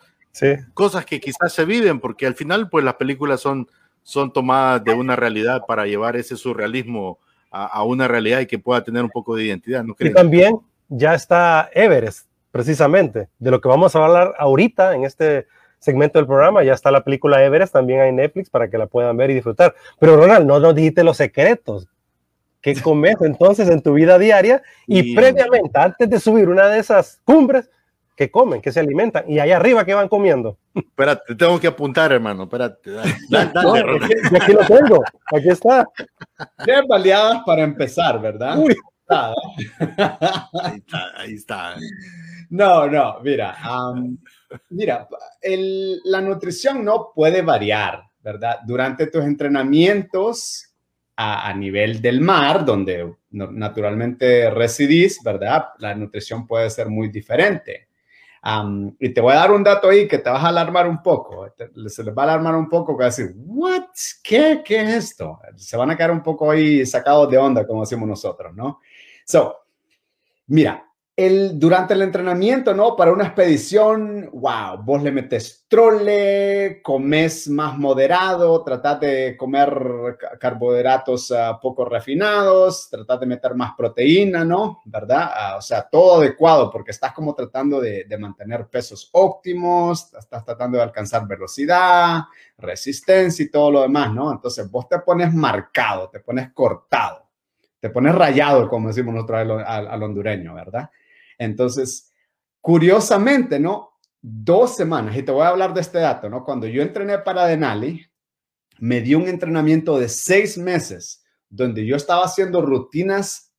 cosas 0.72 1.04
que 1.04 1.20
quizás 1.20 1.52
se 1.52 1.66
viven, 1.66 2.00
porque 2.00 2.26
al 2.26 2.34
final, 2.34 2.70
pues 2.70 2.82
las 2.82 2.94
películas 2.94 3.42
son, 3.42 3.68
son 4.02 4.32
tomadas 4.32 4.82
de 4.84 4.94
una 4.94 5.16
realidad 5.16 5.64
para 5.66 5.84
llevar 5.84 6.16
ese 6.16 6.36
surrealismo 6.36 7.18
a, 7.50 7.82
una 7.82 8.06
realidad 8.06 8.40
y 8.40 8.46
que 8.46 8.58
pueda 8.58 8.82
tener 8.82 9.02
un 9.02 9.10
poco 9.10 9.34
de 9.34 9.44
identidad. 9.44 9.82
¿no 9.82 9.94
y 9.98 10.12
también 10.12 10.60
ya 10.90 11.14
está 11.14 11.70
Everest, 11.72 12.26
precisamente, 12.50 13.28
de 13.38 13.50
lo 13.50 13.60
que 13.60 13.68
vamos 13.68 13.96
a 13.96 14.04
hablar 14.04 14.34
ahorita 14.38 14.94
en 14.94 15.04
este 15.04 15.46
segmento 15.78 16.18
del 16.18 16.26
programa. 16.26 16.62
Ya 16.62 16.74
está 16.74 16.90
la 16.90 17.02
película 17.02 17.42
Everest, 17.42 17.72
también 17.72 18.00
hay 18.00 18.12
Netflix 18.12 18.50
para 18.50 18.68
que 18.68 18.76
la 18.76 18.86
puedan 18.86 19.16
ver 19.16 19.30
y 19.30 19.34
disfrutar. 19.34 19.74
Pero 19.98 20.16
Ronald, 20.16 20.46
no 20.46 20.60
nos 20.60 20.74
dijiste 20.74 21.02
los 21.02 21.16
secretos. 21.16 21.88
¿Qué 22.60 22.74
comes 22.82 23.16
entonces 23.22 23.70
en 23.70 23.80
tu 23.80 23.94
vida 23.94 24.18
diaria? 24.18 24.62
Y, 24.86 25.12
y 25.12 25.14
previamente, 25.14 25.78
antes 25.78 26.10
de 26.10 26.20
subir 26.20 26.48
una 26.48 26.66
de 26.66 26.80
esas 26.80 27.20
cumbres, 27.24 27.70
que 28.20 28.30
comen, 28.30 28.60
que 28.60 28.70
se 28.70 28.80
alimentan, 28.80 29.24
y 29.30 29.38
allá 29.38 29.56
arriba 29.56 29.86
que 29.86 29.94
van 29.94 30.06
comiendo. 30.06 30.58
Espérate, 30.74 31.34
tengo 31.36 31.58
que 31.58 31.68
apuntar, 31.68 32.12
hermano, 32.12 32.42
espérate. 32.42 32.90
aquí, 33.00 34.52
lo 34.52 34.66
tengo, 34.66 35.02
aquí 35.34 35.48
está. 35.48 35.88
Bien 36.66 36.86
baleadas 36.86 37.40
para 37.46 37.62
empezar, 37.62 38.20
¿verdad? 38.20 38.58
ahí 40.62 40.76
está, 40.76 41.12
ahí 41.16 41.34
está. 41.34 41.76
No, 42.50 42.88
no, 42.88 43.20
mira, 43.20 43.56
mira, 44.70 45.08
la 46.04 46.20
nutrición 46.20 46.84
no 46.84 47.12
puede 47.14 47.42
variar, 47.42 48.04
¿verdad? 48.22 48.58
Durante 48.66 49.08
tus 49.08 49.24
entrenamientos 49.24 50.74
a, 51.16 51.48
a, 51.48 51.54
nivel 51.54 52.00
del 52.00 52.20
mar, 52.20 52.64
donde 52.64 53.14
naturalmente 53.30 54.50
residís, 54.50 55.20
¿verdad? 55.22 55.68
La 55.78 55.94
nutrición 55.94 56.46
puede 56.46 56.70
ser 56.70 56.88
muy 56.88 57.08
diferente 57.08 57.90
y 58.98 59.12
te 59.12 59.20
voy 59.20 59.32
a 59.32 59.36
dar 59.36 59.50
un 59.50 59.62
dato 59.62 59.88
ahí 59.88 60.08
que 60.08 60.18
te 60.18 60.30
vas 60.30 60.42
a 60.42 60.48
alarmar 60.48 60.88
un 60.88 61.02
poco. 61.02 61.46
se 61.88 62.04
les 62.04 62.16
va 62.16 62.22
a 62.22 62.24
alarmar 62.24 62.56
un 62.56 62.68
poco 62.68 62.96
que 62.96 63.00
va 63.00 63.04
a 63.04 63.14
decir, 63.14 63.34
¿what? 63.36 63.84
¿Qué? 64.22 64.62
¿Qué 64.64 64.80
es 64.80 65.10
esto? 65.10 65.38
Se 65.56 65.76
van 65.76 65.90
a 65.90 65.96
quedar 65.96 66.10
un 66.10 66.22
poco 66.22 66.50
ahí 66.50 66.86
sacados 66.86 67.30
de 67.30 67.36
onda, 67.36 67.66
como 67.66 67.82
decimos 67.82 68.08
nosotros, 68.08 68.54
¿no? 68.54 68.80
So, 69.30 69.60
mira, 70.48 70.90
durante 71.52 71.94
el 71.94 72.02
entrenamiento, 72.02 72.74
¿no? 72.74 72.96
Para 72.96 73.12
una 73.12 73.26
expedición, 73.26 74.28
wow, 74.32 74.82
vos 74.82 75.00
le 75.04 75.12
metes 75.12 75.66
trole, 75.68 76.80
comes 76.82 77.46
más 77.48 77.78
moderado, 77.78 78.64
tratás 78.64 78.98
de 78.98 79.36
comer 79.36 80.18
carbohidratos 80.40 81.30
uh, 81.30 81.60
poco 81.62 81.84
refinados, 81.84 82.88
tratás 82.90 83.20
de 83.20 83.26
meter 83.26 83.54
más 83.54 83.74
proteína, 83.76 84.44
¿no? 84.44 84.80
¿Verdad? 84.86 85.30
Ah, 85.32 85.56
o 85.58 85.62
sea, 85.62 85.88
todo 85.88 86.20
adecuado 86.20 86.68
porque 86.68 86.90
estás 86.90 87.12
como 87.12 87.32
tratando 87.32 87.80
de, 87.80 88.06
de, 88.08 88.18
mantener 88.18 88.66
pesos 88.66 89.10
óptimos, 89.12 90.12
estás 90.12 90.44
tratando 90.44 90.78
de 90.78 90.82
alcanzar 90.82 91.24
velocidad, 91.28 92.22
resistencia 92.58 93.44
y 93.44 93.50
todo 93.50 93.70
lo 93.70 93.82
demás, 93.82 94.12
¿no? 94.12 94.32
Entonces 94.32 94.68
vos 94.68 94.88
te 94.88 94.98
pones 94.98 95.32
marcado, 95.32 96.08
te 96.08 96.18
pones 96.18 96.50
cortado, 96.52 97.19
te 97.80 97.90
pones 97.90 98.14
rayado, 98.14 98.68
como 98.68 98.88
decimos 98.88 99.14
nosotros 99.14 99.40
al, 99.66 99.88
al 99.88 100.02
hondureño, 100.02 100.54
¿verdad? 100.54 100.90
Entonces, 101.38 102.12
curiosamente, 102.60 103.58
¿no? 103.58 103.98
Dos 104.20 104.76
semanas, 104.76 105.16
y 105.16 105.22
te 105.22 105.32
voy 105.32 105.42
a 105.42 105.48
hablar 105.48 105.72
de 105.72 105.80
este 105.80 105.98
dato, 105.98 106.28
¿no? 106.28 106.44
Cuando 106.44 106.66
yo 106.66 106.82
entrené 106.82 107.18
para 107.18 107.46
Denali, 107.46 108.06
me 108.78 109.00
dio 109.00 109.18
un 109.18 109.28
entrenamiento 109.28 109.98
de 109.98 110.08
seis 110.08 110.58
meses 110.58 111.24
donde 111.48 111.84
yo 111.86 111.96
estaba 111.96 112.24
haciendo 112.24 112.60
rutinas 112.62 113.52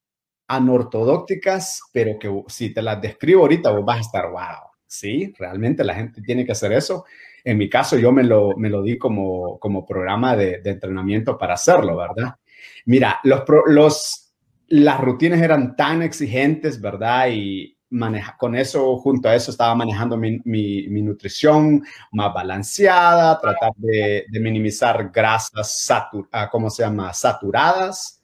anortodócticas, 0.46 1.80
pero 1.92 2.18
que 2.18 2.30
si 2.48 2.72
te 2.72 2.82
las 2.82 3.00
describo 3.00 3.42
ahorita, 3.42 3.70
vos 3.70 3.84
vas 3.84 3.98
a 3.98 4.00
estar, 4.00 4.30
wow, 4.30 4.70
sí, 4.86 5.32
realmente 5.38 5.84
la 5.84 5.94
gente 5.94 6.22
tiene 6.22 6.44
que 6.44 6.52
hacer 6.52 6.72
eso. 6.72 7.04
En 7.44 7.58
mi 7.58 7.68
caso, 7.68 7.98
yo 7.98 8.12
me 8.12 8.22
lo, 8.22 8.56
me 8.56 8.68
lo 8.68 8.82
di 8.82 8.98
como, 8.98 9.58
como 9.58 9.84
programa 9.84 10.36
de, 10.36 10.60
de 10.60 10.70
entrenamiento 10.70 11.36
para 11.36 11.54
hacerlo, 11.54 11.96
¿verdad? 11.96 12.36
Mira, 12.86 13.20
los, 13.24 13.42
los, 13.66 14.34
las 14.68 15.00
rutinas 15.00 15.40
eran 15.40 15.76
tan 15.76 16.02
exigentes, 16.02 16.80
¿verdad? 16.80 17.28
Y 17.30 17.76
maneja, 17.92 18.36
con 18.38 18.56
eso, 18.56 18.96
junto 18.96 19.28
a 19.28 19.34
eso, 19.34 19.50
estaba 19.50 19.74
manejando 19.74 20.16
mi, 20.16 20.40
mi, 20.44 21.02
nutrición 21.02 21.84
más 22.12 22.32
balanceada, 22.32 23.38
tratar 23.38 23.72
de, 23.76 24.24
minimizar 24.40 25.10
grasas, 25.10 25.84
satur, 25.84 26.28
ah, 26.32 26.48
¿cómo 26.50 26.70
se 26.70 26.82
llama? 26.82 27.12
Saturadas. 27.12 28.18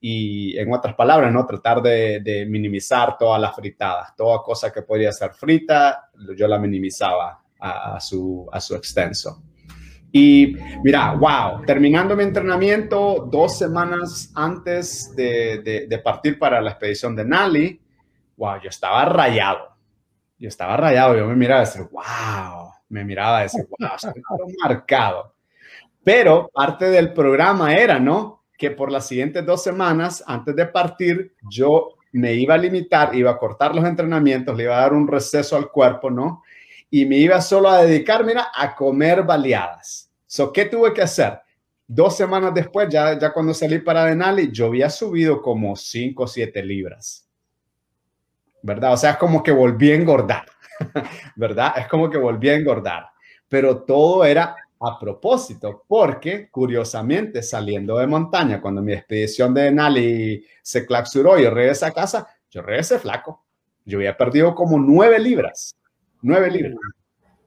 Y 0.00 0.56
en 0.56 0.72
otras 0.72 0.94
palabras, 0.94 1.32
¿no? 1.32 1.44
Tratar 1.44 1.82
de, 1.82 2.46
minimizar 2.48 3.18
todas 3.18 3.40
las 3.40 3.54
fritadas. 3.56 4.14
Toda 4.16 4.40
cosa 4.42 4.72
que 4.72 4.82
podía 4.82 5.10
ser 5.10 5.32
frita, 5.32 6.10
yo 6.36 6.46
la 6.46 6.58
minimizaba 6.58 7.42
a 7.58 7.98
su, 8.00 8.48
a 8.52 8.60
su 8.60 8.76
extenso. 8.76 9.42
Y 10.10 10.56
mira, 10.82 11.12
wow, 11.12 11.64
terminando 11.66 12.16
mi 12.16 12.22
entrenamiento 12.22 13.28
dos 13.30 13.58
semanas 13.58 14.32
antes 14.34 15.14
de, 15.14 16.00
partir 16.02 16.38
para 16.38 16.60
la 16.60 16.70
expedición 16.70 17.14
de 17.14 17.24
Nali, 17.24 17.80
wow, 18.36 18.60
yo 18.62 18.70
estaba 18.70 19.04
rayado. 19.04 19.76
Yo 20.38 20.48
estaba 20.48 20.76
rayado, 20.76 21.16
yo 21.16 21.26
me 21.26 21.34
miraba 21.34 21.62
y 21.62 21.66
decía, 21.66 21.88
wow, 21.90 22.72
me 22.88 23.04
miraba 23.04 23.40
y 23.40 23.42
decía, 23.44 23.64
wow, 23.78 23.90
estoy 23.96 24.22
marcado. 24.62 25.34
Pero 26.02 26.48
parte 26.54 26.86
del 26.86 27.12
programa 27.12 27.74
era, 27.74 27.98
¿no? 27.98 28.44
Que 28.56 28.70
por 28.70 28.90
las 28.90 29.06
siguientes 29.06 29.44
dos 29.44 29.62
semanas, 29.62 30.24
antes 30.26 30.56
de 30.56 30.66
partir, 30.66 31.34
yo 31.50 31.96
me 32.12 32.34
iba 32.34 32.54
a 32.54 32.58
limitar, 32.58 33.14
iba 33.14 33.32
a 33.32 33.38
cortar 33.38 33.74
los 33.74 33.84
entrenamientos, 33.84 34.56
le 34.56 34.64
iba 34.64 34.78
a 34.78 34.80
dar 34.80 34.94
un 34.94 35.06
receso 35.06 35.56
al 35.56 35.70
cuerpo, 35.70 36.10
¿no? 36.10 36.42
Y 36.90 37.04
me 37.04 37.16
iba 37.16 37.40
solo 37.40 37.68
a 37.68 37.82
dedicar, 37.82 38.24
mira, 38.24 38.48
a 38.54 38.74
comer 38.74 39.22
baleadas. 39.22 40.10
So, 40.26 40.52
¿Qué 40.52 40.66
tuve 40.66 40.92
que 40.92 41.02
hacer? 41.02 41.40
Dos 41.86 42.16
semanas 42.16 42.52
después, 42.54 42.88
ya, 42.90 43.18
ya 43.18 43.32
cuando 43.32 43.54
salí 43.54 43.78
para 43.78 44.04
Denali, 44.04 44.50
yo 44.52 44.66
había 44.66 44.90
subido 44.90 45.40
como 45.40 45.74
5 45.74 46.22
o 46.22 46.26
7 46.26 46.62
libras. 46.62 47.26
¿Verdad? 48.62 48.92
O 48.92 48.96
sea, 48.96 49.12
es 49.12 49.16
como 49.16 49.42
que 49.42 49.52
volví 49.52 49.90
a 49.90 49.94
engordar. 49.94 50.46
¿Verdad? 51.36 51.74
Es 51.78 51.86
como 51.88 52.10
que 52.10 52.18
volví 52.18 52.48
a 52.50 52.54
engordar. 52.54 53.06
Pero 53.48 53.84
todo 53.84 54.24
era 54.24 54.54
a 54.80 54.98
propósito, 54.98 55.84
porque 55.88 56.50
curiosamente 56.50 57.42
saliendo 57.42 57.98
de 57.98 58.06
montaña, 58.06 58.60
cuando 58.60 58.82
mi 58.82 58.92
expedición 58.92 59.54
de 59.54 59.62
Denali 59.62 60.44
se 60.62 60.86
clausuró 60.86 61.38
y 61.38 61.48
regresé 61.48 61.86
a 61.86 61.92
casa, 61.92 62.28
yo 62.50 62.62
regresé 62.62 62.98
flaco. 62.98 63.44
Yo 63.84 63.98
había 63.98 64.16
perdido 64.16 64.54
como 64.54 64.78
9 64.78 65.18
libras. 65.18 65.74
Nueve 66.22 66.50
libras. 66.50 66.76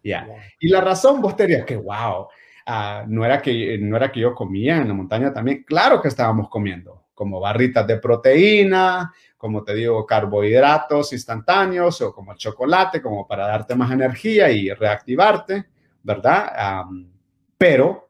Ya. 0.03 0.27
Y 0.59 0.69
la 0.69 0.81
razón, 0.81 1.21
vos 1.21 1.35
te 1.35 1.45
dirías 1.45 1.65
que, 1.65 1.75
wow, 1.75 2.27
ah, 2.65 3.05
no, 3.07 3.25
era 3.25 3.41
que, 3.41 3.77
no 3.79 3.97
era 3.97 4.11
que 4.11 4.19
yo 4.19 4.33
comía 4.33 4.77
en 4.77 4.87
la 4.87 4.93
montaña 4.93 5.33
también. 5.33 5.63
Claro 5.63 6.01
que 6.01 6.07
estábamos 6.07 6.49
comiendo, 6.49 7.05
como 7.13 7.39
barritas 7.39 7.85
de 7.85 7.97
proteína, 7.97 9.13
como 9.37 9.63
te 9.63 9.73
digo, 9.73 10.05
carbohidratos 10.05 11.13
instantáneos 11.13 12.01
o 12.01 12.13
como 12.13 12.35
chocolate, 12.35 13.01
como 13.01 13.27
para 13.27 13.47
darte 13.47 13.75
más 13.75 13.91
energía 13.91 14.51
y 14.51 14.69
reactivarte, 14.71 15.65
¿verdad? 16.03 16.85
pero 17.57 18.09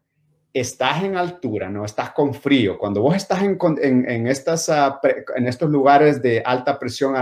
estás 0.53 1.03
en 1.03 1.15
altura, 1.15 1.69
no 1.69 1.85
estás 1.85 2.11
con 2.11 2.33
frío. 2.33 2.77
Cuando 2.77 3.01
vos 3.01 3.15
estás 3.15 3.41
en, 3.43 3.57
en, 3.81 4.27
estas, 4.27 4.69
ah, 4.69 4.99
en 5.35 5.47
estos 5.47 5.69
lugares 5.69 6.21
de 6.21 6.41
alta 6.45 6.77
presión 6.77 7.15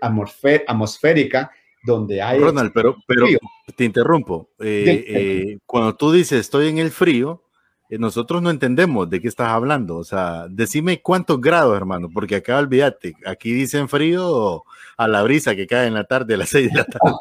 atmosférica, 0.00 1.50
donde 1.86 2.20
hay... 2.20 2.40
Ronald, 2.40 2.72
pero, 2.74 2.96
pero 3.06 3.26
te 3.74 3.84
interrumpo. 3.84 4.50
Eh, 4.60 5.04
eh, 5.08 5.58
cuando 5.64 5.94
tú 5.94 6.12
dices 6.12 6.40
estoy 6.40 6.68
en 6.68 6.78
el 6.78 6.90
frío, 6.90 7.44
eh, 7.88 7.98
nosotros 7.98 8.42
no 8.42 8.50
entendemos 8.50 9.08
de 9.08 9.20
qué 9.20 9.28
estás 9.28 9.48
hablando. 9.48 9.96
O 9.96 10.04
sea, 10.04 10.46
decime 10.50 11.00
cuántos 11.00 11.40
grados, 11.40 11.76
hermano, 11.76 12.08
porque 12.12 12.36
acá 12.36 12.58
olvídate, 12.58 13.14
aquí 13.24 13.52
dicen 13.52 13.88
frío 13.88 14.64
a 14.96 15.08
la 15.08 15.22
brisa 15.22 15.54
que 15.54 15.66
cae 15.66 15.86
en 15.86 15.94
la 15.94 16.04
tarde 16.04 16.34
a 16.34 16.38
las 16.38 16.48
seis 16.50 16.70
de 16.70 16.78
la 16.78 16.84
tarde. 16.84 17.14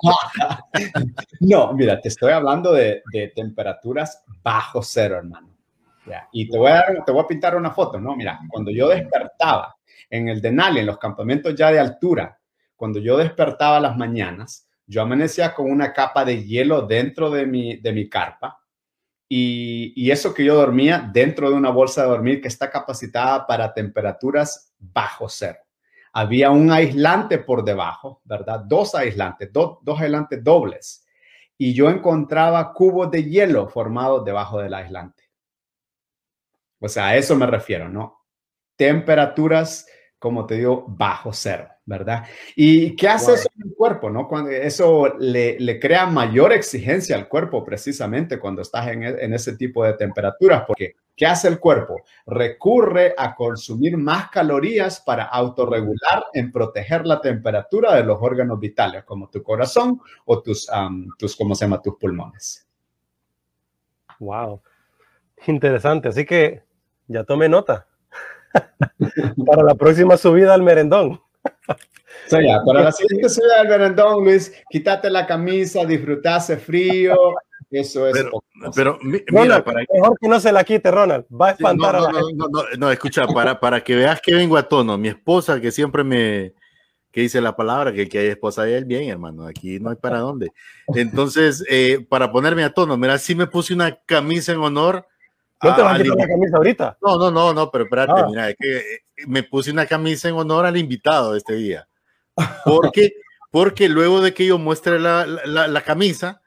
no, 1.40 1.74
mira, 1.74 2.02
te 2.02 2.10
estoy 2.10 2.32
hablando 2.32 2.74
de, 2.74 3.02
temperaturas 3.36 4.24
bajo 4.44 4.82
cero, 4.82 5.18
hermano. 5.18 5.50
Y 6.32 6.48
te 6.48 6.58
voy, 6.58 6.70
a 6.70 6.86
te 7.04 7.12
voy 7.12 7.24
a 7.24 7.28
pintar 7.28 7.56
una 7.56 7.72
foto, 7.72 8.00
¿no? 8.00 8.16
Mira, 8.16 8.40
cuando 8.50 8.70
yo 8.70 8.90
despertaba 8.90 9.76
en 10.08 10.28
el 10.28 10.40
Denali, 10.40 10.82
en 10.82 10.86
los 10.86 11.00
campamentos 11.00 11.56
ya 11.56 11.72
de 11.72 11.80
altura, 11.80 12.38
cuando 12.76 13.00
yo 13.00 13.18
despertaba 13.18 13.80
las 13.80 13.98
mañanas, 13.98 14.68
yo 14.88 15.02
amanecía 15.02 15.54
con 15.54 15.72
una 15.72 15.94
capa 15.94 16.26
de 16.26 16.44
hielo 16.44 16.82
dentro 16.84 17.30
de 17.30 17.46
mi, 17.46 17.78
de 17.78 17.92
mi 17.92 18.10
carpa 18.10 18.60
y, 19.28 19.94
y, 19.96 20.12
eso 20.12 20.34
que 20.34 20.46
yo 20.46 20.56
dormía 20.56 21.10
dentro 21.12 21.50
de 21.50 21.56
una 21.56 21.72
bolsa 21.72 22.04
de 22.04 22.10
dormir 22.10 22.42
que 22.42 22.48
está 22.48 22.70
capacitada 22.70 23.48
para 23.48 23.74
temperaturas 23.74 24.74
bajo 24.78 25.28
cero. 25.28 25.58
Había 26.14 26.52
un 26.52 26.72
aislante 26.72 27.40
por 27.40 27.66
debajo, 27.66 28.22
¿verdad? 28.24 28.62
Dos 28.62 28.94
aislantes, 28.94 29.52
dos 29.52 30.00
aislantes 30.00 30.44
dobles. 30.44 31.06
Y 31.58 31.74
yo 31.74 31.90
encontraba 31.90 32.72
cubos 32.72 33.10
de 33.12 33.24
hielo 33.24 33.68
formados 33.68 34.24
debajo 34.24 34.60
del 34.60 34.74
aislante. 34.74 35.24
O 36.80 36.88
sea, 36.88 37.08
a 37.08 37.16
eso 37.18 37.36
me 37.36 37.48
refiero, 37.48 37.90
¿no? 37.90 38.26
Temperaturas, 38.76 39.88
como 40.20 40.46
te 40.46 40.56
digo, 40.56 40.86
bajo 40.88 41.34
cero. 41.34 41.68
¿Verdad? 41.86 42.26
¿Y 42.56 42.96
qué 42.96 43.08
hace 43.08 43.34
eso 43.34 43.48
en 43.56 43.70
el 43.70 43.76
cuerpo, 43.76 44.10
no? 44.10 44.28
Cuando 44.28 44.50
eso 44.50 45.14
le, 45.20 45.80
crea 45.80 46.08
mayor 46.08 46.52
exigencia 46.52 47.16
al 47.16 47.28
cuerpo 47.28 47.64
precisamente 47.64 48.40
cuando 48.40 48.64
estás 48.64 48.88
en, 48.88 49.04
en, 49.04 49.34
ese 49.34 49.56
tipo 49.56 49.84
de 49.84 49.94
temperaturas, 49.94 50.64
porque 50.66 50.96
¿qué 51.16 51.28
hace 51.28 51.48
el 51.48 51.60
cuerpo? 51.60 52.02
Recurre 52.26 53.14
a 53.16 53.36
consumir 53.36 53.98
más 53.98 54.30
calorías 54.32 55.00
para 55.00 55.26
autorregular 55.26 56.26
en 56.34 56.52
proteger 56.52 57.06
la 57.06 57.22
temperatura 57.22 57.94
de 57.94 58.04
los 58.04 58.18
órganos 58.20 58.60
vitales, 58.60 59.04
como 59.04 59.30
tu 59.30 59.44
corazón 59.44 60.02
o 60.26 60.42
tus, 60.42 60.68
tus 61.20 61.36
¿cómo 61.36 61.54
se 61.54 61.66
llama? 61.66 61.82
Tus 61.82 61.96
pulmones. 61.98 62.68
Wow, 64.20 64.62
interesante. 65.46 66.08
Así 66.08 66.26
que 66.26 66.64
ya 67.08 67.24
tome 67.24 67.48
nota 67.48 67.86
para 69.46 69.62
la 69.62 69.76
próxima 69.76 70.18
subida 70.18 70.56
al 70.56 70.64
merendón. 70.64 71.22
So, 72.28 72.42
ya, 72.42 72.60
para 72.66 72.82
la 72.82 72.92
siguiente 72.92 73.30
subida 73.30 73.60
del 73.60 73.68
Berendón, 73.68 74.24
Luis, 74.24 74.52
quítate 74.72 75.12
la 75.12 75.28
camisa, 75.28 75.86
disfrutase 75.86 76.58
frío. 76.58 77.16
Eso 77.70 78.08
es. 78.08 78.14
Pero, 78.14 78.44
pero 78.74 79.00
mira, 79.02 79.64
para 79.64 79.84
mejor 79.94 80.18
que 80.20 80.28
no 80.28 80.40
se 80.40 80.52
la 80.52 80.64
quite, 80.64 80.90
Ronald. 80.90 81.26
Va 81.30 81.50
a 81.50 81.52
espantar 81.52 81.94
no, 81.94 82.00
no, 82.00 82.08
a 82.08 82.12
la 82.14 82.20
no, 82.34 82.48
no, 82.48 82.64
no, 82.80 82.92
escucha, 82.92 83.28
para, 83.28 83.60
para 83.60 83.84
que 83.84 83.96
veas 83.96 84.22
que 84.22 84.34
vengo 84.34 84.58
a 84.58 84.64
tono. 84.64 84.98
Mi 84.98 85.10
esposa, 85.10 85.62
que 85.62 85.72
siempre 85.72 86.04
me 86.04 86.54
que 87.16 87.22
dice 87.22 87.40
la 87.40 87.56
palabra, 87.56 87.94
que, 87.94 88.10
que 88.10 88.20
hay 88.20 88.28
esposa 88.28 88.64
de 88.64 88.78
él, 88.78 88.84
bien, 88.84 89.08
hermano. 89.08 89.46
Aquí 89.46 89.80
no 89.80 89.90
hay 89.90 89.96
para 89.96 90.20
dónde. 90.20 90.52
Entonces, 90.96 91.64
eh, 91.70 92.06
para 92.10 92.30
ponerme 92.30 92.66
a 92.66 92.74
tono, 92.74 92.98
mira, 92.98 93.18
sí 93.20 93.36
me 93.36 93.48
puse 93.48 93.74
una 93.74 93.96
camisa 94.06 94.52
en 94.52 94.60
honor. 94.60 95.08
¿No 95.64 95.76
te 95.76 95.82
vas 95.82 96.00
a 96.00 96.04
quitar 96.04 96.18
la 96.18 96.28
camisa 96.28 96.58
ahorita? 96.58 96.98
No, 97.02 97.18
no, 97.18 97.32
no, 97.32 97.54
no, 97.54 97.72
pero 97.72 97.86
espérate, 97.86 98.14
ah. 98.16 98.28
mira, 98.28 98.50
es 98.50 98.56
que 98.60 99.00
me 99.28 99.44
puse 99.44 99.72
una 99.72 99.86
camisa 99.86 100.30
en 100.30 100.36
honor 100.36 100.66
al 100.66 100.78
invitado 100.78 101.32
de 101.32 101.38
este 101.40 101.56
día. 101.56 101.88
Porque, 102.66 103.14
porque 103.52 103.90
luego 103.90 104.22
de 104.22 104.34
que 104.34 104.46
yo 104.46 104.58
muestre 104.58 105.00
la, 105.00 105.26
la, 105.26 105.68
la 105.68 105.82
camisa, 105.82 106.42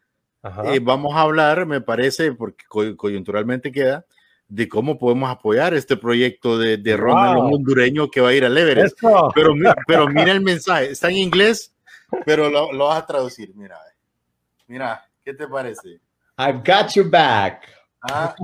eh, 0.64 0.80
vamos 0.80 1.14
a 1.16 1.22
hablar, 1.22 1.66
me 1.66 1.80
parece, 1.80 2.32
porque 2.32 2.64
coyunturalmente 2.96 3.72
queda, 3.72 4.04
de 4.48 4.68
cómo 4.68 4.98
podemos 4.98 5.30
apoyar 5.30 5.74
este 5.74 5.96
proyecto 5.96 6.58
de, 6.58 6.78
de 6.78 6.96
Ronald 6.96 7.42
wow. 7.42 7.54
hondureño 7.54 8.10
que 8.10 8.20
va 8.20 8.30
a 8.30 8.34
ir 8.34 8.44
al 8.44 8.56
Everest. 8.56 8.98
Pero, 9.34 9.54
pero 9.86 10.08
mira 10.08 10.32
el 10.32 10.40
mensaje, 10.40 10.92
está 10.92 11.10
en 11.10 11.16
inglés, 11.16 11.74
pero 12.24 12.48
lo, 12.48 12.72
lo 12.72 12.86
vas 12.86 13.02
a 13.02 13.06
traducir. 13.06 13.52
Mira, 13.54 13.78
mira, 14.66 15.04
¿qué 15.24 15.34
te 15.34 15.46
parece? 15.46 16.00
I've 16.38 16.62
got 16.64 16.94
you 16.94 17.08
back. 17.08 17.77
Ah, 18.02 18.34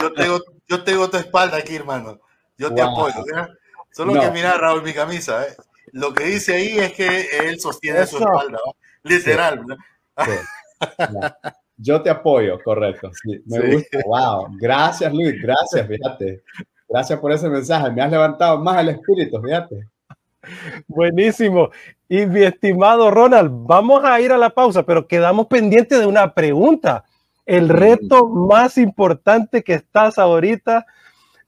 yo, 0.00 0.12
tengo, 0.12 0.40
yo 0.68 0.84
tengo 0.84 1.10
tu 1.10 1.16
espalda 1.16 1.58
aquí, 1.58 1.76
hermano. 1.76 2.20
Yo 2.56 2.72
te 2.72 2.82
wow. 2.82 2.92
apoyo. 2.92 3.24
¿verdad? 3.24 3.48
Solo 3.90 4.14
no. 4.14 4.20
que 4.20 4.30
mira, 4.30 4.56
Raúl, 4.56 4.82
mi 4.82 4.92
camisa. 4.92 5.46
¿eh? 5.46 5.56
Lo 5.92 6.12
que 6.12 6.24
dice 6.24 6.54
ahí 6.54 6.78
es 6.78 6.92
que 6.92 7.28
él 7.44 7.60
sostiene 7.60 8.00
Eso. 8.00 8.18
su 8.18 8.24
espalda, 8.24 8.58
¿no? 8.64 8.76
literal. 9.02 9.64
Sí. 10.24 10.30
Sí. 10.30 11.52
Yo 11.76 12.02
te 12.02 12.10
apoyo, 12.10 12.58
correcto. 12.62 13.10
Sí, 13.22 13.42
me 13.46 13.60
sí. 13.60 13.72
gusta. 13.72 13.98
Wow. 14.06 14.56
Gracias, 14.60 15.12
Luis. 15.12 15.40
Gracias, 15.42 15.86
fíjate. 15.86 16.42
Gracias 16.88 17.18
por 17.18 17.32
ese 17.32 17.48
mensaje. 17.48 17.90
Me 17.90 18.02
has 18.02 18.10
levantado 18.10 18.58
más 18.58 18.78
el 18.78 18.90
espíritu, 18.90 19.40
fíjate. 19.42 19.88
Buenísimo. 20.86 21.70
Y 22.08 22.26
mi 22.26 22.42
estimado 22.42 23.10
Ronald, 23.10 23.50
vamos 23.66 24.04
a 24.04 24.20
ir 24.20 24.30
a 24.30 24.38
la 24.38 24.50
pausa, 24.50 24.84
pero 24.84 25.06
quedamos 25.08 25.46
pendientes 25.46 25.98
de 25.98 26.06
una 26.06 26.32
pregunta. 26.32 27.04
El 27.46 27.68
reto 27.68 28.28
más 28.28 28.78
importante 28.78 29.62
que 29.62 29.74
estás 29.74 30.18
ahorita 30.18 30.86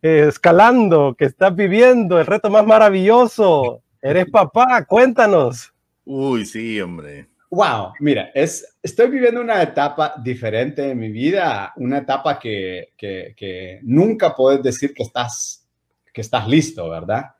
eh, 0.02 0.26
escalando, 0.28 1.14
que 1.18 1.24
estás 1.24 1.54
viviendo, 1.54 2.20
el 2.20 2.26
reto 2.26 2.50
más 2.50 2.66
maravilloso. 2.66 3.82
Eres 4.02 4.30
papá, 4.30 4.84
cuéntanos. 4.84 5.72
Uy, 6.04 6.44
sí, 6.44 6.80
hombre. 6.80 7.28
Wow, 7.50 7.92
mira, 8.00 8.30
es, 8.34 8.76
estoy 8.82 9.08
viviendo 9.08 9.40
una 9.40 9.62
etapa 9.62 10.14
diferente 10.22 10.90
en 10.90 10.98
mi 10.98 11.10
vida, 11.10 11.72
una 11.76 11.98
etapa 11.98 12.38
que, 12.38 12.92
que, 12.96 13.34
que 13.36 13.80
nunca 13.82 14.34
puedes 14.34 14.62
decir 14.62 14.92
que 14.92 15.04
estás, 15.04 15.66
que 16.12 16.20
estás 16.20 16.48
listo, 16.48 16.90
¿verdad? 16.90 17.34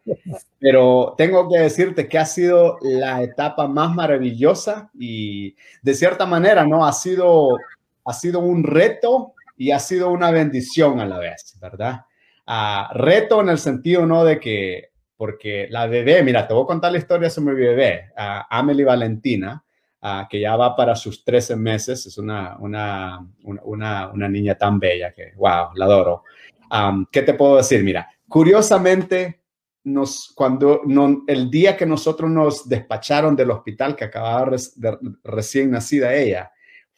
Pero 0.61 1.15
tengo 1.19 1.49
que 1.49 1.59
decirte 1.59 2.09
que 2.09 2.19
ha 2.19 2.25
sido 2.25 2.79
la 2.83 3.23
etapa 3.23 3.67
más 3.67 3.95
maravillosa 3.95 4.91
y 4.95 5.57
de 5.83 5.95
cierta 5.95 6.25
manera, 6.25 6.65
¿no? 6.65 6.87
Ha 6.87 6.93
sido, 6.93 7.59
ha 8.07 8.13
sido 8.13 8.41
un 8.41 8.65
reto 8.65 9.35
y 9.57 9.71
ha 9.71 9.79
sido 9.79 10.11
una 10.11 10.31
bendición 10.31 11.01
a 11.01 11.07
la 11.07 11.19
vez, 11.19 11.57
¿verdad? 11.61 12.03
Uh, 12.47 12.93
reto 12.95 13.41
en 13.41 13.49
el 13.49 13.59
sentido, 13.59 14.07
¿no? 14.07 14.25
De 14.25 14.39
que, 14.39 14.91
porque 15.17 15.67
la 15.71 15.87
bebé, 15.87 16.23
mira, 16.23 16.47
te 16.47 16.55
voy 16.55 16.65
a 16.65 16.67
contar 16.67 16.93
la 16.93 16.99
historia 16.99 17.31
sobre 17.31 17.55
mi 17.55 17.61
bebé, 17.63 18.13
uh, 18.17 18.45
Amelie 18.51 18.85
Valentina, 18.85 19.65
uh, 20.03 20.29
que 20.29 20.41
ya 20.41 20.55
va 20.57 20.77
para 20.77 20.95
sus 20.95 21.25
13 21.25 21.57
meses, 21.57 22.07
es 22.07 22.19
una, 22.19 22.57
una, 22.61 23.27
una, 23.43 24.09
una 24.13 24.29
niña 24.29 24.55
tan 24.55 24.79
bella 24.79 25.13
que, 25.13 25.33
wow, 25.37 25.71
la 25.75 25.85
adoro. 25.87 26.23
Um, 26.71 27.07
¿Qué 27.11 27.23
te 27.23 27.35
puedo 27.35 27.57
decir? 27.57 27.83
Mira, 27.83 28.09
curiosamente, 28.29 29.41
nos, 29.85 30.33
cuando 30.35 30.83
no, 30.85 31.23
el 31.29 31.49
día 31.49 31.77
que 31.77 31.87
nosotros 31.87 32.29
nos 32.29 32.69
despacharon 32.69 33.37
del 33.37 33.53
hospital 33.53 33.95
que 33.95 34.05
acababa 34.05 34.51
de, 34.75 34.99
recién 35.23 35.71
nacida 35.71 36.15
ella, 36.15 36.51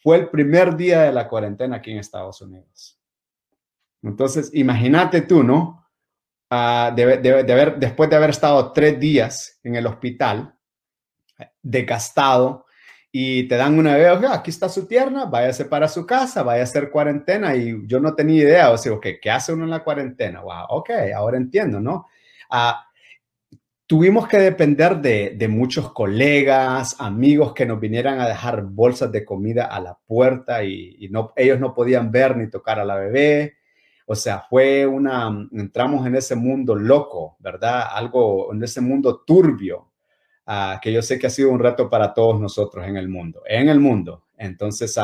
fue 0.02 0.16
el 0.16 0.28
primer 0.28 0.76
día 0.76 1.02
de 1.02 1.12
la 1.12 1.28
cuarentena 1.28 1.76
aquí 1.76 1.90
en 1.90 1.98
Estados 1.98 2.40
Unidos. 2.40 2.98
Entonces, 4.02 4.50
imagínate 4.54 5.22
tú, 5.22 5.42
¿no? 5.42 5.86
Uh, 6.50 6.94
de, 6.94 7.52
haber, 7.52 7.78
después 7.78 8.08
de 8.08 8.16
haber 8.16 8.30
estado 8.30 8.72
tres 8.72 8.98
días 8.98 9.60
en 9.62 9.76
el 9.76 9.86
hospital, 9.86 10.54
desgastado, 11.62 12.64
y 13.10 13.48
te 13.48 13.56
dan 13.56 13.78
una 13.78 13.96
bebé, 13.96 14.28
aquí 14.28 14.50
está 14.50 14.68
su 14.68 14.86
tierna, 14.86 15.24
váyase 15.26 15.64
para 15.64 15.88
su 15.88 16.06
casa, 16.06 16.42
vaya 16.42 16.60
a 16.60 16.64
hacer 16.64 16.90
cuarentena, 16.90 17.54
y 17.54 17.86
yo 17.86 18.00
no 18.00 18.14
tenía 18.14 18.42
idea, 18.42 18.70
o 18.70 18.78
sea, 18.78 18.92
okay, 18.92 19.18
¿qué 19.20 19.30
hace 19.30 19.52
uno 19.52 19.64
en 19.64 19.70
la 19.70 19.84
cuarentena? 19.84 20.40
Wow, 20.40 20.66
ok, 20.70 20.90
ahora 21.14 21.36
entiendo, 21.36 21.80
¿no? 21.80 22.06
Uh, 22.50 22.72
tuvimos 23.88 24.28
que 24.28 24.36
depender 24.36 24.98
de, 24.98 25.34
de, 25.34 25.48
muchos 25.48 25.92
colegas, 25.92 26.94
amigos 27.00 27.54
que 27.54 27.64
nos 27.64 27.80
vinieran 27.80 28.20
a 28.20 28.28
dejar 28.28 28.62
bolsas 28.62 29.10
de 29.10 29.24
comida 29.24 29.64
a 29.64 29.80
la 29.80 29.98
puerta 30.06 30.62
y, 30.62 31.08
no, 31.10 31.32
ellos 31.34 31.58
no 31.58 31.74
podían 31.74 32.12
ver 32.12 32.36
ni 32.36 32.50
tocar 32.50 32.78
a 32.78 32.84
la 32.84 32.96
bebé. 32.96 33.54
O 34.06 34.14
sea, 34.14 34.40
fue 34.40 34.86
una, 34.86 35.48
entramos 35.52 36.06
en 36.06 36.16
ese 36.16 36.36
mundo 36.36 36.74
loco, 36.74 37.36
¿verdad? 37.40 37.84
Algo, 37.90 38.52
en 38.52 38.62
ese 38.62 38.82
mundo 38.82 39.22
turbio, 39.26 39.90
uh, 40.46 40.78
que 40.82 40.92
yo 40.92 41.00
sé 41.00 41.18
que 41.18 41.26
ha 41.26 41.30
sido 41.30 41.50
un 41.50 41.58
reto 41.58 41.88
para 41.88 42.12
todos 42.12 42.38
nosotros 42.38 42.86
en 42.86 42.96
el 42.98 43.08
mundo, 43.08 43.42
en 43.46 43.70
el 43.70 43.80
mundo. 43.80 44.26
Entonces, 44.36 44.98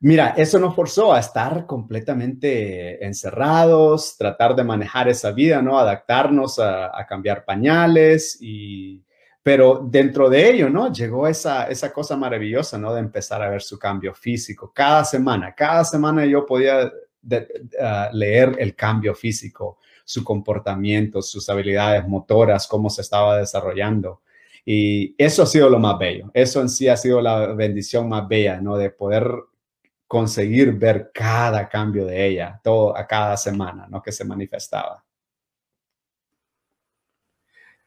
mira, 0.00 0.34
eso 0.36 0.58
nos 0.58 0.74
forzó 0.74 1.12
a 1.12 1.20
estar 1.20 1.66
completamente 1.66 3.04
encerrados, 3.04 4.16
tratar 4.16 4.54
de 4.54 4.64
manejar 4.64 5.08
esa 5.08 5.32
vida, 5.32 5.62
¿no? 5.62 5.78
Adaptarnos 5.78 6.58
a, 6.58 7.04
cambiar 7.08 7.44
pañales 7.44 8.38
y, 8.40 9.02
pero 9.42 9.80
dentro 9.84 10.28
de 10.28 10.50
ello, 10.50 10.70
¿no? 10.70 10.92
Llegó 10.92 11.26
esa, 11.28 11.68
esa 11.68 11.92
cosa 11.92 12.16
maravillosa, 12.16 12.78
¿no? 12.78 12.92
De 12.92 13.00
empezar 13.00 13.42
a 13.42 13.50
ver 13.50 13.62
su 13.62 13.78
cambio 13.78 14.14
físico. 14.14 14.72
Cada 14.74 15.04
semana, 15.04 15.54
cada 15.54 15.84
semana 15.84 16.26
yo 16.26 16.44
podía 16.44 16.84
uh, 16.86 18.12
leer 18.12 18.56
el 18.58 18.74
cambio 18.74 19.14
físico, 19.14 19.78
su 20.04 20.22
comportamiento, 20.24 21.22
sus 21.22 21.48
habilidades 21.48 22.06
motoras, 22.06 22.66
cómo 22.66 22.90
se 22.90 23.02
estaba 23.02 23.38
desarrollando. 23.38 24.20
Y 24.64 25.14
eso 25.16 25.44
ha 25.44 25.46
sido 25.46 25.70
lo 25.70 25.78
más 25.78 25.96
bello. 25.96 26.28
Eso 26.34 26.60
en 26.60 26.68
sí 26.68 26.88
ha 26.88 26.96
sido 26.96 27.20
la 27.20 27.46
bendición 27.54 28.08
más 28.08 28.26
bella, 28.26 28.60
¿no? 28.60 28.76
De 28.76 28.90
poder 28.90 29.30
conseguir 30.06 30.72
ver 30.72 31.10
cada 31.12 31.68
cambio 31.68 32.06
de 32.06 32.26
ella, 32.26 32.60
todo 32.62 32.96
a 32.96 33.06
cada 33.06 33.36
semana, 33.36 33.86
¿no? 33.88 34.02
Que 34.02 34.12
se 34.12 34.24
manifestaba. 34.24 35.04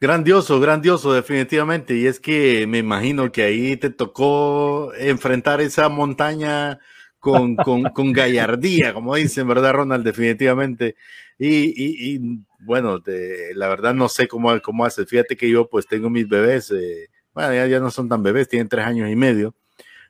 Grandioso, 0.01 0.59
grandioso, 0.61 1.13
definitivamente. 1.13 1.95
Y 1.95 2.07
es 2.07 2.20
que 2.22 2.65
me 2.67 2.78
imagino 2.78 3.32
que 3.32 3.43
ahí 3.43 3.76
te 3.76 3.89
tocó 3.89 4.93
enfrentar 4.95 5.59
esa 5.59 5.89
montaña 5.89 6.80
con, 7.20 7.55
con, 7.57 7.84
con 7.84 8.13
gallardía, 8.13 8.93
como 8.93 9.15
dicen, 9.15 9.47
¿verdad, 9.47 9.74
Ronald? 9.74 10.05
Definitivamente. 10.05 10.95
Y, 11.38 12.15
y, 12.15 12.20
bueno, 12.59 13.01
la 13.55 13.67
verdad 13.67 13.93
no 13.93 14.09
sé 14.09 14.28
cómo, 14.28 14.59
cómo 14.61 14.86
hace. 14.86 15.05
Fíjate 15.05 15.36
que 15.38 15.49
yo 15.49 15.70
pues 15.70 15.86
tengo 15.88 16.09
mis 16.09 16.28
bebés, 16.28 16.72
eh, 16.72 17.09
bueno, 17.34 17.53
ya, 17.53 17.67
ya 17.67 17.80
no 17.80 17.91
son 17.91 18.09
tan 18.09 18.24
bebés, 18.24 18.47
tienen 18.49 18.70
tres 18.70 18.86
años 18.86 19.09
y 19.09 19.15
medio, 19.15 19.55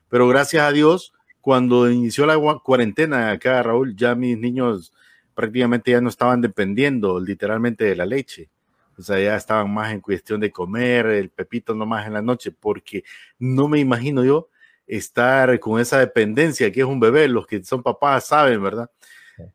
pero 0.08 0.26
gracias 0.28 0.64
a 0.64 0.72
Dios, 0.72 1.12
cuando 1.40 1.90
inició 1.90 2.26
la 2.26 2.36
cuarentena 2.62 3.30
acá, 3.30 3.62
Raúl, 3.62 3.96
ya 3.96 4.14
mis 4.14 4.38
niños 4.38 4.92
prácticamente 5.34 5.90
ya 5.90 6.00
no 6.00 6.08
estaban 6.08 6.40
dependiendo 6.40 7.18
literalmente 7.18 7.84
de 7.84 7.96
la 7.96 8.06
leche. 8.06 8.50
O 8.98 9.02
sea, 9.02 9.18
ya 9.18 9.36
estaban 9.36 9.72
más 9.72 9.92
en 9.92 10.00
cuestión 10.00 10.40
de 10.40 10.52
comer 10.52 11.06
el 11.06 11.30
pepito 11.30 11.74
nomás 11.74 12.06
en 12.06 12.12
la 12.12 12.22
noche, 12.22 12.52
porque 12.52 13.04
no 13.38 13.66
me 13.66 13.80
imagino 13.80 14.24
yo 14.24 14.50
estar 14.86 15.58
con 15.60 15.80
esa 15.80 15.98
dependencia 15.98 16.70
que 16.70 16.80
es 16.80 16.86
un 16.86 17.00
bebé. 17.00 17.26
Los 17.28 17.46
que 17.46 17.64
son 17.64 17.82
papás 17.82 18.26
saben, 18.26 18.62
¿verdad? 18.62 18.90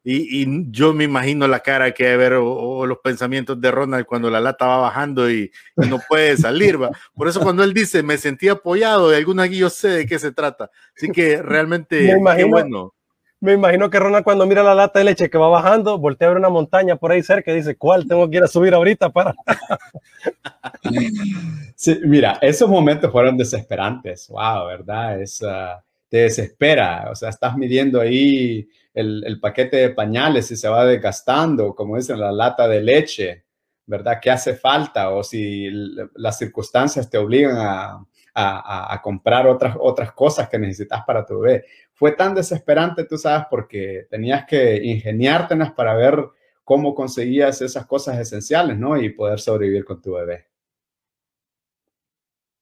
Y, 0.04 0.72
yo 0.72 0.94
me 0.94 1.04
imagino 1.04 1.48
la 1.48 1.60
cara 1.60 1.94
que 1.94 2.08
hay 2.08 2.18
ver 2.18 2.34
o, 2.34 2.86
los 2.86 3.00
pensamientos 3.00 3.60
de 3.60 3.72
Ronald 3.72 4.06
cuando 4.06 4.30
la 4.30 4.40
lata 4.40 4.66
va 4.66 4.78
bajando 4.78 5.30
y, 5.30 5.52
no 5.76 6.00
puede 6.08 6.38
salir. 6.38 6.82
¿va? 6.82 6.92
Por 7.14 7.28
eso 7.28 7.42
cuando 7.42 7.64
él 7.64 7.74
dice, 7.74 8.04
me 8.04 8.18
sentí 8.18 8.48
apoyado, 8.48 9.10
de 9.10 9.18
alguna 9.18 9.46
guía 9.46 9.60
yo 9.60 9.70
sé 9.70 9.90
de 9.90 10.06
qué 10.06 10.20
se 10.20 10.32
trata. 10.32 10.70
Así 10.96 11.10
que 11.10 11.42
realmente, 11.42 12.16
qué 12.36 12.44
bueno. 12.44 12.94
Me 13.42 13.54
imagino 13.54 13.90
que 13.90 14.00
Ronald 14.00 14.24
cuando 14.24 14.48
mira 14.48 14.64
la 14.64 14.74
lata 14.74 15.00
de 15.00 15.06
leche 15.06 15.30
que 15.30 15.38
va 15.38 15.50
bajando, 15.50 16.00
voltea 16.00 16.28
a 16.28 16.32
ver 16.32 16.40
una 16.40 16.50
montaña 16.50 16.96
por 16.96 17.12
ahí 17.12 17.22
cerca 17.22 17.52
y 17.52 17.58
dice, 17.58 17.76
¿cuál 17.76 18.08
tengo 18.08 18.28
que 18.30 18.38
ir 18.38 18.44
a 18.44 18.48
subir 18.48 18.74
ahorita 18.74 19.10
para? 19.10 19.36
sí, 21.76 22.00
mira, 22.04 22.40
esos 22.42 22.70
momentos 22.70 23.12
fueron 23.12 23.38
desesperantes. 23.38 24.28
Wow, 24.30 24.68
¿verdad? 24.68 25.22
Es, 25.22 25.42
uh, 25.42 25.80
te 26.10 26.18
desespera. 26.18 27.10
O 27.12 27.16
sea, 27.16 27.30
estás 27.30 27.56
midiendo 27.56 28.00
ahí 28.00 28.68
el, 28.96 29.40
paquete 29.40 29.78
de 29.78 29.90
pañales 29.90 30.50
y 30.52 30.56
se 30.56 30.70
va 30.70 30.86
desgastando, 30.86 31.76
como 31.76 31.98
dicen, 31.98 32.20
la 32.20 32.32
lata 32.32 32.68
de 32.68 32.82
leche, 32.82 33.46
¿verdad? 33.86 34.20
¿Qué 34.22 34.32
hace 34.32 34.56
falta? 34.56 35.12
O 35.12 35.24
si 35.24 35.70
las 36.16 36.38
circunstancias 36.38 37.10
te 37.10 37.18
obligan 37.18 37.58
a, 37.58 38.06
a, 38.34 39.02
comprar 39.02 39.48
otras, 39.48 39.78
otras 39.80 40.12
cosas 40.12 40.50
que 40.50 40.60
necesitas 40.60 41.04
para 41.06 41.26
tu 41.26 41.40
bebé. 41.40 41.66
Fue 41.94 42.12
tan 42.12 42.36
desesperante, 42.36 43.06
tú 43.06 43.18
sabes, 43.18 43.48
porque 43.50 44.08
tenías 44.10 44.46
que 44.46 44.84
ingeniártelas 44.84 45.72
para 45.72 45.96
ver 45.96 46.26
cómo 46.64 46.94
conseguías 46.96 47.62
esas 47.62 47.86
cosas 47.86 48.20
esenciales, 48.20 48.78
¿no? 48.78 48.98
Y 48.98 49.10
poder 49.10 49.40
sobrevivir 49.40 49.86
con 49.86 50.02
tu 50.02 50.14
bebé. 50.14 50.48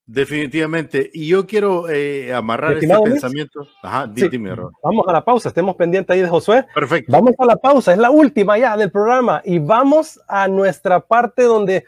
Definitivamente. 0.06 1.10
Y 1.14 1.28
yo 1.28 1.46
quiero 1.46 1.88
eh, 1.88 2.32
amarrar 2.34 2.74
este 2.74 2.98
pensamiento. 2.98 3.66
Ajá, 3.82 4.06
dime, 4.06 4.54
Vamos 4.82 5.08
a 5.08 5.12
la 5.12 5.24
pausa, 5.24 5.48
estemos 5.48 5.76
pendientes 5.76 6.14
ahí 6.14 6.20
de 6.20 6.28
Josué. 6.28 6.66
Perfecto. 6.74 7.10
Vamos 7.10 7.34
a 7.38 7.46
la 7.46 7.56
pausa, 7.56 7.92
es 7.92 7.98
la 7.98 8.10
última 8.10 8.58
ya 8.58 8.76
del 8.76 8.90
programa 8.90 9.40
y 9.44 9.58
vamos 9.58 10.20
a 10.28 10.46
nuestra 10.48 11.00
parte 11.00 11.44
donde 11.44 11.84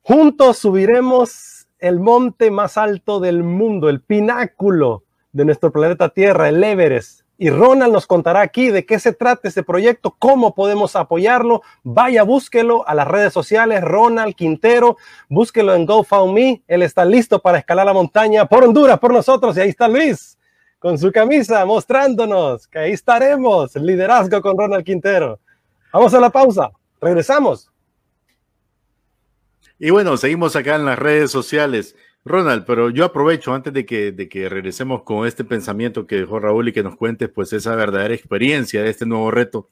juntos 0.00 0.58
subiremos 0.58 1.66
el 1.78 2.00
monte 2.00 2.50
más 2.50 2.78
alto 2.78 3.20
del 3.20 3.42
mundo, 3.42 3.90
el 3.90 4.00
pináculo 4.00 5.04
de 5.32 5.44
nuestro 5.44 5.70
planeta 5.70 6.08
Tierra, 6.10 6.48
el 6.48 6.62
Everest. 6.62 7.21
Y 7.42 7.50
Ronald 7.50 7.92
nos 7.92 8.06
contará 8.06 8.40
aquí 8.40 8.70
de 8.70 8.86
qué 8.86 9.00
se 9.00 9.12
trata 9.12 9.48
este 9.48 9.64
proyecto, 9.64 10.14
cómo 10.16 10.54
podemos 10.54 10.94
apoyarlo. 10.94 11.62
Vaya, 11.82 12.22
búsquelo 12.22 12.86
a 12.86 12.94
las 12.94 13.08
redes 13.08 13.32
sociales, 13.32 13.80
Ronald 13.80 14.36
Quintero, 14.36 14.96
búsquelo 15.28 15.74
en 15.74 15.84
GoFundMe. 15.84 16.62
Él 16.68 16.82
está 16.82 17.04
listo 17.04 17.40
para 17.40 17.58
escalar 17.58 17.84
la 17.84 17.92
montaña 17.92 18.46
por 18.46 18.62
Honduras, 18.62 19.00
por 19.00 19.12
nosotros. 19.12 19.56
Y 19.56 19.60
ahí 19.60 19.70
está 19.70 19.88
Luis 19.88 20.38
con 20.78 20.96
su 20.96 21.10
camisa 21.10 21.64
mostrándonos 21.64 22.68
que 22.68 22.78
ahí 22.78 22.92
estaremos. 22.92 23.74
Liderazgo 23.74 24.40
con 24.40 24.56
Ronald 24.56 24.84
Quintero. 24.84 25.40
Vamos 25.92 26.14
a 26.14 26.20
la 26.20 26.30
pausa. 26.30 26.70
Regresamos. 27.00 27.72
Y 29.80 29.90
bueno, 29.90 30.16
seguimos 30.16 30.54
acá 30.54 30.76
en 30.76 30.84
las 30.84 30.96
redes 30.96 31.32
sociales. 31.32 31.96
Ronald, 32.24 32.64
pero 32.64 32.90
yo 32.90 33.04
aprovecho 33.04 33.52
antes 33.52 33.72
de 33.72 33.84
que, 33.84 34.12
de 34.12 34.28
que 34.28 34.48
regresemos 34.48 35.02
con 35.02 35.26
este 35.26 35.44
pensamiento 35.44 36.06
que 36.06 36.16
dejó 36.16 36.38
Raúl 36.38 36.68
y 36.68 36.72
que 36.72 36.82
nos 36.82 36.96
cuentes 36.96 37.28
pues 37.28 37.52
esa 37.52 37.74
verdadera 37.74 38.14
experiencia 38.14 38.82
de 38.82 38.90
este 38.90 39.06
nuevo 39.06 39.30
reto, 39.30 39.68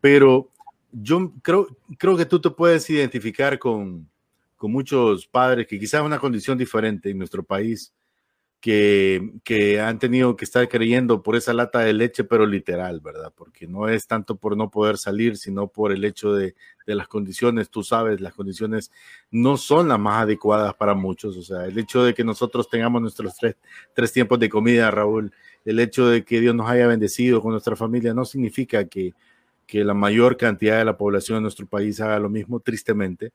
pero 0.00 0.48
yo 0.90 1.32
creo, 1.42 1.66
creo 1.98 2.16
que 2.16 2.26
tú 2.26 2.40
te 2.40 2.50
puedes 2.50 2.88
identificar 2.88 3.58
con, 3.58 4.08
con 4.56 4.72
muchos 4.72 5.26
padres 5.26 5.66
que 5.66 5.78
quizás 5.78 6.02
una 6.02 6.18
condición 6.18 6.56
diferente 6.56 7.10
en 7.10 7.18
nuestro 7.18 7.42
país, 7.42 7.92
que, 8.62 9.80
han 9.80 9.98
tenido 9.98 10.36
que 10.36 10.44
estar 10.44 10.68
creyendo 10.68 11.20
por 11.22 11.34
esa 11.34 11.52
lata 11.52 11.80
de 11.80 11.92
leche, 11.92 12.22
pero 12.22 12.46
literal, 12.46 13.00
¿verdad? 13.00 13.32
Porque 13.34 13.66
no 13.66 13.88
es 13.88 14.06
tanto 14.06 14.36
por 14.36 14.56
no 14.56 14.70
poder 14.70 14.98
salir, 14.98 15.36
sino 15.36 15.66
por 15.66 15.90
el 15.90 16.04
hecho 16.04 16.32
de, 16.32 16.54
las 16.86 17.08
condiciones. 17.08 17.70
Tú 17.70 17.82
sabes, 17.82 18.20
las 18.20 18.34
condiciones 18.34 18.92
no 19.32 19.56
son 19.56 19.88
las 19.88 19.98
más 19.98 20.22
adecuadas 20.22 20.74
para 20.74 20.94
muchos. 20.94 21.36
O 21.36 21.42
sea, 21.42 21.66
el 21.66 21.76
hecho 21.76 22.04
de 22.04 22.14
que 22.14 22.22
nosotros 22.22 22.68
tengamos 22.70 23.02
nuestros 23.02 23.34
tres, 23.34 23.56
tres 23.94 24.12
tiempos 24.12 24.38
de 24.38 24.48
comida, 24.48 24.92
Raúl, 24.92 25.32
el 25.64 25.80
hecho 25.80 26.06
de 26.06 26.24
que 26.24 26.40
Dios 26.40 26.54
nos 26.54 26.70
haya 26.70 26.86
bendecido 26.86 27.42
con 27.42 27.50
nuestra 27.50 27.74
familia, 27.74 28.14
no 28.14 28.24
significa 28.24 28.84
que, 28.84 29.12
que 29.66 29.82
la 29.84 29.94
mayor 29.94 30.36
cantidad 30.36 30.78
de 30.78 30.84
la 30.84 30.96
población 30.96 31.38
de 31.38 31.42
nuestro 31.42 31.66
país 31.66 32.00
haga 32.00 32.20
lo 32.20 32.28
mismo, 32.28 32.60
tristemente. 32.60 33.32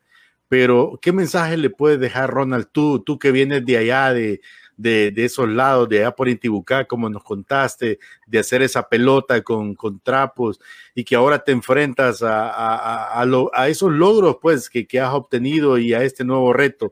Pero, 0.47 0.97
¿qué 1.01 1.11
mensaje 1.11 1.57
le 1.57 1.69
puedes 1.69 1.99
dejar, 1.99 2.29
Ronald, 2.29 2.67
tú, 2.71 2.99
tú 3.01 3.19
que 3.19 3.33
vienes 3.33 3.65
de 3.65 3.77
allá, 3.77 4.13
de, 4.13 4.39
de, 4.77 5.11
esos 5.17 5.49
lados, 5.49 5.89
de 5.89 5.99
allá 5.99 6.15
por 6.15 6.29
Intibucá, 6.29 6.85
como 6.85 7.09
nos 7.09 7.23
contaste, 7.23 7.99
de 8.27 8.39
hacer 8.39 8.61
esa 8.61 8.87
pelota 8.87 9.41
con, 9.41 9.73
con 9.73 9.99
trapos 9.99 10.59
y 10.93 11.03
que 11.03 11.15
ahora 11.15 11.39
te 11.39 11.51
enfrentas 11.51 12.21
a, 12.21 12.49
a, 12.49 13.25
a, 13.53 13.67
esos 13.67 13.91
logros 13.91 14.37
pues 14.41 14.69
que, 14.69 14.85
que 14.87 14.99
has 14.99 15.13
obtenido 15.13 15.77
y 15.77 15.93
a 15.93 16.03
este 16.03 16.23
nuevo 16.23 16.53
reto? 16.53 16.91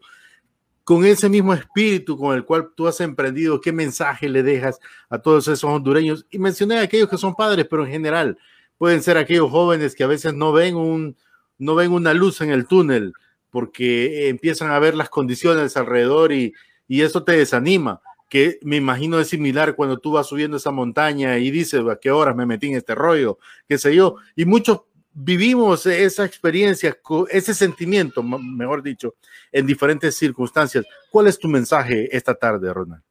Con 0.83 1.05
ese 1.05 1.29
mismo 1.29 1.53
espíritu 1.53 2.17
con 2.17 2.35
el 2.35 2.43
cual 2.43 2.69
tú 2.75 2.87
has 2.87 2.99
emprendido, 3.01 3.61
¿qué 3.61 3.71
mensaje 3.71 4.29
le 4.29 4.43
dejas 4.43 4.79
a 5.09 5.19
todos 5.19 5.47
esos 5.47 5.63
hondureños? 5.63 6.25
Y 6.31 6.39
mencioné 6.39 6.79
a 6.79 6.81
aquellos 6.81 7.09
que 7.09 7.17
son 7.17 7.35
padres, 7.35 7.67
pero 7.69 7.85
en 7.85 7.91
general 7.91 8.37
pueden 8.77 9.01
ser 9.01 9.17
aquellos 9.17 9.49
jóvenes 9.49 9.95
que 9.95 10.03
a 10.03 10.07
veces 10.07 10.33
no 10.33 10.51
ven 10.51 10.75
un, 10.75 11.15
no 11.57 11.75
ven 11.75 11.91
una 11.91 12.13
luz 12.13 12.41
en 12.41 12.49
el 12.49 12.67
túnel 12.67 13.13
porque 13.49 14.27
empiezan 14.27 14.69
a 14.71 14.79
ver 14.79 14.95
las 14.95 15.09
condiciones 15.09 15.77
alrededor 15.77 16.33
y, 16.33 16.53
y 16.87 17.01
eso 17.01 17.23
te 17.23 17.33
desanima, 17.33 18.01
que 18.29 18.59
me 18.63 18.77
imagino 18.77 19.19
es 19.19 19.29
similar 19.29 19.75
cuando 19.75 19.97
tú 19.97 20.13
vas 20.13 20.27
subiendo 20.27 20.57
esa 20.57 20.71
montaña 20.71 21.37
y 21.37 21.51
dices, 21.51 21.81
¿a 21.89 21.97
qué 21.97 22.11
horas 22.11 22.35
me 22.35 22.45
metí 22.45 22.67
en 22.67 22.77
este 22.77 22.95
rollo? 22.95 23.37
qué 23.67 23.77
sé 23.77 23.95
yo, 23.95 24.17
y 24.35 24.45
muchos 24.45 24.81
vivimos 25.15 25.85
esa 25.85 26.25
experiencia, 26.25 26.97
ese 27.29 27.53
sentimiento, 27.53 28.21
mejor 28.21 28.83
dicho, 28.83 29.15
en 29.51 29.65
diferentes 29.65 30.17
circunstancias. 30.17 30.85
¿Cuál 31.09 31.27
es 31.27 31.39
tu 31.39 31.47
mensaje 31.47 32.15
esta 32.15 32.35
tarde, 32.35 32.73
Ronald? 32.73 33.01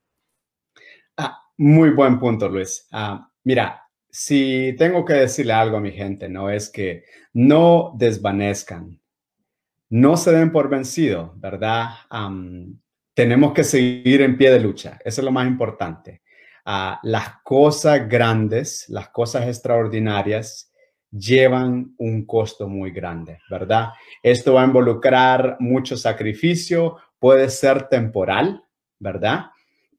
Ah, 1.17 1.41
muy 1.57 1.91
buen 1.91 2.19
punto, 2.19 2.49
Luis. 2.49 2.87
Ah, 2.93 3.31
mira, 3.45 3.83
si 4.11 4.75
tengo 4.79 5.05
que 5.05 5.15
decirle 5.15 5.55
algo 5.55 5.79
a 5.79 5.81
mi 5.81 5.93
gente, 5.93 6.29
no 6.29 6.51
es 6.51 6.69
que 6.69 7.05
no 7.33 7.95
desvanezcan, 7.97 9.01
no 9.89 10.17
se 10.17 10.33
den 10.33 10.53
por 10.53 10.69
vencido, 10.69 11.35
¿verdad? 11.37 11.89
Tenemos 13.15 13.53
que 13.53 13.65
seguir 13.65 14.23
en 14.23 14.37
pie 14.37 14.51
de 14.51 14.61
lucha. 14.61 14.99
Eso 15.05 15.21
es 15.21 15.25
lo 15.25 15.33
más 15.33 15.47
importante. 15.47 16.23
Ah, 16.65 16.99
las 17.03 17.41
cosas 17.43 18.09
grandes, 18.09 18.87
las 18.89 19.09
cosas 19.11 19.47
extraordinarias 19.47 20.73
llevan 21.11 21.95
un 21.99 22.27
costo 22.27 22.69
muy 22.69 22.91
grande, 22.91 23.39
¿verdad? 23.49 23.91
Esto 24.23 24.55
va 24.55 24.63
a 24.63 24.67
involucrar 24.67 25.57
mucho 25.61 25.97
sacrificio, 25.97 26.97
puede 27.19 27.49
ser 27.51 27.89
temporal, 27.89 28.65
¿verdad? 28.99 29.47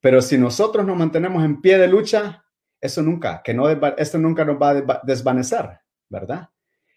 Pero 0.00 0.20
si 0.20 0.36
nosotros 0.36 0.84
nos 0.84 0.96
mantenemos 0.96 1.42
en 1.44 1.60
pie 1.60 1.78
de 1.78 1.88
lucha, 1.88 2.44
eso 2.80 3.02
nunca, 3.02 3.42
que 3.42 3.54
no, 3.54 3.68
esto 3.96 4.18
nunca 4.18 4.44
nos 4.44 4.60
va 4.60 4.70
a 4.70 5.00
desvanecer, 5.04 5.80
¿verdad? 6.08 6.50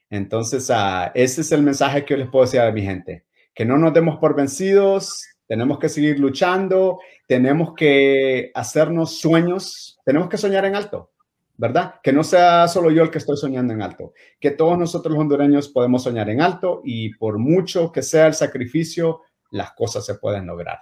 Entonces, 0.09 0.69
uh, 0.69 1.11
ese 1.13 1.41
es 1.41 1.51
el 1.51 1.63
mensaje 1.63 2.03
que 2.03 2.15
yo 2.15 2.17
les 2.17 2.29
puedo 2.29 2.45
decir 2.45 2.59
a 2.59 2.71
mi 2.71 2.81
gente, 2.81 3.25
que 3.53 3.63
no 3.63 3.77
nos 3.77 3.93
demos 3.93 4.17
por 4.17 4.35
vencidos, 4.35 5.23
tenemos 5.49 5.79
que 5.79 5.89
seguir 5.89 6.19
luchando, 6.19 6.99
tenemos 7.25 7.73
que 7.73 8.51
hacernos 8.53 9.19
sueños, 9.19 9.99
tenemos 10.05 10.29
que 10.29 10.37
soñar 10.37 10.63
en 10.65 10.75
alto, 10.75 11.09
¿verdad? 11.57 11.95
Que 12.03 12.13
no 12.13 12.23
sea 12.23 12.67
solo 12.67 12.91
yo 12.91 13.01
el 13.01 13.09
que 13.09 13.17
estoy 13.17 13.35
soñando 13.35 13.73
en 13.73 13.81
alto, 13.81 14.13
que 14.39 14.51
todos 14.51 14.77
nosotros 14.77 15.11
los 15.11 15.21
hondureños 15.21 15.67
podemos 15.69 16.03
soñar 16.03 16.29
en 16.29 16.39
alto 16.39 16.81
y 16.85 17.15
por 17.15 17.39
mucho 17.39 17.91
que 17.91 18.03
sea 18.03 18.27
el 18.27 18.35
sacrificio, 18.35 19.21
las 19.49 19.71
cosas 19.71 20.05
se 20.05 20.13
pueden 20.13 20.45
lograr. 20.45 20.81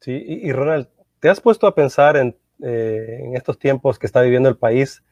Sí, 0.00 0.20
y, 0.26 0.50
Ronald, 0.50 0.88
¿te 1.20 1.28
has 1.28 1.40
puesto 1.40 1.68
a 1.68 1.74
pensar 1.76 2.16
en, 2.16 2.36
eh, 2.64 3.20
en 3.22 3.36
estos 3.36 3.56
tiempos 3.56 4.00
que 4.00 4.06
está 4.06 4.20
viviendo 4.20 4.48
el 4.48 4.56
país, 4.56 5.04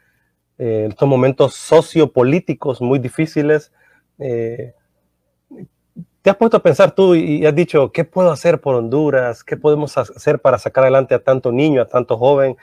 eh, 0.59 0.87
estos 0.91 1.09
momentos 1.09 1.55
sociopolíticos 1.55 2.81
muy 2.81 2.99
difíciles? 2.99 3.73
Eh, 4.19 4.75
¿Te 6.29 6.33
has 6.33 6.37
puesto 6.37 6.59
a 6.59 6.63
pensar 6.63 6.91
tú 6.91 7.15
y, 7.15 7.47
has 7.47 7.55
dicho, 7.55 7.91
¿qué 7.91 8.05
puedo 8.05 8.31
hacer 8.31 8.61
por 8.61 8.75
Honduras? 8.75 9.43
¿Qué 9.43 9.57
podemos 9.57 9.97
hacer 9.97 10.41
para 10.41 10.59
sacar 10.59 10.85
adelante 10.85 11.15
a 11.15 11.21
tanto 11.21 11.51
niño, 11.51 11.81
a 11.81 11.87
tanto 11.87 12.19
joven? 12.19 12.55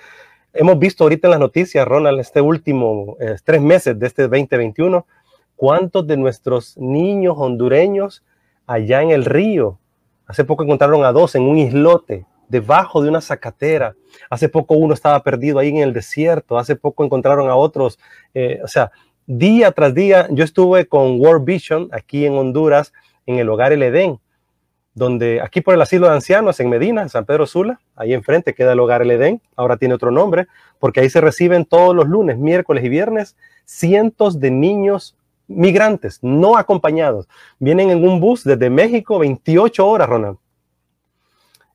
hemos 0.53 0.77
visto 0.77 1.03
ahorita 1.03 1.25
en 1.25 1.31
las 1.31 1.39
noticias, 1.39 1.87
Ronald, 1.87 2.19
este 2.19 2.41
último 2.41 3.17
eh, 3.19 3.37
tres 3.43 3.59
meses 3.61 3.97
de 3.97 4.05
este 4.05 4.21
2021, 4.27 5.07
cuántos 5.55 6.05
de 6.05 6.15
nuestros 6.15 6.77
niños 6.77 7.33
hondureños 7.39 8.23
allá 8.67 9.01
en 9.01 9.09
el 9.09 9.25
río, 9.25 9.79
hace 10.27 10.43
poco 10.43 10.63
encontraron 10.63 11.03
a 11.03 11.11
dos 11.11 11.33
en 11.33 11.41
un 11.41 11.57
islote, 11.57 12.27
debajo 12.47 13.01
de 13.01 13.09
una 13.09 13.19
zacatera, 13.19 13.95
hace 14.29 14.47
poco 14.47 14.75
uno 14.75 14.93
estaba 14.93 15.23
perdido 15.23 15.57
ahí 15.57 15.69
en 15.69 15.77
el 15.77 15.91
desierto, 15.91 16.59
hace 16.59 16.75
poco 16.75 17.03
encontraron 17.03 17.49
a 17.49 17.55
otros, 17.55 17.97
eh, 18.35 18.59
o 18.63 18.67
sea, 18.67 18.91
día 19.25 19.71
tras 19.71 19.95
día, 19.95 20.27
yo 20.29 20.43
estuve 20.43 20.85
con 20.85 21.19
World 21.19 21.45
Vision 21.45 21.89
aquí 21.91 22.27
en 22.27 22.33
Honduras, 22.33 22.93
en 23.25 23.39
el 23.39 23.49
hogar 23.49 23.73
El 23.73 23.83
Edén, 23.83 24.19
donde 24.93 25.41
aquí 25.41 25.61
por 25.61 25.73
el 25.73 25.81
asilo 25.81 26.07
de 26.07 26.13
ancianos 26.13 26.59
en 26.59 26.69
Medina, 26.69 27.01
en 27.01 27.09
San 27.09 27.25
Pedro 27.25 27.45
Sula, 27.45 27.79
ahí 27.95 28.13
enfrente 28.13 28.53
queda 28.53 28.73
el 28.73 28.79
hogar 28.79 29.01
El 29.01 29.11
Edén, 29.11 29.41
ahora 29.55 29.77
tiene 29.77 29.93
otro 29.93 30.11
nombre, 30.11 30.47
porque 30.79 31.01
ahí 31.01 31.09
se 31.09 31.21
reciben 31.21 31.65
todos 31.65 31.95
los 31.95 32.07
lunes, 32.07 32.37
miércoles 32.37 32.83
y 32.83 32.89
viernes 32.89 33.35
cientos 33.65 34.39
de 34.39 34.51
niños 34.51 35.15
migrantes, 35.47 36.19
no 36.21 36.57
acompañados. 36.57 37.27
Vienen 37.59 37.89
en 37.89 38.07
un 38.07 38.19
bus 38.19 38.43
desde 38.43 38.69
México, 38.69 39.19
28 39.19 39.85
horas, 39.85 40.09
Ronald. 40.09 40.37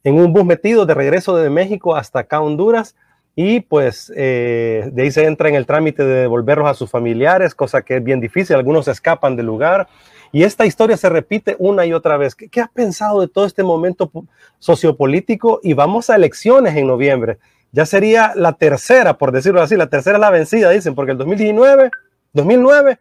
En 0.02 0.14
un 0.14 0.32
bus 0.32 0.44
metido 0.44 0.86
de 0.86 0.94
regreso 0.94 1.36
desde 1.36 1.50
México 1.50 1.94
hasta 1.94 2.20
acá, 2.20 2.40
Honduras, 2.40 2.96
y 3.36 3.60
pues 3.60 4.12
eh, 4.16 4.90
de 4.92 5.02
ahí 5.02 5.10
se 5.10 5.24
entra 5.24 5.48
en 5.48 5.54
el 5.54 5.66
trámite 5.66 6.04
de 6.04 6.22
devolverlos 6.22 6.68
a 6.68 6.74
sus 6.74 6.90
familiares, 6.90 7.54
cosa 7.54 7.82
que 7.82 7.96
es 7.96 8.04
bien 8.04 8.20
difícil, 8.20 8.56
algunos 8.56 8.88
escapan 8.88 9.36
del 9.36 9.46
lugar. 9.46 9.88
Y 10.32 10.44
esta 10.44 10.66
historia 10.66 10.96
se 10.96 11.08
repite 11.08 11.56
una 11.58 11.86
y 11.86 11.92
otra 11.92 12.16
vez. 12.16 12.34
¿Qué, 12.34 12.48
qué 12.48 12.60
has 12.60 12.70
pensado 12.70 13.20
de 13.20 13.28
todo 13.28 13.46
este 13.46 13.62
momento 13.62 14.10
sociopolítico? 14.58 15.60
Y 15.62 15.74
vamos 15.74 16.10
a 16.10 16.16
elecciones 16.16 16.76
en 16.76 16.86
noviembre. 16.86 17.38
Ya 17.72 17.86
sería 17.86 18.32
la 18.34 18.52
tercera, 18.52 19.18
por 19.18 19.32
decirlo 19.32 19.62
así, 19.62 19.76
la 19.76 19.88
tercera 19.88 20.18
la 20.18 20.30
vencida, 20.30 20.70
dicen, 20.70 20.94
porque 20.94 21.12
el 21.12 21.18
2019, 21.18 21.90
2009 22.32 22.98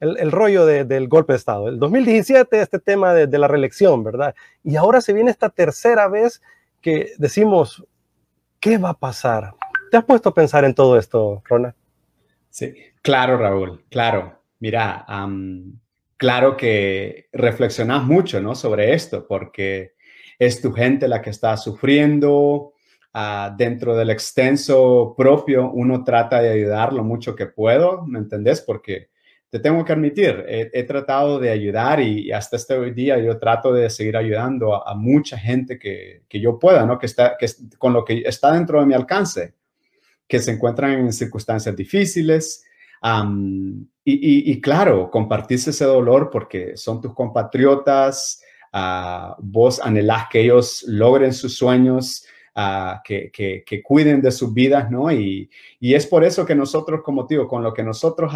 el, 0.00 0.32
rollo 0.32 0.66
del 0.66 1.08
golpe 1.08 1.32
de 1.32 1.38
Estado. 1.38 1.68
El 1.68 1.78
2017, 1.78 2.60
este 2.60 2.78
tema 2.78 3.14
de, 3.14 3.38
la 3.38 3.48
reelección, 3.48 4.04
¿verdad? 4.04 4.34
Y 4.62 4.76
ahora 4.76 5.00
se 5.00 5.12
viene 5.12 5.30
esta 5.30 5.48
tercera 5.48 6.08
vez 6.08 6.42
que 6.80 7.12
decimos, 7.18 7.84
¿qué 8.60 8.78
va 8.78 8.90
a 8.90 8.94
pasar? 8.94 9.54
¿Te 9.90 9.96
has 9.96 10.04
puesto 10.04 10.30
a 10.30 10.34
pensar 10.34 10.64
en 10.64 10.74
todo 10.74 10.98
esto, 10.98 11.42
Rona? 11.46 11.74
Sí, 12.50 12.74
claro, 13.02 13.38
Raúl, 13.38 13.84
claro. 13.90 14.40
Mira, 14.58 15.04
claro 16.16 16.56
que 16.56 17.28
reflexionas 17.32 18.04
mucho, 18.04 18.40
¿no? 18.40 18.54
Sobre 18.54 18.94
esto, 18.94 19.26
porque 19.26 19.94
es 20.38 20.60
tu 20.60 20.72
gente 20.72 21.08
la 21.08 21.22
que 21.22 21.30
está 21.30 21.56
sufriendo. 21.56 22.72
Ah, 23.18 23.54
dentro 23.56 23.96
del 23.96 24.10
extenso 24.10 25.14
propio, 25.16 25.70
uno 25.70 26.04
trata 26.04 26.42
de 26.42 26.50
ayudar 26.50 26.92
lo 26.92 27.02
mucho 27.02 27.34
que 27.34 27.46
puedo, 27.46 28.04
¿me 28.04 28.18
entendés? 28.18 28.60
Porque 28.60 29.08
te 29.48 29.58
tengo 29.58 29.82
que 29.86 29.92
admitir, 29.94 30.44
he, 30.46 30.82
tratado 30.82 31.38
de 31.38 31.48
ayudar 31.48 31.98
y, 32.00 32.30
hasta 32.30 32.56
este 32.56 32.78
día 32.92 33.18
yo 33.18 33.38
trato 33.38 33.72
de 33.72 33.88
seguir 33.88 34.18
ayudando 34.18 34.86
a, 34.86 34.94
mucha 34.94 35.38
gente 35.38 35.78
que, 35.78 36.24
que, 36.28 36.40
yo 36.40 36.58
pueda, 36.58 36.84
¿no? 36.84 36.98
Que 36.98 37.06
está, 37.06 37.38
que 37.38 37.46
con 37.78 37.94
lo 37.94 38.04
que 38.04 38.22
está 38.26 38.52
dentro 38.52 38.80
de 38.80 38.86
mi 38.86 38.92
alcance, 38.92 39.54
que 40.28 40.40
se 40.40 40.50
encuentran 40.50 40.92
en 40.92 41.10
circunstancias 41.10 41.74
difíciles. 41.74 42.64
Y, 44.04 44.52
y, 44.52 44.60
claro, 44.60 45.10
compartirse 45.10 45.70
ese 45.70 45.84
dolor 45.84 46.30
porque 46.30 46.76
son 46.76 47.00
tus 47.00 47.14
compatriotas, 47.14 48.42
uh, 48.72 49.34
vos 49.38 49.80
anhelás 49.80 50.28
que 50.28 50.40
ellos 50.40 50.84
logren 50.86 51.32
sus 51.32 51.56
sueños, 51.56 52.26
que, 53.04 53.82
cuiden 53.84 54.22
de 54.22 54.30
sus 54.30 54.52
vidas, 54.52 54.90
¿no? 54.90 55.10
Y, 55.12 55.50
es 55.80 56.06
por 56.06 56.24
eso 56.24 56.46
que 56.46 56.54
nosotros, 56.54 57.02
como 57.04 57.24
digo, 57.24 57.46
con 57.46 57.62
lo 57.62 57.74
que 57.74 57.82
nosotros 57.82 58.32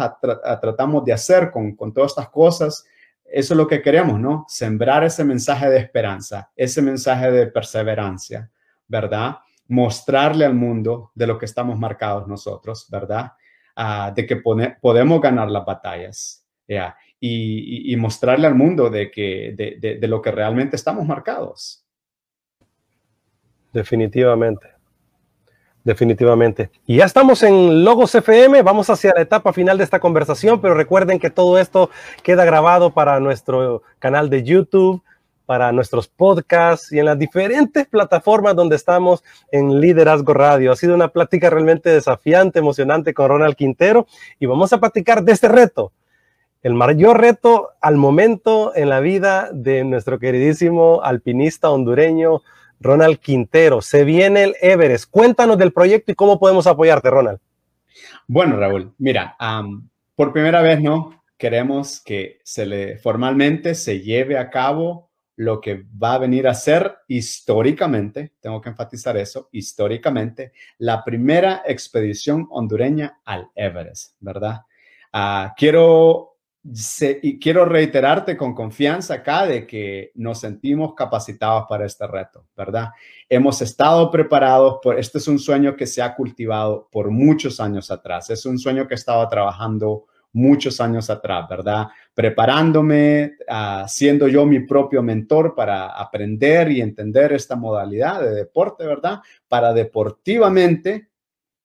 tratamos 0.61 1.03
de 1.05 1.13
hacer 1.13 1.49
con, 1.51 1.75
con 1.75 1.93
todas 1.93 2.11
estas 2.11 2.29
cosas, 2.29 2.85
eso 3.25 3.53
es 3.53 3.57
lo 3.57 3.67
que 3.67 3.81
queremos, 3.81 4.19
¿no? 4.19 4.45
Sembrar 4.47 5.03
ese 5.03 5.23
mensaje 5.23 5.69
de 5.69 5.77
esperanza, 5.79 6.51
ese 6.55 6.81
mensaje 6.81 7.31
de 7.31 7.47
perseverancia, 7.47 8.51
¿verdad? 8.87 9.37
Mostrarle 9.67 10.45
al 10.45 10.53
mundo 10.53 11.11
de 11.15 11.27
lo 11.27 11.37
que 11.37 11.45
estamos 11.45 11.79
marcados 11.79 12.27
nosotros, 12.27 12.87
¿verdad? 12.91 13.31
Ah, 13.75 14.11
de 14.15 14.25
que 14.25 14.35
podemos 14.35 15.21
ganar 15.21 15.49
las 15.49 15.65
batallas. 15.65 16.45
Y, 17.19 17.95
mostrarle 17.97 18.47
al 18.47 18.55
mundo 18.55 18.89
de, 18.89 19.11
que, 19.11 19.53
de, 19.55 19.97
de 19.99 20.07
lo 20.07 20.21
que 20.21 20.31
realmente 20.31 20.75
estamos 20.75 21.05
marcados. 21.05 21.85
Definitivamente. 23.73 24.67
Definitivamente. 25.83 26.69
Y 26.85 26.97
ya 26.97 27.05
estamos 27.05 27.41
en 27.41 27.83
Logos 27.83 28.13
FM, 28.13 28.61
vamos 28.61 28.89
hacia 28.89 29.13
la 29.15 29.21
etapa 29.21 29.51
final 29.51 29.79
de 29.79 29.83
esta 29.83 29.99
conversación, 29.99 30.61
pero 30.61 30.75
recuerden 30.75 31.17
que 31.17 31.31
todo 31.31 31.57
esto 31.57 31.89
queda 32.21 32.45
grabado 32.45 32.93
para 32.93 33.19
nuestro 33.19 33.81
canal 33.97 34.29
de 34.29 34.43
YouTube, 34.43 35.01
para 35.51 35.73
nuestros 35.73 36.07
podcasts 36.07 36.93
y 36.93 36.99
en 36.99 37.03
las 37.03 37.19
diferentes 37.19 37.85
plataformas 37.85 38.55
donde 38.55 38.77
estamos 38.77 39.21
en 39.51 39.81
Liderazgo 39.81 40.33
Radio. 40.33 40.71
Ha 40.71 40.77
sido 40.77 40.95
una 40.95 41.09
plática 41.09 41.49
realmente 41.49 41.89
desafiante, 41.89 42.59
emocionante 42.59 43.13
con 43.13 43.27
Ronald 43.27 43.57
Quintero 43.57 44.07
y 44.39 44.45
vamos 44.45 44.71
a 44.71 44.79
platicar 44.79 45.25
de 45.25 45.33
este 45.33 45.49
reto, 45.49 45.91
el 46.63 46.73
mayor 46.73 47.19
reto 47.19 47.71
al 47.81 47.97
momento 47.97 48.73
en 48.77 48.87
la 48.87 49.01
vida 49.01 49.49
de 49.51 49.83
nuestro 49.83 50.19
queridísimo 50.19 51.01
alpinista 51.03 51.69
hondureño 51.69 52.43
Ronald 52.79 53.19
Quintero. 53.19 53.81
Se 53.81 54.05
viene 54.05 54.43
el 54.43 54.55
Everest. 54.61 55.11
Cuéntanos 55.11 55.57
del 55.57 55.73
proyecto 55.73 56.13
y 56.13 56.15
cómo 56.15 56.39
podemos 56.39 56.65
apoyarte, 56.65 57.09
Ronald. 57.09 57.39
Bueno, 58.25 58.55
Raúl, 58.55 58.93
mira, 58.97 59.35
por 60.15 60.31
primera 60.31 60.61
vez, 60.61 60.81
¿no? 60.81 61.21
Queremos 61.37 62.01
que 62.01 62.39
se 62.45 62.65
le 62.65 62.99
formalmente 62.99 63.75
se 63.75 63.99
lleve 63.99 64.37
a 64.37 64.49
cabo 64.49 65.10
lo 65.41 65.59
que 65.59 65.85
va 66.01 66.13
a 66.13 66.19
venir 66.19 66.47
a 66.47 66.53
ser 66.53 66.97
históricamente, 67.07 68.33
tengo 68.39 68.61
que 68.61 68.69
enfatizar 68.69 69.17
eso, 69.17 69.49
históricamente, 69.51 70.53
la 70.77 71.03
primera 71.03 71.63
expedición 71.65 72.47
hondureña 72.51 73.21
al 73.25 73.49
Everest, 73.55 74.15
¿verdad? 74.19 74.61
Ah, 75.11 75.53
quiero 75.57 76.27
quiero 77.41 77.65
reiterarte 77.65 78.37
con 78.37 78.53
confianza 78.53 79.15
acá 79.15 79.47
de 79.47 79.65
que 79.65 80.11
nos 80.13 80.41
sentimos 80.41 80.93
capacitados 80.93 81.65
para 81.67 81.87
este 81.87 82.05
reto, 82.05 82.45
¿verdad? 82.55 82.89
Hemos 83.27 83.63
estado 83.63 84.11
preparados, 84.11 84.77
por, 84.83 84.99
este 84.99 85.17
es 85.17 85.27
un 85.27 85.39
sueño 85.39 85.75
que 85.75 85.87
se 85.87 86.03
ha 86.03 86.13
cultivado 86.13 86.87
por 86.91 87.09
muchos 87.09 87.59
años 87.59 87.89
atrás, 87.89 88.29
es 88.29 88.45
un 88.45 88.59
sueño 88.59 88.87
que 88.87 88.93
estaba 88.93 89.27
trabajando 89.27 90.05
muchos 90.33 90.79
años 90.79 91.09
atrás, 91.09 91.47
¿verdad? 91.49 91.87
Preparándome, 92.13 93.33
uh, 93.49 93.87
siendo 93.87 94.27
yo 94.27 94.45
mi 94.45 94.61
propio 94.61 95.03
mentor 95.03 95.55
para 95.55 95.87
aprender 95.87 96.71
y 96.71 96.81
entender 96.81 97.33
esta 97.33 97.55
modalidad 97.55 98.21
de 98.21 98.35
deporte, 98.35 98.85
¿verdad? 98.85 99.19
Para 99.47 99.73
deportivamente 99.73 101.09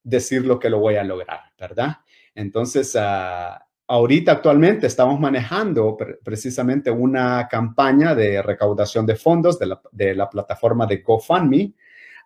decir 0.02 0.44
lo 0.44 0.58
que 0.58 0.70
lo 0.70 0.80
voy 0.80 0.96
a 0.96 1.04
lograr, 1.04 1.40
¿verdad? 1.58 1.96
Entonces, 2.34 2.94
uh, 2.94 3.58
ahorita 3.88 4.32
actualmente 4.32 4.86
estamos 4.86 5.20
manejando 5.20 5.96
precisamente 6.22 6.90
una 6.90 7.46
campaña 7.48 8.14
de 8.14 8.42
recaudación 8.42 9.06
de 9.06 9.16
fondos 9.16 9.58
de 9.58 9.66
la, 9.66 9.80
de 9.92 10.14
la 10.14 10.28
plataforma 10.28 10.86
de 10.86 10.98
GoFundMe. 10.98 11.72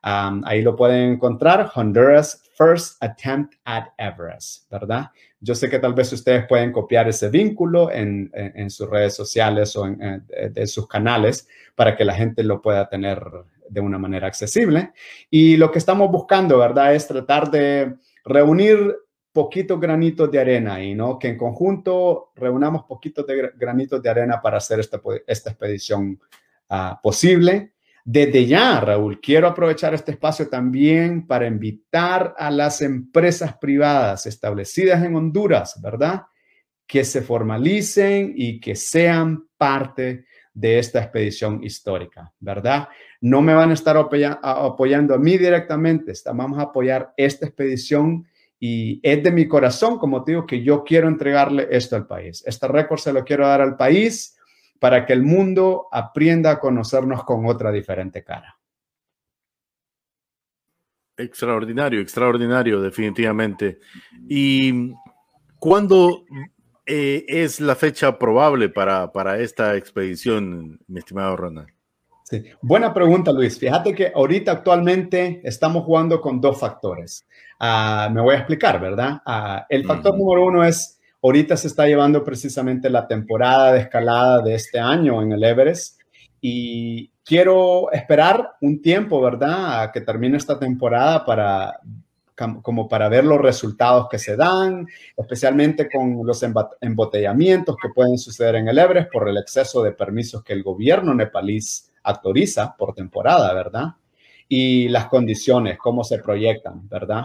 Ahí 0.03 0.63
lo 0.63 0.77
pueden 0.77 1.13
encontrar, 1.13 1.71
Honduras 1.75 2.43
First 2.57 3.03
Attempt 3.03 3.55
at 3.65 3.87
Everest, 3.97 4.71
¿verdad? 4.71 5.11
Yo 5.41 5.55
sé 5.55 5.71
que 5.71 5.79
tal 5.79 5.95
vez 5.95 6.13
ustedes 6.13 6.47
pueden 6.47 6.73
copiar 6.73 7.09
ese 7.09 7.31
vínculo 7.31 7.91
en, 7.91 8.31
en, 8.35 8.69
sus 8.69 8.89
redes 8.89 9.15
sociales 9.15 9.75
o 9.77 9.87
en, 9.87 10.27
en, 10.29 10.69
sus 10.69 10.87
canales 10.87 11.49
para 11.75 11.97
que 11.97 12.05
la 12.05 12.15
gente 12.15 12.43
lo 12.43 12.61
pueda 12.61 12.89
tener 12.89 13.23
de 13.69 13.81
una 13.81 13.99
manera 13.99 14.27
accesible. 14.27 14.93
Y 15.31 15.57
lo 15.57 15.71
que 15.71 15.79
estamos 15.79 16.11
buscando, 16.11 16.59
¿verdad? 16.59 16.95
Es 16.95 17.09
tratar 17.09 17.51
de 17.51 17.95
reunir 18.25 18.95
poquitos 19.33 19.81
granitos 19.81 20.31
de 20.31 20.41
arena 20.41 20.83
y 20.83 20.95
no 20.95 21.19
que 21.19 21.29
en 21.29 21.39
conjunto 21.39 22.33
reunamos 22.35 22.85
poquitos 22.85 23.27
de 23.27 23.53
granitos 23.57 24.03
de 24.03 24.11
arena 24.11 24.43
para 24.43 24.59
hacer 24.59 24.81
esta, 24.81 25.01
esta 25.27 25.51
expedición 25.51 26.21
ah, 26.69 27.01
posible. 27.03 27.73
Desde 28.05 28.47
ya, 28.47 28.81
Raúl, 28.81 29.21
quiero 29.21 29.47
aprovechar 29.47 29.95
este 29.95 30.13
espacio 30.13 30.49
también 30.49 31.27
para 31.27 31.47
invitar 31.47 32.35
a 32.39 32.51
las 32.51 32.83
empresas 32.83 33.57
privadas 33.59 34.27
establecidas 34.27 35.05
en 35.05 35.15
Honduras, 35.15 35.81
¿verdad? 35.83 36.23
Que 36.87 37.05
se 37.05 37.23
formalicen 37.23 38.33
y 38.35 38.59
que 38.59 38.75
sean 38.75 39.47
parte 39.57 40.25
de 40.53 40.79
esta 40.79 41.01
expedición 41.01 41.63
histórica, 41.63 42.33
¿verdad? 42.41 42.89
No 43.21 43.41
me 43.43 43.55
van 43.55 43.71
a 43.71 43.75
estar 43.75 43.97
apoyando 43.97 45.15
a 45.15 45.19
mí 45.19 45.39
directamente, 45.39 46.13
vamos 46.35 46.59
a 46.59 46.63
apoyar 46.63 47.13
esta 47.17 47.47
expedición 47.47 48.27
y 48.59 49.01
es 49.03 49.23
de 49.23 49.31
mi 49.31 49.47
corazón, 49.47 49.99
como 49.99 50.25
te 50.25 50.33
digo, 50.33 50.47
que 50.47 50.63
yo 50.63 50.85
quiero 50.85 51.09
entregarle 51.09 51.69
esto 51.71 51.97
al 51.97 52.07
país. 52.07 52.43
Este 52.47 52.67
récord 52.67 52.99
se 52.99 53.13
lo 53.13 53.25
quiero 53.25 53.47
dar 53.47 53.61
al 53.61 53.77
país 53.77 54.37
para 54.81 55.07
que 55.07 55.13
el 55.13 55.23
mundo 55.23 55.87
aprenda 55.93 56.51
a 56.51 56.59
conocernos 56.59 57.23
con 57.23 57.47
otra 57.47 57.71
diferente 57.71 58.25
cara. 58.25 58.59
Extraordinario, 61.17 62.01
extraordinario, 62.01 62.81
definitivamente. 62.81 63.79
¿Y 64.27 64.95
cuándo 65.59 66.25
eh, 66.87 67.25
es 67.29 67.61
la 67.61 67.77
fecha 67.77 68.19
probable 68.19 68.71
para, 68.71 69.13
para 69.13 69.39
esta 69.39 69.77
expedición, 69.77 70.81
mi 70.89 70.99
estimado 70.99 71.37
Ronald? 71.37 71.69
Sí. 72.25 72.45
Buena 72.63 72.95
pregunta, 72.95 73.33
Luis. 73.33 73.59
Fíjate 73.59 73.95
que 73.95 74.13
ahorita 74.15 74.53
actualmente 74.53 75.41
estamos 75.45 75.85
jugando 75.85 76.21
con 76.21 76.41
dos 76.41 76.59
factores. 76.59 77.27
Uh, 77.61 78.11
me 78.11 78.23
voy 78.23 78.37
a 78.37 78.39
explicar, 78.39 78.81
¿verdad? 78.81 79.21
Uh, 79.27 79.65
el 79.69 79.85
factor 79.85 80.17
número 80.17 80.47
uno 80.47 80.65
es, 80.65 81.00
ahorita 81.23 81.57
se 81.57 81.69
está 81.69 81.87
llevando 81.87 82.25
precisamente 82.25 82.91
la 82.91 83.07
temporada 83.07 83.73
de 83.73 83.81
escalada 83.81 84.41
de 84.41 84.55
este 84.55 84.79
año 84.79 85.23
en 85.23 85.33
el 85.33 85.45
Everest 85.45 86.01
y 86.41 87.09
quiero 87.25 87.91
esperar 87.93 88.53
un 88.61 88.81
tiempo, 88.81 89.21
¿verdad? 89.21 89.83
A 89.83 89.93
que 89.93 90.01
termine 90.01 90.37
esta 90.37 90.59
temporada 90.59 91.25
para 91.25 91.81
como 92.63 92.89
para 92.89 93.11
ver 93.11 93.25
los 93.25 93.39
resultados 93.39 94.09
que 94.09 94.19
se 94.19 94.35
dan, 94.35 94.87
especialmente 95.15 95.91
con 95.91 96.27
los 96.27 96.43
embotellamientos 96.81 97.77
que 97.77 97.91
pueden 97.91 98.17
suceder 98.17 98.55
en 98.55 98.69
el 98.69 98.79
Everest 98.79 99.13
por 99.13 99.29
el 99.29 99.37
exceso 99.37 99.83
de 99.83 99.93
permisos 99.93 100.43
que 100.43 100.55
el 100.55 100.63
gobierno 100.63 101.15
nepalís 101.15 101.91
autoriza 102.03 102.75
por 102.77 102.95
temporada, 102.95 103.53
¿verdad? 103.53 103.89
Y 104.49 104.89
las 104.89 105.07
condiciones, 105.07 105.77
cómo 105.79 106.03
se 106.03 106.19
proyectan, 106.19 106.89
¿verdad? 106.89 107.25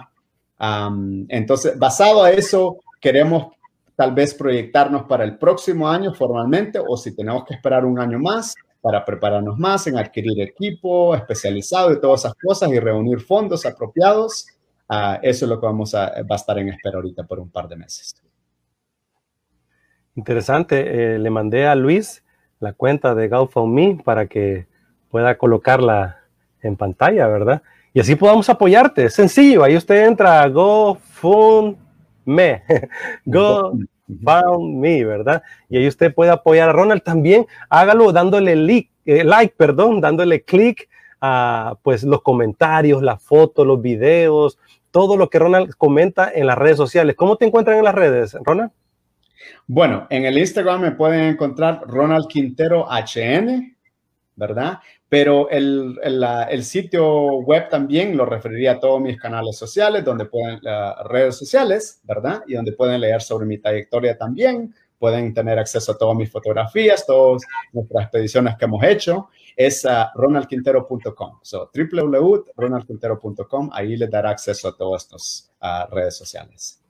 Um, 0.60 1.26
entonces, 1.30 1.80
basado 1.80 2.24
a 2.24 2.32
eso, 2.32 2.80
queremos 3.00 3.55
tal 3.96 4.14
vez 4.14 4.34
proyectarnos 4.34 5.04
para 5.04 5.24
el 5.24 5.38
próximo 5.38 5.88
año 5.88 6.14
formalmente 6.14 6.80
o 6.80 6.98
si 6.98 7.16
tenemos 7.16 7.46
que 7.46 7.54
esperar 7.54 7.86
un 7.86 8.00
año 8.00 8.20
más, 8.20 8.54
para 8.86 9.04
prepararnos 9.04 9.58
más 9.58 9.88
en 9.88 9.98
adquirir 9.98 10.40
equipo 10.42 11.16
especializado 11.16 11.92
y 11.92 12.00
todas 12.00 12.20
esas 12.20 12.36
cosas 12.36 12.70
y 12.70 12.80
reunir 12.80 13.20
fondos 13.20 13.66
apropiados. 13.66 14.46
Uh, 14.88 15.18
eso 15.24 15.46
es 15.46 15.50
lo 15.50 15.60
que 15.60 15.66
vamos 15.66 15.96
a, 15.96 16.22
va 16.22 16.34
a 16.34 16.36
estar 16.36 16.60
en 16.60 16.70
espera 16.70 16.98
ahorita 16.98 17.24
por 17.24 17.40
un 17.40 17.50
par 17.50 17.68
de 17.68 17.78
meses. 17.78 18.14
Interesante. 20.14 21.16
Eh, 21.16 21.18
le 21.18 21.30
mandé 21.32 21.66
a 21.66 21.74
Luis 21.74 22.24
la 22.60 22.74
cuenta 22.74 23.16
de 23.16 23.28
GoFundMe 23.28 24.04
para 24.06 24.28
que 24.28 24.68
pueda 25.10 25.36
colocarla 25.36 26.20
en 26.62 26.76
pantalla, 26.76 27.26
¿verdad? 27.26 27.64
Y 27.92 28.02
así 28.02 28.16
podamos 28.16 28.48
apoyarte. 28.50 29.06
Es 29.06 29.16
sencillo. 29.16 29.64
Ahí 29.64 29.76
usted 29.76 30.06
entra 30.06 30.44
a 30.44 30.48
GoFundMe. 30.48 31.85
Go 33.26 33.78
Found 34.24 34.80
Me, 34.80 35.04
¿verdad? 35.04 35.44
Y 35.70 35.78
ahí 35.78 35.88
usted 35.88 36.14
puede 36.14 36.32
apoyar 36.32 36.70
a 36.70 36.74
Ronald 36.74 37.04
también. 37.04 37.48
Hágalo 37.70 38.12
dándole 38.12 38.56
like, 38.56 38.92
eh, 39.06 39.24
like 39.24 39.56
perdón, 39.58 40.02
dándole 40.02 40.44
clic 40.44 40.90
a 41.22 41.78
pues 41.82 42.04
los 42.04 42.22
comentarios, 42.22 43.02
las 43.02 43.22
fotos, 43.22 43.66
los 43.66 43.82
videos, 43.82 44.60
todo 44.92 45.18
lo 45.18 45.30
que 45.30 45.40
Ronald 45.40 45.74
comenta 45.76 46.32
en 46.34 46.48
las 46.48 46.58
redes 46.58 46.78
sociales. 46.78 47.16
¿Cómo 47.16 47.36
te 47.36 47.46
encuentran 47.46 47.78
en 47.78 47.84
las 47.84 47.96
redes, 47.96 48.38
Ronald? 48.44 48.72
Bueno, 49.68 50.08
en 50.10 50.26
el 50.26 50.38
Instagram 50.38 50.82
me 50.82 50.92
pueden 50.92 51.24
encontrar 51.26 51.82
Ronald 51.88 52.28
Quintero 52.28 52.88
HN, 52.88 53.76
¿verdad? 54.36 54.80
Pero 55.08 55.50
el, 55.50 56.00
el, 56.04 56.64
sitio 56.64 57.38
web 57.42 57.70
también 57.70 58.18
lo 58.18 58.26
referiría 58.26 58.74
a 58.74 58.80
todos 58.80 59.00
mis 59.00 59.20
canales 59.20 59.56
sociales, 59.56 60.04
donde 60.04 60.26
pueden, 60.26 60.56
uh, 60.66 61.08
redes 61.08 61.38
sociales, 61.38 62.02
¿verdad? 62.04 62.42
Y 62.48 62.56
donde 62.56 62.72
pueden 62.72 63.00
leer 63.00 63.22
sobre 63.22 63.46
mi 63.46 63.60
trayectoria 63.60 64.18
también, 64.18 64.74
pueden 64.98 65.34
tener 65.34 65.60
acceso 65.60 65.92
a 65.92 65.98
todas 65.98 66.18
mis 66.18 66.32
fotografías, 66.32 67.06
todas 67.06 67.44
nuestras 67.72 68.04
expediciones 68.04 68.58
que 68.58 68.66
hemos 68.66 68.84
hecho, 68.84 69.30
es 69.56 69.86
uh, 69.86 70.08
ronaldquintero.com. 70.16 71.40
So, 71.44 71.70
www.ronaldquintero.com, 71.74 73.70
ahí 73.74 73.96
les 73.96 74.10
dará 74.10 74.32
acceso 74.32 74.70
a 74.70 74.76
todas 74.76 75.04
estas 75.04 75.54
uh, 75.62 75.94
redes 75.94 76.18
sociales. 76.18 76.82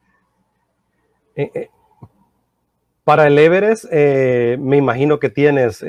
Eh, 1.35 1.51
eh, 1.53 1.69
para 3.03 3.27
el 3.27 3.37
Everest, 3.37 3.85
eh, 3.91 4.57
me 4.59 4.77
imagino 4.77 5.19
que 5.19 5.29
tienes 5.29 5.83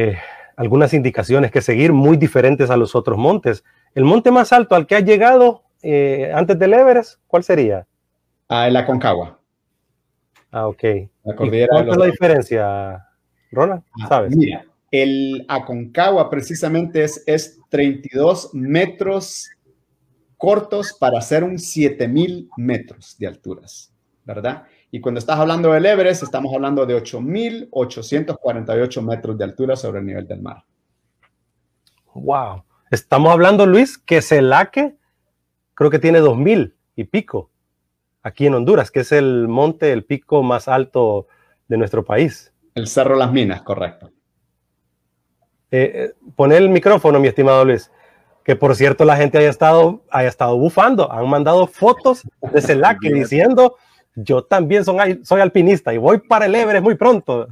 eh, 0.00 0.16
algunas 0.56 0.94
indicaciones 0.94 1.50
que 1.50 1.60
seguir 1.60 1.92
muy 1.92 2.16
diferentes 2.16 2.70
a 2.70 2.76
los 2.76 2.94
otros 2.94 3.18
montes. 3.18 3.64
El 3.96 4.04
monte 4.04 4.30
más 4.30 4.52
alto 4.52 4.76
al 4.76 4.86
que 4.86 4.94
has 4.94 5.04
llegado 5.04 5.64
eh, 5.82 6.30
antes 6.32 6.56
del 6.56 6.74
Everest, 6.74 7.18
¿cuál 7.26 7.42
sería? 7.42 7.84
Ah, 8.48 8.68
el 8.68 8.76
Aconcagua. 8.76 9.40
Ah, 10.52 10.68
ok. 10.68 10.82
La 11.24 11.34
¿Cuál 11.34 11.54
es 11.54 11.96
la 11.96 12.06
diferencia, 12.06 13.06
Ronald? 13.50 13.82
Ah, 14.00 14.06
¿Sabes? 14.06 14.36
Mira, 14.36 14.64
el 14.92 15.44
Aconcagua 15.48 16.30
precisamente 16.30 17.02
es, 17.02 17.24
es 17.26 17.58
32 17.68 18.54
metros 18.54 19.50
cortos 20.36 20.96
para 20.98 21.18
hacer 21.18 21.42
un 21.42 21.58
7000 21.58 22.50
metros 22.56 23.16
de 23.18 23.26
alturas, 23.26 23.92
¿verdad? 24.24 24.62
Y 24.90 25.00
cuando 25.00 25.18
estás 25.18 25.38
hablando 25.38 25.72
del 25.72 25.84
Everest, 25.84 26.22
estamos 26.22 26.54
hablando 26.54 26.86
de 26.86 26.96
8.848 26.96 29.02
metros 29.02 29.36
de 29.36 29.44
altura 29.44 29.76
sobre 29.76 30.00
el 30.00 30.06
nivel 30.06 30.26
del 30.26 30.40
mar. 30.40 30.64
Wow. 32.14 32.64
Estamos 32.90 33.30
hablando, 33.30 33.66
Luis, 33.66 33.98
que 33.98 34.22
Celaque 34.22 34.96
creo 35.74 35.90
que 35.90 35.98
tiene 35.98 36.20
2.000 36.20 36.72
y 36.96 37.04
pico 37.04 37.50
aquí 38.22 38.46
en 38.46 38.54
Honduras, 38.54 38.90
que 38.90 39.00
es 39.00 39.12
el 39.12 39.46
monte, 39.46 39.92
el 39.92 40.04
pico 40.04 40.42
más 40.42 40.68
alto 40.68 41.26
de 41.68 41.76
nuestro 41.76 42.04
país. 42.04 42.52
El 42.74 42.88
Cerro 42.88 43.14
Las 43.14 43.30
Minas, 43.30 43.62
correcto. 43.62 44.10
Eh, 45.70 46.14
eh 46.16 46.56
el 46.56 46.70
micrófono, 46.70 47.20
mi 47.20 47.28
estimado 47.28 47.64
Luis. 47.64 47.92
Que 48.42 48.56
por 48.56 48.74
cierto, 48.74 49.04
la 49.04 49.16
gente 49.16 49.36
haya 49.36 49.50
estado, 49.50 50.02
haya 50.10 50.28
estado 50.28 50.56
bufando. 50.56 51.12
Han 51.12 51.28
mandado 51.28 51.66
fotos 51.66 52.22
de 52.40 52.62
Celaque 52.62 53.08
diciendo 53.12 53.76
yo 54.20 54.42
también 54.42 54.84
soy, 54.84 55.20
soy 55.22 55.40
alpinista 55.40 55.94
y 55.94 55.98
voy 55.98 56.18
para 56.18 56.46
el 56.46 56.54
Everest 56.54 56.82
muy 56.82 56.96
pronto. 56.96 57.48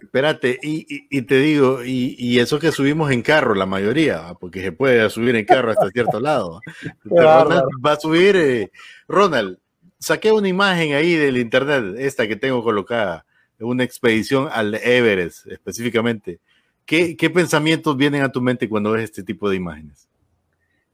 Espérate, 0.00 0.58
y, 0.62 1.22
te 1.22 1.38
digo, 1.38 1.84
y, 1.84 2.38
eso 2.38 2.58
que 2.58 2.70
subimos 2.70 3.10
en 3.10 3.22
carro, 3.22 3.54
la 3.54 3.66
mayoría, 3.66 4.34
porque 4.38 4.62
se 4.62 4.72
puede 4.72 5.08
subir 5.10 5.34
en 5.34 5.44
carro 5.44 5.72
hasta 5.72 5.90
cierto 5.90 6.20
lado. 6.20 6.60
Ronald 7.04 7.64
va 7.84 7.92
a 7.92 8.00
subir, 8.00 8.36
eh, 8.36 8.70
Ronald, 9.08 9.58
saqué 9.98 10.30
una 10.30 10.48
imagen 10.48 10.94
ahí 10.94 11.14
del 11.16 11.38
internet, 11.38 11.96
esta 11.98 12.28
que 12.28 12.36
tengo 12.36 12.62
colocada, 12.62 13.26
una 13.58 13.82
expedición 13.82 14.48
al 14.52 14.74
Everest 14.74 15.46
específicamente. 15.48 16.38
¿Qué, 16.84 17.16
¿Qué 17.16 17.30
pensamientos 17.30 17.96
vienen 17.96 18.22
a 18.22 18.30
tu 18.30 18.40
mente 18.40 18.68
cuando 18.68 18.92
ves 18.92 19.04
este 19.04 19.22
tipo 19.22 19.48
de 19.48 19.56
imágenes? 19.56 20.08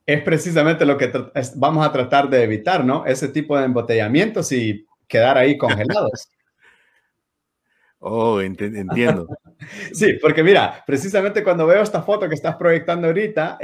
Es 0.09 0.23
precisamente 0.23 0.87
lo 0.87 0.97
que 0.97 1.13
vamos 1.57 1.87
a 1.87 1.93
tratar 1.93 2.31
de 2.31 2.43
evitar, 2.43 2.83
¿no? 2.83 3.05
Ese 3.05 3.29
tipo 3.29 3.59
de 3.59 3.67
embotellamientos 3.67 4.51
y 4.53 4.87
quedar 5.07 5.37
ahí 5.37 5.57
congelados. 5.57 6.29
Oh, 8.01 8.41
entiendo. 8.41 9.27
sí, 9.93 10.19
porque 10.23 10.45
mira, 10.45 10.85
precisamente 10.87 11.43
cuando 11.43 11.67
veo 11.67 11.83
esta 11.83 12.01
foto 12.01 12.29
que 12.29 12.37
estás 12.37 12.55
proyectando 12.55 13.09
ahorita, 13.09 13.59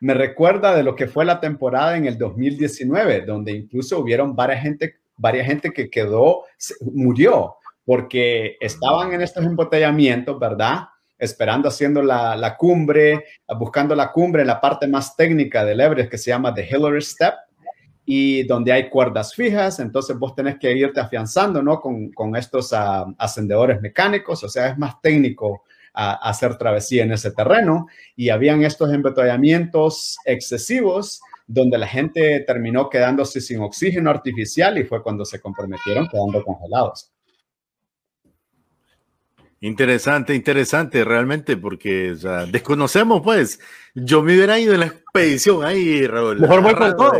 me 0.00 0.14
recuerda 0.14 0.74
de 0.74 0.82
lo 0.82 0.96
que 0.96 1.06
fue 1.06 1.26
la 1.26 1.38
temporada 1.38 1.94
en 1.98 2.06
el 2.06 2.16
2019, 2.16 3.26
donde 3.26 3.52
incluso 3.52 3.98
hubieron 3.98 4.34
varias 4.34 4.62
gente, 4.62 4.94
varias 5.18 5.46
gente 5.46 5.70
que 5.70 5.90
quedó, 5.90 6.44
murió, 6.80 7.56
porque 7.84 8.56
estaban 8.58 9.12
en 9.12 9.20
estos 9.20 9.44
embotellamientos, 9.44 10.40
¿verdad? 10.40 10.84
Esperando 11.18 11.68
haciendo 11.68 12.02
la, 12.02 12.56
cumbre, 12.56 13.24
buscando 13.58 13.94
la 13.94 14.12
cumbre 14.12 14.42
en 14.42 14.48
la 14.48 14.60
parte 14.60 14.86
más 14.86 15.16
técnica 15.16 15.64
del 15.64 15.80
Everest 15.80 16.10
que 16.10 16.18
se 16.18 16.30
llama 16.30 16.54
The 16.54 16.66
Hillary 16.70 17.02
Step 17.02 17.34
y 18.04 18.44
donde 18.44 18.72
hay 18.72 18.88
cuerdas 18.88 19.34
fijas, 19.34 19.80
entonces 19.80 20.18
vos 20.18 20.34
tenés 20.34 20.58
que 20.58 20.72
irte 20.72 20.98
afianzando, 20.98 21.62
¿no? 21.62 21.80
Con, 21.80 22.36
estos 22.36 22.72
ah, 22.72 23.04
ascendedores 23.18 23.82
mecánicos, 23.82 24.42
o 24.44 24.48
sea, 24.48 24.68
es 24.68 24.78
más 24.78 25.00
técnico 25.02 25.64
ah, 25.92 26.18
hacer 26.22 26.56
travesía 26.56 27.02
en 27.02 27.12
ese 27.12 27.32
terreno 27.32 27.86
y 28.16 28.30
habían 28.30 28.64
estos 28.64 28.90
embotellamientos 28.92 30.16
excesivos 30.24 31.20
donde 31.46 31.78
la 31.78 31.86
gente 31.86 32.40
terminó 32.46 32.88
quedándose 32.88 33.40
sin 33.40 33.60
oxígeno 33.60 34.10
artificial 34.10 34.78
y 34.78 34.84
fue 34.84 35.02
cuando 35.02 35.24
se 35.24 35.40
comprometieron 35.40 36.08
quedando 36.08 36.44
congelados. 36.44 37.10
Interesante, 39.60 40.34
interesante, 40.34 41.04
realmente, 41.04 41.56
porque 41.56 42.14
desconocemos, 42.50 43.22
pues. 43.22 43.58
Yo 43.94 44.22
me 44.22 44.34
hubiera 44.34 44.58
ido 44.58 44.74
en 44.74 44.80
la 44.80 44.86
expedición 44.86 45.64
ahí, 45.64 46.06
Raúl. 46.06 46.38
Mejor 46.38 46.62
voy 46.62 46.74
con 46.74 46.96
todo. 46.96 47.12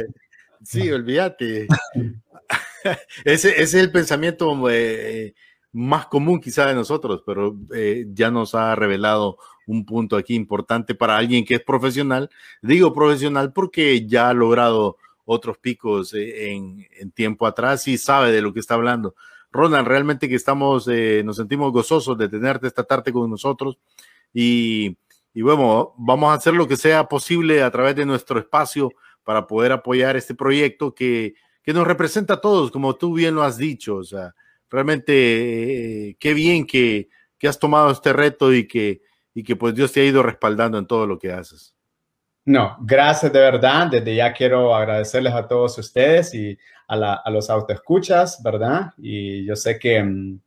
Sí, 0.63 0.91
olvídate. 0.91 1.67
ese, 3.25 3.61
es 3.61 3.75
el 3.75 3.91
pensamiento 3.91 4.55
eh, 4.71 5.35
más 5.73 6.07
común 6.07 6.41
quizá 6.41 6.67
de 6.67 6.75
nosotros, 6.75 7.23
pero 7.27 7.57
eh, 7.75 8.07
ya 8.13 8.31
nos 8.31 8.55
ha 8.55 8.75
revelado 8.77 9.39
un 9.67 9.85
punto 9.85 10.17
aquí 10.17 10.35
importante 10.35 10.95
para 10.95 11.17
alguien 11.17 11.45
que 11.45 11.57
es 11.57 11.63
profesional. 11.63 12.31
Digo 12.63 12.93
profesional 12.93 13.53
porque 13.53 14.07
ya 14.07 14.31
ha 14.31 14.35
logrado 14.35 14.97
otros 15.25 15.59
picos 15.59 16.15
eh, 16.15 16.53
en, 16.53 16.87
en 16.99 17.11
tiempo 17.11 17.47
atrás 17.47 17.87
y 17.89 17.99
sabe 17.99 18.31
de 18.31 18.43
lo 18.43 18.53
que 18.55 18.61
está 18.61 18.75
hablando. 18.75 19.15
Ronald, 19.51 19.87
realmente 19.87 20.29
que 20.29 20.35
estamos, 20.35 20.89
eh, 20.89 21.23
nos 21.25 21.37
sentimos 21.37 21.73
gozosos 21.73 22.17
de 22.19 22.29
tenerte 22.29 22.67
esta 22.67 22.85
tarde 22.85 23.13
con 23.13 23.31
nosotros 23.31 23.79
y, 24.33 24.97
y 25.33 25.43
bueno, 25.43 25.95
vamos 25.97 26.31
a 26.31 26.35
hacer 26.35 26.55
lo 26.55 26.69
que 26.69 26.77
sea 26.77 27.09
posible 27.09 27.63
a 27.63 27.71
través 27.71 27.97
de 27.97 28.05
nuestro 28.07 28.39
espacio 28.39 28.93
para 29.25 29.47
poder 29.47 29.73
apoyar 29.73 30.17
este 30.17 30.35
proyecto 30.35 30.95
que, 30.95 31.35
que 31.63 31.75
nos 31.75 31.87
representa 31.87 32.35
a 32.35 32.41
todos, 32.41 32.71
como 32.71 32.97
tú 32.97 33.13
bien 33.13 33.35
lo 33.35 33.43
has 33.43 33.59
dicho. 33.59 33.97
O 33.97 34.03
sea, 34.03 34.35
realmente 34.71 36.09
eh, 36.09 36.17
qué 36.19 36.33
bien 36.35 36.67
que, 36.67 37.09
que, 37.39 37.47
has 37.47 37.59
tomado 37.59 37.91
este 37.91 38.13
reto 38.13 38.55
y 38.55 38.67
que, 38.67 39.03
y 39.35 39.43
que 39.43 39.55
pues 39.55 39.75
Dios 39.75 39.93
te 39.93 40.01
ha 40.01 40.05
ido 40.05 40.23
respaldando 40.23 40.79
en 40.79 40.87
todo 40.87 41.07
lo 41.07 41.19
que 41.19 41.31
haces. 41.31 41.75
No, 42.47 42.79
gracias 42.81 43.31
de 43.31 43.41
verdad. 43.41 43.89
Desde 43.89 44.15
ya 44.15 44.33
quiero 44.33 44.75
agradecerles 44.75 45.35
a 45.35 45.47
todos 45.47 45.77
ustedes 45.77 46.35
y 46.35 46.59
a, 46.89 46.97
la, 46.97 47.15
a 47.15 47.31
los 47.31 47.51
autoescuchas, 47.51 48.43
¿verdad? 48.43 48.93
Y 48.99 49.45
yo 49.45 49.55
sé 49.55 49.79
que 49.79 50.03
um, 50.03 50.41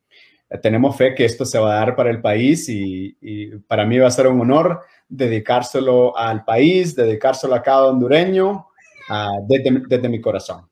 tenemos 0.62 0.98
fe 0.98 1.16
que 1.16 1.24
esto 1.24 1.46
se 1.46 1.60
va 1.60 1.72
a 1.72 1.86
dar 1.86 1.96
para 1.96 2.10
el 2.10 2.22
país 2.22 2.68
y, 2.68 3.16
y, 3.22 3.58
para 3.60 3.86
mí 3.86 3.98
va 3.98 4.08
a 4.08 4.12
ser 4.12 4.28
un 4.28 4.42
honor 4.42 4.82
dedicárselo 5.08 6.18
al 6.18 6.44
país, 6.44 6.96
dedicárselo 6.96 7.56
a 7.56 7.62
cada 7.62 7.88
hondureño 7.88 8.68
uh, 9.10 9.48
desde, 9.48 9.84
desde 9.88 10.10
mi 10.10 10.20
corazón. 10.20 10.68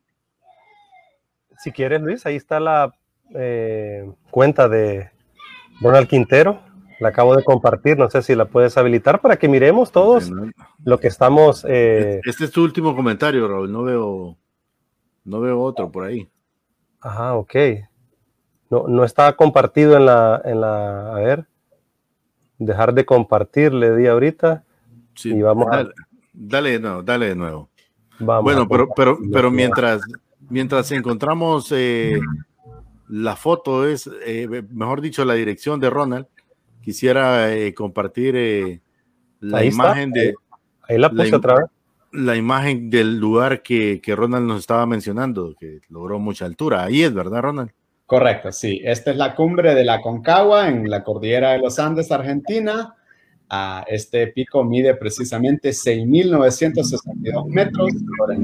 Si 1.60 1.72
quieres, 1.72 2.02
Luis, 2.02 2.26
ahí 2.26 2.36
está 2.36 2.60
la 2.60 2.94
eh, 3.36 4.10
cuenta 4.32 4.68
de 4.68 5.12
Ronald 5.82 6.08
Quintero. 6.08 6.62
La 7.00 7.10
acabo 7.10 7.36
de 7.36 7.44
compartir, 7.44 7.98
no 7.98 8.10
sé 8.10 8.22
si 8.22 8.36
la 8.36 8.46
puedes 8.46 8.78
habilitar 8.78 9.22
para 9.22 9.38
que 9.38 9.48
miremos 9.48 9.92
todos 9.92 10.30
lo 10.84 11.00
que 11.00 11.08
estamos. 11.08 11.66
Eh... 11.68 12.20
Este 12.26 12.46
es 12.46 12.52
tu 12.52 12.62
último 12.62 12.94
comentario, 12.94 13.48
Raúl. 13.48 13.72
No 13.72 13.84
veo, 13.84 14.38
no 15.24 15.40
veo 15.40 15.62
otro 15.62 15.92
por 15.92 16.06
ahí. 16.06 16.28
Ajá, 17.02 17.36
ok. 17.36 17.56
No, 18.70 18.88
no 18.88 19.04
está 19.04 19.34
compartido 19.36 19.96
en 19.96 20.06
la, 20.06 20.42
en 20.46 20.62
la. 20.62 21.16
A 21.16 21.20
ver. 21.20 21.48
Dejar 22.58 22.94
de 22.94 23.06
compartir, 23.06 23.74
le 23.74 23.96
di 23.96 24.08
ahorita. 24.08 24.64
Sí, 25.16 25.30
y 25.30 25.42
vamos 25.42 25.68
dale, 25.72 25.90
a... 25.90 26.18
dale, 26.34 26.80
no, 26.80 27.02
dale 27.02 27.30
de 27.30 27.36
nuevo. 27.36 27.70
Vamos 28.20 28.44
bueno, 28.44 28.68
pero, 28.68 28.90
pero, 28.96 29.18
pero 29.32 29.50
mientras, 29.50 30.02
mientras 30.50 30.92
encontramos 30.92 31.72
eh, 31.72 32.20
la 33.08 33.38
foto, 33.38 33.88
es, 33.88 34.10
eh, 34.26 34.64
mejor 34.72 35.00
dicho, 35.00 35.24
la 35.24 35.36
dirección 35.36 35.80
de 35.80 35.90
Ronald 35.90 36.28
quisiera 36.82 37.54
eh, 37.54 37.74
compartir 37.74 38.82
la 39.40 39.60
ahí 39.60 39.70
imagen 39.70 40.12
está. 40.16 40.20
de... 40.20 40.36
Ahí 40.82 40.98
la 40.98 41.10
puse 41.10 41.32
la, 41.32 41.38
otra 41.38 41.56
vez. 41.56 41.66
La 42.12 42.36
imagen 42.36 42.90
del 42.90 43.20
lugar 43.20 43.62
que, 43.62 44.02
que, 44.02 44.16
Ronald 44.16 44.48
nos 44.48 44.62
estaba 44.62 44.86
mencionando, 44.86 45.56
que 45.60 45.80
logró 45.90 46.20
mucha 46.20 46.46
altura. 46.46 46.84
Ahí 46.84 47.04
es, 47.04 47.14
¿verdad, 47.14 47.42
Ronald? 47.42 47.72
Correcto, 48.06 48.52
sí. 48.52 48.82
Esta 48.84 49.12
es 49.12 49.18
la 49.18 49.36
cumbre 49.36 49.76
de 49.76 49.86
la 49.86 50.02
Concagua 50.02 50.68
en 50.68 50.90
la 50.90 51.04
cordillera 51.04 51.52
de 51.52 51.60
los 51.60 51.78
Andes, 51.78 52.12
Argentina. 52.12 52.96
Uh, 53.52 53.84
este 53.88 54.28
pico 54.28 54.64
mide 54.64 54.96
precisamente 54.96 55.70
6.962 55.70 57.48
metros 57.48 57.92
por 58.18 58.34
el 58.34 58.44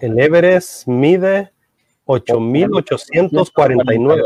El 0.00 0.18
Everest 0.18 0.86
mide 0.86 1.52
8.849. 2.06 4.22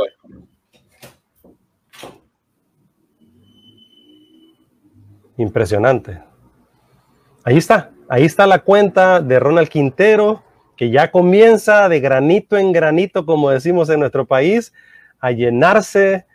Impresionante. 5.42 6.20
Ahí 7.42 7.56
está, 7.56 7.90
ahí 8.08 8.24
está 8.24 8.46
la 8.46 8.60
cuenta 8.60 9.20
de 9.20 9.40
Ronald 9.40 9.68
Quintero, 9.68 10.44
que 10.76 10.90
ya 10.90 11.10
comienza 11.10 11.88
de 11.88 11.98
granito 11.98 12.56
en 12.56 12.70
granito, 12.70 13.26
como 13.26 13.50
decimos 13.50 13.90
en 13.90 13.98
nuestro 13.98 14.24
país, 14.24 14.72
a 15.18 15.32
llenarse 15.32 16.26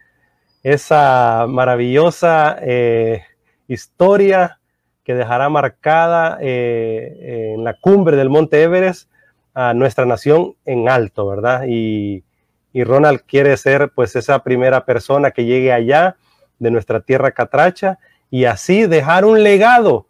esa 0.62 1.46
maravillosa 1.48 2.58
eh, 2.62 3.24
historia 3.70 4.60
que 5.06 5.16
dejará 5.16 5.48
marcada 5.48 6.38
eh, 6.42 7.54
en 7.56 7.64
la 7.64 7.76
cumbre 7.80 8.18
del 8.18 8.30
Monte 8.30 8.62
Everest 8.62 9.10
a 9.54 9.74
nuestra 9.74 10.06
nación 10.06 10.56
en 10.66 10.90
alto, 10.90 11.26
¿verdad? 11.26 11.64
Y, 11.66 12.26
y, 12.74 12.84
Ronald 12.84 13.22
quiere 13.22 13.56
ser 13.56 13.90
pues 13.96 14.18
esa 14.18 14.44
primera 14.44 14.84
persona 14.84 15.32
que 15.32 15.46
llegue 15.46 15.72
allá 15.72 16.18
de 16.60 16.72
nuestra 16.72 17.00
tierra 17.00 17.32
catracha 17.32 18.00
y 18.30 18.46
así 18.46 18.86
dejar 18.88 19.26
un 19.26 19.44
legado 19.44 20.08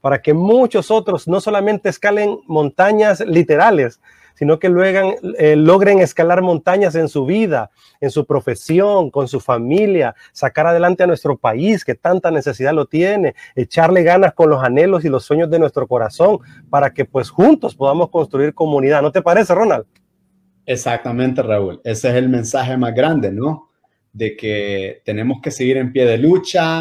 para 0.00 0.22
que 0.22 0.32
muchos 0.32 0.90
otros 0.90 1.28
no 1.28 1.40
solamente 1.40 1.88
escalen 1.88 2.38
montañas 2.46 3.20
literales, 3.20 4.00
sino 4.34 4.58
que 4.58 4.70
luego, 4.70 5.16
eh, 5.38 5.54
logren 5.54 5.98
escalar 5.98 6.40
montañas 6.40 6.94
en 6.94 7.10
su 7.10 7.26
vida, 7.26 7.70
en 8.00 8.10
su 8.10 8.24
profesión, 8.24 9.10
con 9.10 9.28
su 9.28 9.38
familia, 9.38 10.14
sacar 10.32 10.66
adelante 10.66 11.02
a 11.02 11.06
nuestro 11.06 11.36
país 11.36 11.84
que 11.84 11.94
tanta 11.94 12.30
necesidad 12.30 12.72
lo 12.72 12.86
tiene, 12.86 13.34
echarle 13.54 14.02
ganas 14.02 14.32
con 14.32 14.48
los 14.48 14.64
anhelos 14.64 15.04
y 15.04 15.10
los 15.10 15.24
sueños 15.26 15.50
de 15.50 15.58
nuestro 15.58 15.86
corazón 15.86 16.38
para 16.70 16.94
que 16.94 17.04
pues 17.04 17.28
juntos 17.28 17.74
podamos 17.74 18.08
construir 18.08 18.54
comunidad. 18.54 19.02
¿No 19.02 19.12
te 19.12 19.20
parece, 19.20 19.54
Ronald? 19.54 19.84
Exactamente, 20.64 21.42
Raúl. 21.42 21.80
Ese 21.84 22.08
es 22.08 22.14
el 22.14 22.30
mensaje 22.30 22.78
más 22.78 22.94
grande, 22.94 23.30
¿no? 23.30 23.68
De 24.10 24.36
que 24.36 25.02
tenemos 25.04 25.42
que 25.42 25.50
seguir 25.50 25.76
en 25.76 25.92
pie 25.92 26.06
de 26.06 26.16
lucha, 26.16 26.80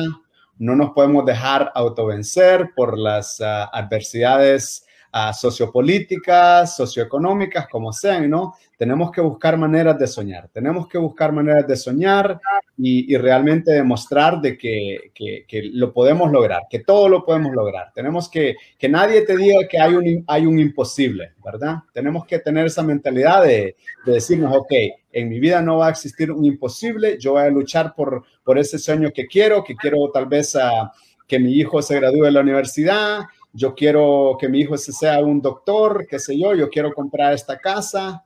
no 0.59 0.75
nos 0.75 0.91
podemos 0.91 1.25
dejar 1.25 1.71
autovencer 1.73 2.73
por 2.75 2.97
las 2.97 3.39
uh, 3.39 3.67
adversidades 3.71 4.85
uh, 5.13 5.33
sociopolíticas, 5.33 6.75
socioeconómicas, 6.75 7.67
como 7.67 7.91
sean, 7.93 8.29
¿no? 8.29 8.55
Tenemos 8.77 9.11
que 9.11 9.21
buscar 9.21 9.57
maneras 9.57 9.99
de 9.99 10.07
soñar, 10.07 10.49
tenemos 10.53 10.87
que 10.87 10.97
buscar 10.97 11.33
maneras 11.33 11.67
de 11.67 11.75
soñar 11.75 12.39
y, 12.77 13.17
realmente 13.17 13.71
demostrar 13.73 14.39
de 14.39 14.57
que, 14.57 15.11
que, 15.13 15.69
lo 15.73 15.91
podemos 15.91 16.31
lograr, 16.31 16.61
que 16.69 16.79
todo 16.79 17.09
lo 17.09 17.25
podemos 17.25 17.53
lograr. 17.53 17.91
Tenemos 17.93 18.29
que, 18.29 18.55
que 18.77 18.87
nadie 18.87 19.23
te 19.23 19.35
diga 19.35 19.67
que 19.67 19.81
hay 19.81 19.95
un, 19.95 20.23
hay 20.27 20.45
un 20.45 20.57
imposible, 20.59 21.33
¿verdad? 21.43 21.79
Tenemos 21.93 22.25
que 22.25 22.39
tener 22.39 22.67
esa 22.67 22.81
mentalidad 22.81 23.43
de, 23.43 23.75
de 24.05 24.13
decirnos, 24.13 24.55
ok, 24.55 24.71
en 25.11 25.27
mi 25.27 25.41
vida 25.41 25.61
no 25.61 25.79
va 25.79 25.87
a 25.87 25.91
existir 25.91 26.31
un 26.31 26.45
imposible, 26.45 27.17
yo 27.19 27.33
voy 27.33 27.41
a 27.41 27.49
luchar 27.49 27.93
por, 27.93 28.23
por 28.45 28.57
ese 28.57 28.79
sueño 28.79 29.11
que 29.13 29.27
quiero, 29.27 29.61
que 29.63 29.75
quiero 29.75 30.09
tal 30.13 30.27
vez 30.27 30.55
a, 30.55 30.93
que 31.29 31.39
mi 31.39 31.53
hijo 31.53 31.81
se 31.81 31.95
gradúe 31.95 32.23
de 32.23 32.31
la 32.31 32.41
universidad, 32.41 33.21
yo 33.53 33.75
quiero 33.75 34.37
que 34.39 34.49
mi 34.49 34.59
hijo 34.59 34.77
sea 34.77 35.19
un 35.19 35.41
doctor, 35.41 36.05
qué 36.07 36.19
sé 36.19 36.37
yo, 36.37 36.53
yo 36.53 36.69
quiero 36.69 36.93
comprar 36.93 37.33
esta 37.33 37.57
casa, 37.57 38.23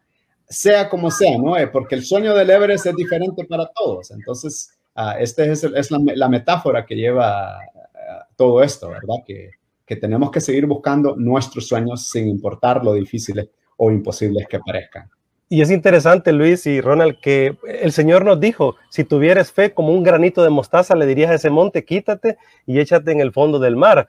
sea 0.48 0.90
como 0.90 1.10
sea, 1.10 1.38
¿no? 1.38 1.58
Eh, 1.58 1.68
porque 1.68 1.96
el 1.96 2.04
sueño 2.04 2.34
del 2.34 2.50
Everest 2.50 2.86
es 2.86 2.96
diferente 2.96 3.46
para 3.46 3.68
todos. 3.68 4.12
Entonces, 4.12 4.72
uh, 4.96 5.18
esta 5.20 5.46
es, 5.46 5.92
la, 5.92 6.30
metáfora 6.30 6.86
que 6.86 6.96
lleva 6.96 7.58
uh, 7.58 8.36
todo 8.36 8.62
esto, 8.62 8.90
¿verdad? 8.90 9.24
Que, 9.26 9.52
que 9.86 9.96
tenemos 9.96 10.32
que 10.32 10.42
seguir 10.42 10.66
buscando 10.66 11.16
nuestros 11.16 11.68
sueños 11.68 12.08
sin 12.10 12.28
importar 12.28 12.84
lo 12.84 12.94
difíciles 12.94 13.50
o 13.78 13.92
imposibles 13.92 14.48
que 14.48 14.60
parezcan. 14.60 15.10
Y 15.50 15.62
es 15.62 15.70
interesante, 15.70 16.32
Luis 16.32 16.66
y 16.66 16.82
Ronald, 16.82 17.20
que 17.20 17.58
el 17.68 17.92
Señor 17.92 18.26
nos 18.26 18.40
dijo, 18.40 18.76
si 18.90 19.04
tuvieras 19.04 19.52
fe 19.52 19.72
como 19.72 19.94
un 19.94 20.02
granito 20.02 20.42
de 20.42 20.50
mostaza, 20.50 20.96
le 20.96 21.06
dirías 21.06 21.30
a 21.30 21.36
ese 21.36 21.52
monte, 21.52 21.86
quítate 21.86 22.38
y 22.66 22.80
échate 22.80 23.12
en 23.12 23.20
el 23.20 23.32
fondo 23.32 23.60
del 23.60 23.76
mar. 23.76 24.08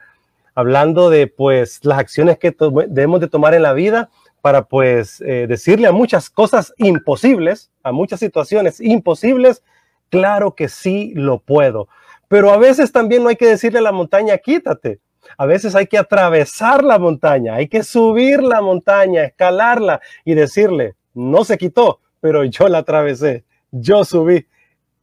Hablando 0.55 1.11
de, 1.11 1.27
pues, 1.27 1.81
las 1.85 1.99
acciones 1.99 2.39
que 2.39 2.55
debemos 2.89 3.21
de 3.21 3.29
tomar 3.29 3.55
en 3.55 3.63
la 3.63 3.73
vida 3.73 4.11
para, 4.41 4.65
pues, 4.67 5.21
eh, 5.23 5.47
decirle 5.49 5.87
a 5.87 5.93
muchas 5.93 6.31
cosas 6.31 6.73
imposibles, 6.77 7.71
a 7.83 7.93
muchas 7.93 8.21
situaciones 8.21 8.81
imposibles, 8.81 9.63
claro 10.11 10.55
que 10.55 10.69
sí 10.69 11.13
lo 11.15 11.41
puedo. 11.41 11.89
Pero 12.29 12.51
a 12.51 12.57
veces 12.57 12.93
también 12.93 13.23
no 13.23 13.29
hay 13.29 13.37
que 13.37 13.49
decirle 13.49 13.79
a 13.79 13.83
la 13.83 13.93
montaña, 13.93 14.39
quítate. 14.39 15.01
A 15.39 15.47
veces 15.47 15.75
hay 15.75 15.87
que 15.87 15.99
atravesar 15.99 16.85
la 16.85 16.99
montaña, 16.99 17.55
hay 17.55 17.69
que 17.69 17.83
subir 17.83 18.43
la 18.43 18.61
montaña, 18.61 19.25
escalarla 19.25 20.01
y 20.25 20.35
decirle, 20.35 20.95
no 21.15 21.45
se 21.45 21.59
quitó, 21.59 22.01
pero 22.21 22.45
yo 22.45 22.69
la 22.69 22.79
atravesé, 22.79 23.45
yo 23.71 24.05
subí 24.05 24.47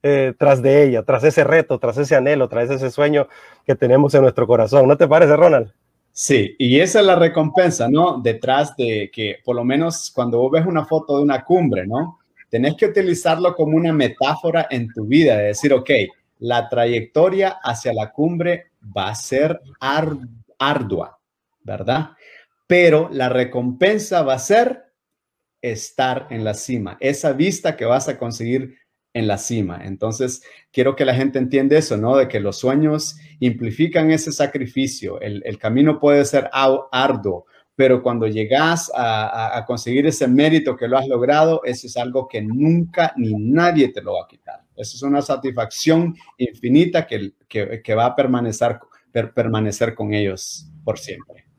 eh, 0.03 0.33
tras 0.37 0.61
de 0.61 0.83
ella, 0.83 1.03
tras 1.03 1.23
ese 1.23 1.43
reto, 1.43 1.79
tras 1.79 1.97
ese 1.97 2.15
anhelo, 2.15 2.49
tras 2.49 2.69
ese 2.69 2.89
sueño 2.89 3.27
que 3.65 3.75
tenemos 3.75 4.13
en 4.13 4.21
nuestro 4.23 4.47
corazón. 4.47 4.87
¿No 4.87 4.97
te 4.97 5.07
parece, 5.07 5.35
Ronald? 5.35 5.71
Sí, 6.11 6.55
y 6.59 6.79
esa 6.79 6.99
es 6.99 7.05
la 7.05 7.15
recompensa, 7.15 7.87
¿no? 7.87 8.19
Detrás 8.21 8.75
de 8.75 9.09
que, 9.13 9.37
por 9.45 9.55
lo 9.55 9.63
menos 9.63 10.11
cuando 10.13 10.39
vos 10.39 10.51
ves 10.51 10.65
una 10.65 10.85
foto 10.85 11.17
de 11.17 11.23
una 11.23 11.43
cumbre, 11.43 11.87
¿no? 11.87 12.19
Tenés 12.49 12.75
que 12.75 12.87
utilizarlo 12.87 13.55
como 13.55 13.77
una 13.77 13.93
metáfora 13.93 14.67
en 14.69 14.91
tu 14.91 15.05
vida, 15.05 15.37
de 15.37 15.43
decir, 15.45 15.71
ok, 15.71 15.89
la 16.39 16.67
trayectoria 16.67 17.59
hacia 17.63 17.93
la 17.93 18.11
cumbre 18.11 18.71
va 18.95 19.09
a 19.09 19.15
ser 19.15 19.61
ardua, 20.59 21.17
¿verdad? 21.63 22.09
Pero 22.67 23.09
la 23.11 23.29
recompensa 23.29 24.21
va 24.23 24.33
a 24.33 24.39
ser 24.39 24.83
estar 25.61 26.27
en 26.31 26.43
la 26.43 26.55
cima, 26.55 26.97
esa 26.99 27.31
vista 27.33 27.77
que 27.77 27.85
vas 27.85 28.09
a 28.09 28.17
conseguir 28.17 28.80
en 29.13 29.27
la 29.27 29.37
cima. 29.37 29.81
Entonces, 29.83 30.41
quiero 30.71 30.95
que 30.95 31.05
la 31.05 31.15
gente 31.15 31.39
entienda 31.39 31.77
eso, 31.77 31.97
¿no? 31.97 32.15
De 32.15 32.27
que 32.27 32.39
los 32.39 32.57
sueños 32.57 33.17
implican 33.39 34.11
ese 34.11 34.31
sacrificio. 34.31 35.19
El, 35.19 35.57
camino 35.57 35.99
puede 35.99 36.23
ser 36.25 36.49
arduo, 36.53 37.45
pero 37.75 38.01
cuando 38.01 38.27
llegas 38.27 38.91
a, 38.95 39.63
conseguir 39.67 40.07
ese 40.07 40.27
mérito 40.27 40.75
que 40.75 40.87
lo 40.87 40.97
has 40.97 41.07
logrado, 41.07 41.61
eso 41.63 41.87
es 41.87 41.97
algo 41.97 42.27
que 42.27 42.41
nunca 42.41 43.13
ni 43.17 43.33
nadie 43.33 43.89
te 43.89 44.01
lo 44.01 44.13
va 44.13 44.23
a 44.23 44.27
quitar. 44.27 44.61
Esa 44.75 44.95
es 44.95 45.03
una 45.03 45.21
satisfacción 45.21 46.15
infinita 46.37 47.05
que, 47.05 47.33
que, 47.47 47.95
va 47.95 48.05
a 48.05 48.15
permanecer, 48.15 48.79
permanecer 49.11 49.93
con 49.93 50.13
ellos 50.13 50.67
por 50.83 50.97
siempre. 50.97 51.50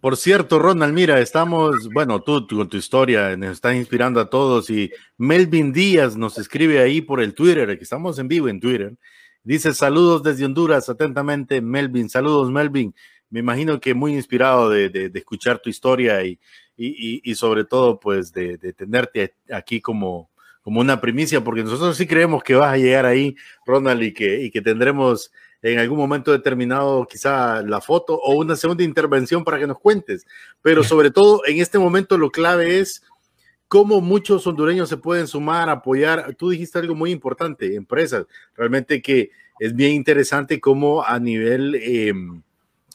Por 0.00 0.16
cierto, 0.16 0.58
Ronald, 0.58 0.94
mira, 0.94 1.20
estamos, 1.20 1.90
bueno, 1.92 2.22
tú, 2.22 2.46
con 2.46 2.70
tu 2.70 2.78
historia 2.78 3.36
nos 3.36 3.50
estás 3.50 3.76
inspirando 3.76 4.18
a 4.18 4.30
todos 4.30 4.70
y 4.70 4.90
Melvin 5.18 5.74
Díaz 5.74 6.16
nos 6.16 6.38
escribe 6.38 6.80
ahí 6.80 7.02
por 7.02 7.20
el 7.20 7.34
Twitter, 7.34 7.76
que 7.76 7.84
estamos 7.84 8.18
en 8.18 8.26
vivo 8.26 8.48
en 8.48 8.60
Twitter. 8.60 8.96
Dice 9.42 9.74
saludos 9.74 10.22
desde 10.22 10.46
Honduras, 10.46 10.88
atentamente, 10.88 11.60
Melvin. 11.60 12.08
Saludos, 12.08 12.50
Melvin. 12.50 12.94
Me 13.28 13.40
imagino 13.40 13.78
que 13.78 13.92
muy 13.92 14.14
inspirado 14.14 14.70
de, 14.70 15.10
escuchar 15.14 15.58
tu 15.58 15.68
historia 15.68 16.22
y, 16.24 17.34
sobre 17.34 17.64
todo, 17.64 18.00
pues, 18.00 18.32
de, 18.32 18.56
tenerte 18.72 19.34
aquí 19.52 19.82
como, 19.82 20.30
una 20.64 21.00
primicia, 21.00 21.44
porque 21.44 21.62
nosotros 21.62 21.96
sí 21.98 22.06
creemos 22.06 22.42
que 22.42 22.54
vas 22.54 22.72
a 22.72 22.78
llegar 22.78 23.04
ahí, 23.04 23.36
Ronald, 23.66 24.14
que, 24.14 24.44
y 24.44 24.50
que 24.50 24.62
tendremos 24.62 25.30
en 25.62 25.78
algún 25.78 25.98
momento 25.98 26.32
determinado 26.32 27.06
quizá 27.06 27.62
la 27.62 27.80
foto 27.80 28.14
o 28.14 28.34
una 28.34 28.56
segunda 28.56 28.82
intervención 28.82 29.44
para 29.44 29.58
que 29.58 29.66
nos 29.66 29.78
cuentes. 29.78 30.26
Pero 30.62 30.82
sobre 30.84 31.10
todo 31.10 31.42
en 31.46 31.58
este 31.60 31.78
momento 31.78 32.16
lo 32.16 32.30
clave 32.30 32.80
es 32.80 33.02
cómo 33.68 34.00
muchos 34.00 34.46
hondureños 34.46 34.88
se 34.88 34.96
pueden 34.96 35.26
sumar, 35.26 35.68
apoyar. 35.68 36.34
Tú 36.36 36.50
dijiste 36.50 36.78
algo 36.78 36.94
muy 36.94 37.10
importante, 37.10 37.74
empresas. 37.74 38.26
Realmente 38.54 39.02
que 39.02 39.30
es 39.58 39.74
bien 39.74 39.92
interesante 39.92 40.60
cómo 40.60 41.04
a 41.04 41.18
nivel 41.18 41.74
em, 41.74 42.42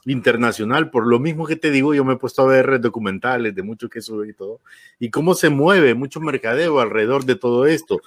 internacional, 0.05 0.89
por 0.89 1.05
lo 1.05 1.19
mismo 1.19 1.45
que 1.45 1.55
te 1.55 1.71
digo, 1.71 1.93
yo 1.93 2.03
me 2.03 2.13
he 2.13 2.17
puesto 2.17 2.41
a 2.41 2.47
ver 2.47 2.81
documentales 2.81 3.53
de 3.53 3.63
mucho 3.63 3.89
que 3.89 4.01
sube 4.01 4.29
y 4.29 4.33
todo, 4.33 4.61
y 4.99 5.09
cómo 5.09 5.33
se 5.35 5.49
mueve 5.49 5.93
mucho 5.93 6.19
mercadeo 6.19 6.79
alrededor 6.79 7.25
de 7.25 7.35
todo 7.35 7.65
esto 7.65 8.01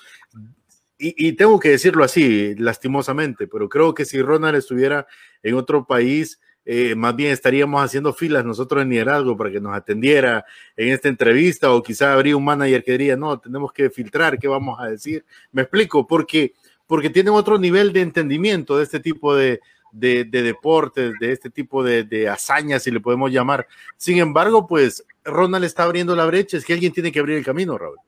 y, 0.98 1.32
tengo 1.32 1.60
que 1.60 1.70
decirlo 1.70 2.02
así, 2.02 2.54
lastimosamente, 2.56 3.46
pero 3.46 3.68
creo 3.68 3.94
que 3.94 4.04
si 4.04 4.20
Ronald 4.20 4.56
estuviera 4.56 5.06
en 5.44 5.54
otro 5.54 5.86
país, 5.86 6.40
eh, 6.64 6.94
más 6.96 7.14
bien 7.14 7.30
estaríamos 7.30 7.82
haciendo 7.82 8.12
filas 8.12 8.44
nosotros 8.44 8.82
en 8.82 8.90
liderazgo 8.90 9.36
para 9.36 9.50
que 9.50 9.60
nos 9.60 9.76
atendiera 9.76 10.44
en 10.76 10.88
esta 10.88 11.08
entrevista 11.08 11.72
o 11.72 11.82
quizá 11.82 12.12
habría 12.12 12.36
un 12.36 12.44
manager 12.44 12.82
que 12.82 12.92
diría, 12.92 13.16
no, 13.16 13.38
tenemos 13.38 13.72
que 13.72 13.90
filtrar 13.90 14.38
qué 14.38 14.48
vamos 14.48 14.78
a 14.80 14.88
decir. 14.88 15.24
Me 15.52 15.62
explico, 15.62 16.06
porque, 16.06 16.52
porque 16.86 17.10
tienen 17.10 17.32
otro 17.32 17.58
nivel 17.58 17.92
de 17.92 18.00
entendimiento 18.00 18.76
de 18.76 18.82
este 18.82 18.98
tipo 18.98 19.36
de, 19.36 19.60
de, 19.92 20.24
deportes, 20.24 21.14
de 21.20 21.32
este 21.32 21.48
tipo 21.48 21.84
de, 21.84 22.02
de, 22.02 22.28
hazañas, 22.28 22.82
si 22.82 22.90
le 22.90 23.00
podemos 23.00 23.30
llamar. 23.30 23.68
Sin 23.96 24.18
embargo, 24.18 24.66
pues 24.66 25.04
Ronald 25.24 25.64
está 25.64 25.84
abriendo 25.84 26.16
la 26.16 26.26
brecha, 26.26 26.56
es 26.56 26.64
que 26.64 26.72
alguien 26.72 26.92
tiene 26.92 27.12
que 27.12 27.20
abrir 27.20 27.38
el 27.38 27.44
camino, 27.44 27.78
Raúl. 27.78 27.98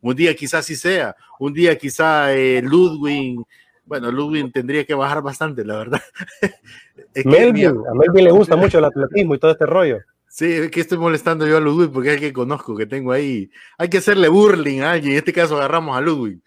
Un 0.00 0.16
día 0.16 0.34
quizás 0.34 0.64
sí 0.64 0.76
sea, 0.76 1.14
un 1.38 1.52
día 1.52 1.76
quizá 1.76 2.32
eh, 2.32 2.62
Ludwig, 2.62 3.38
bueno, 3.84 4.10
Ludwig 4.10 4.52
tendría 4.52 4.84
que 4.84 4.94
bajar 4.94 5.20
bastante, 5.22 5.64
la 5.64 5.78
verdad. 5.78 6.00
Melvin, 7.24 7.70
a 7.90 7.94
Melvin 7.94 8.24
le 8.24 8.30
gusta 8.30 8.56
mucho 8.56 8.78
el 8.78 8.84
atletismo 8.84 9.34
y 9.34 9.38
todo 9.38 9.50
este 9.50 9.66
rollo. 9.66 9.98
Sí, 10.28 10.46
es 10.46 10.70
que 10.70 10.80
estoy 10.80 10.96
molestando 10.96 11.44
yo 11.44 11.56
a 11.56 11.60
Ludwig 11.60 11.90
porque 11.90 12.10
es 12.10 12.14
el 12.14 12.20
que 12.20 12.32
conozco, 12.32 12.76
que 12.76 12.86
tengo 12.86 13.10
ahí. 13.10 13.50
Hay 13.78 13.88
que 13.88 13.98
hacerle 13.98 14.28
burling 14.28 14.82
a 14.82 14.92
alguien, 14.92 15.12
en 15.12 15.18
este 15.18 15.32
caso 15.32 15.56
agarramos 15.56 15.96
a 15.96 16.00
Ludwig. 16.00 16.40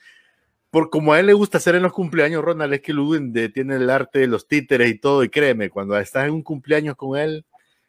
Por 0.72 0.90
como 0.90 1.12
a 1.12 1.20
él 1.20 1.26
le 1.26 1.34
gusta 1.34 1.58
hacer 1.58 1.76
en 1.76 1.84
los 1.84 1.92
cumpleaños, 1.92 2.44
Ronald, 2.44 2.74
es 2.74 2.82
que 2.82 2.94
Ludwig 2.94 3.54
tiene 3.54 3.76
el 3.76 3.90
arte 3.90 4.20
de 4.20 4.28
los 4.28 4.48
títeres 4.48 4.90
y 4.90 4.98
todo, 4.98 5.24
y 5.24 5.30
créeme, 5.30 5.70
cuando 5.70 5.98
estás 6.00 6.28
en 6.28 6.34
un 6.34 6.44
cumpleaños 6.44 6.96
con 6.96 7.20
él, 7.20 7.46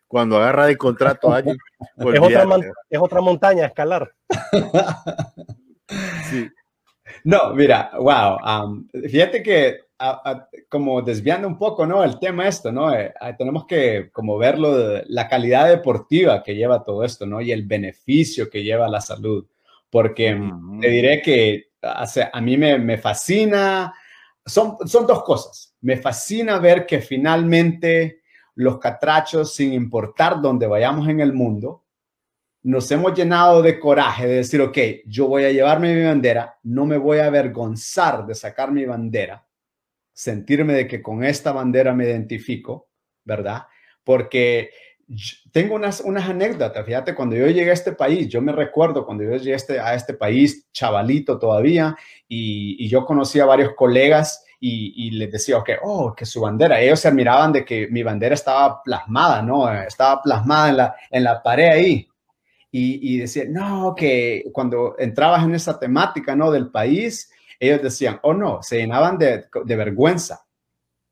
cuando 0.06 0.36
agarra 0.36 0.66
de 0.66 0.76
contrato 0.76 1.32
a 1.32 1.38
alguien. 1.38 1.56
es, 1.96 2.20
otra 2.20 2.46
es 2.90 3.00
otra 3.00 3.20
montaña 3.20 3.64
a 3.64 3.68
escalar. 3.68 4.12
sí. 6.30 6.48
No, 7.24 7.54
mira, 7.54 7.90
wow. 7.98 8.36
Um, 8.44 8.88
fíjate 9.08 9.42
que 9.42 9.84
como 10.68 11.02
desviando 11.02 11.48
un 11.48 11.56
poco, 11.56 11.86
¿no? 11.86 12.04
El 12.04 12.18
tema 12.18 12.48
esto, 12.48 12.72
¿no? 12.72 12.92
Eh, 12.92 13.12
tenemos 13.38 13.66
que 13.66 14.10
como 14.12 14.36
verlo, 14.36 15.02
la 15.06 15.28
calidad 15.28 15.68
deportiva 15.68 16.42
que 16.42 16.54
lleva 16.54 16.84
todo 16.84 17.04
esto, 17.04 17.26
¿no? 17.26 17.40
Y 17.40 17.52
el 17.52 17.62
beneficio 17.62 18.50
que 18.50 18.62
lleva 18.62 18.88
la 18.88 19.00
salud. 19.00 19.46
Porque 19.88 20.34
mm, 20.34 20.80
te 20.80 20.88
diré 20.88 21.22
que 21.22 21.68
a 21.80 22.40
mí 22.40 22.56
me, 22.56 22.78
me 22.78 22.98
fascina, 22.98 23.94
son, 24.44 24.76
son 24.84 25.06
dos 25.06 25.22
cosas. 25.22 25.74
Me 25.80 25.96
fascina 25.96 26.58
ver 26.58 26.86
que 26.86 27.00
finalmente 27.00 28.22
los 28.54 28.78
catrachos, 28.78 29.54
sin 29.54 29.72
importar 29.72 30.40
dónde 30.40 30.66
vayamos 30.66 31.08
en 31.08 31.20
el 31.20 31.32
mundo, 31.32 31.84
nos 32.62 32.90
hemos 32.90 33.14
llenado 33.14 33.60
de 33.60 33.78
coraje 33.78 34.26
de 34.26 34.36
decir, 34.36 34.60
ok, 34.62 34.78
yo 35.06 35.26
voy 35.26 35.44
a 35.44 35.52
llevarme 35.52 35.94
mi 35.94 36.02
bandera, 36.02 36.58
no 36.62 36.86
me 36.86 36.96
voy 36.96 37.18
a 37.18 37.26
avergonzar 37.26 38.26
de 38.26 38.34
sacar 38.34 38.72
mi 38.72 38.86
bandera, 38.86 39.46
sentirme 40.12 40.72
de 40.72 40.88
que 40.88 41.02
con 41.02 41.22
esta 41.24 41.52
bandera 41.52 41.92
me 41.92 42.04
identifico, 42.04 42.88
¿verdad? 43.22 43.64
Porque 44.02 44.70
tengo 45.52 45.74
unas, 45.74 46.00
unas 46.00 46.26
anécdotas, 46.26 46.86
fíjate, 46.86 47.14
cuando 47.14 47.36
yo 47.36 47.46
llegué 47.48 47.68
a 47.68 47.74
este 47.74 47.92
país, 47.92 48.28
yo 48.28 48.40
me 48.40 48.52
recuerdo 48.52 49.04
cuando 49.04 49.24
yo 49.24 49.36
llegué 49.36 49.52
a 49.52 49.56
este, 49.56 49.78
este 49.94 50.14
país, 50.14 50.66
chavalito 50.72 51.38
todavía, 51.38 51.94
y, 52.26 52.82
y 52.82 52.88
yo 52.88 53.04
conocí 53.04 53.40
a 53.40 53.44
varios 53.44 53.74
colegas 53.74 54.43
y, 54.66 55.10
les 55.10 55.30
decía, 55.30 55.62
que 55.64 55.76
oh, 55.82 56.14
que 56.14 56.24
su 56.24 56.40
bandera, 56.40 56.80
ellos 56.80 57.00
se 57.00 57.08
admiraban 57.08 57.52
de 57.52 57.64
que 57.64 57.88
mi 57.88 58.02
bandera 58.02 58.34
estaba 58.34 58.82
plasmada, 58.82 59.42
¿no? 59.42 59.70
Estaba 59.72 60.22
plasmada 60.22 60.68
en 60.70 60.76
la, 60.76 60.96
en 61.10 61.24
la 61.24 61.42
pared 61.42 61.68
ahí. 61.68 62.08
Y, 62.70 63.14
y 63.14 63.18
decían, 63.18 63.52
no, 63.52 63.94
que 63.94 64.44
cuando 64.52 64.96
entrabas 64.98 65.44
en 65.44 65.54
esa 65.54 65.78
temática, 65.78 66.34
¿no? 66.34 66.50
Del 66.50 66.70
país, 66.70 67.30
ellos 67.60 67.82
decían, 67.82 68.18
oh, 68.22 68.32
no, 68.32 68.62
se 68.62 68.78
llenaban 68.78 69.18
de, 69.18 69.44
de 69.64 69.76
vergüenza 69.76 70.43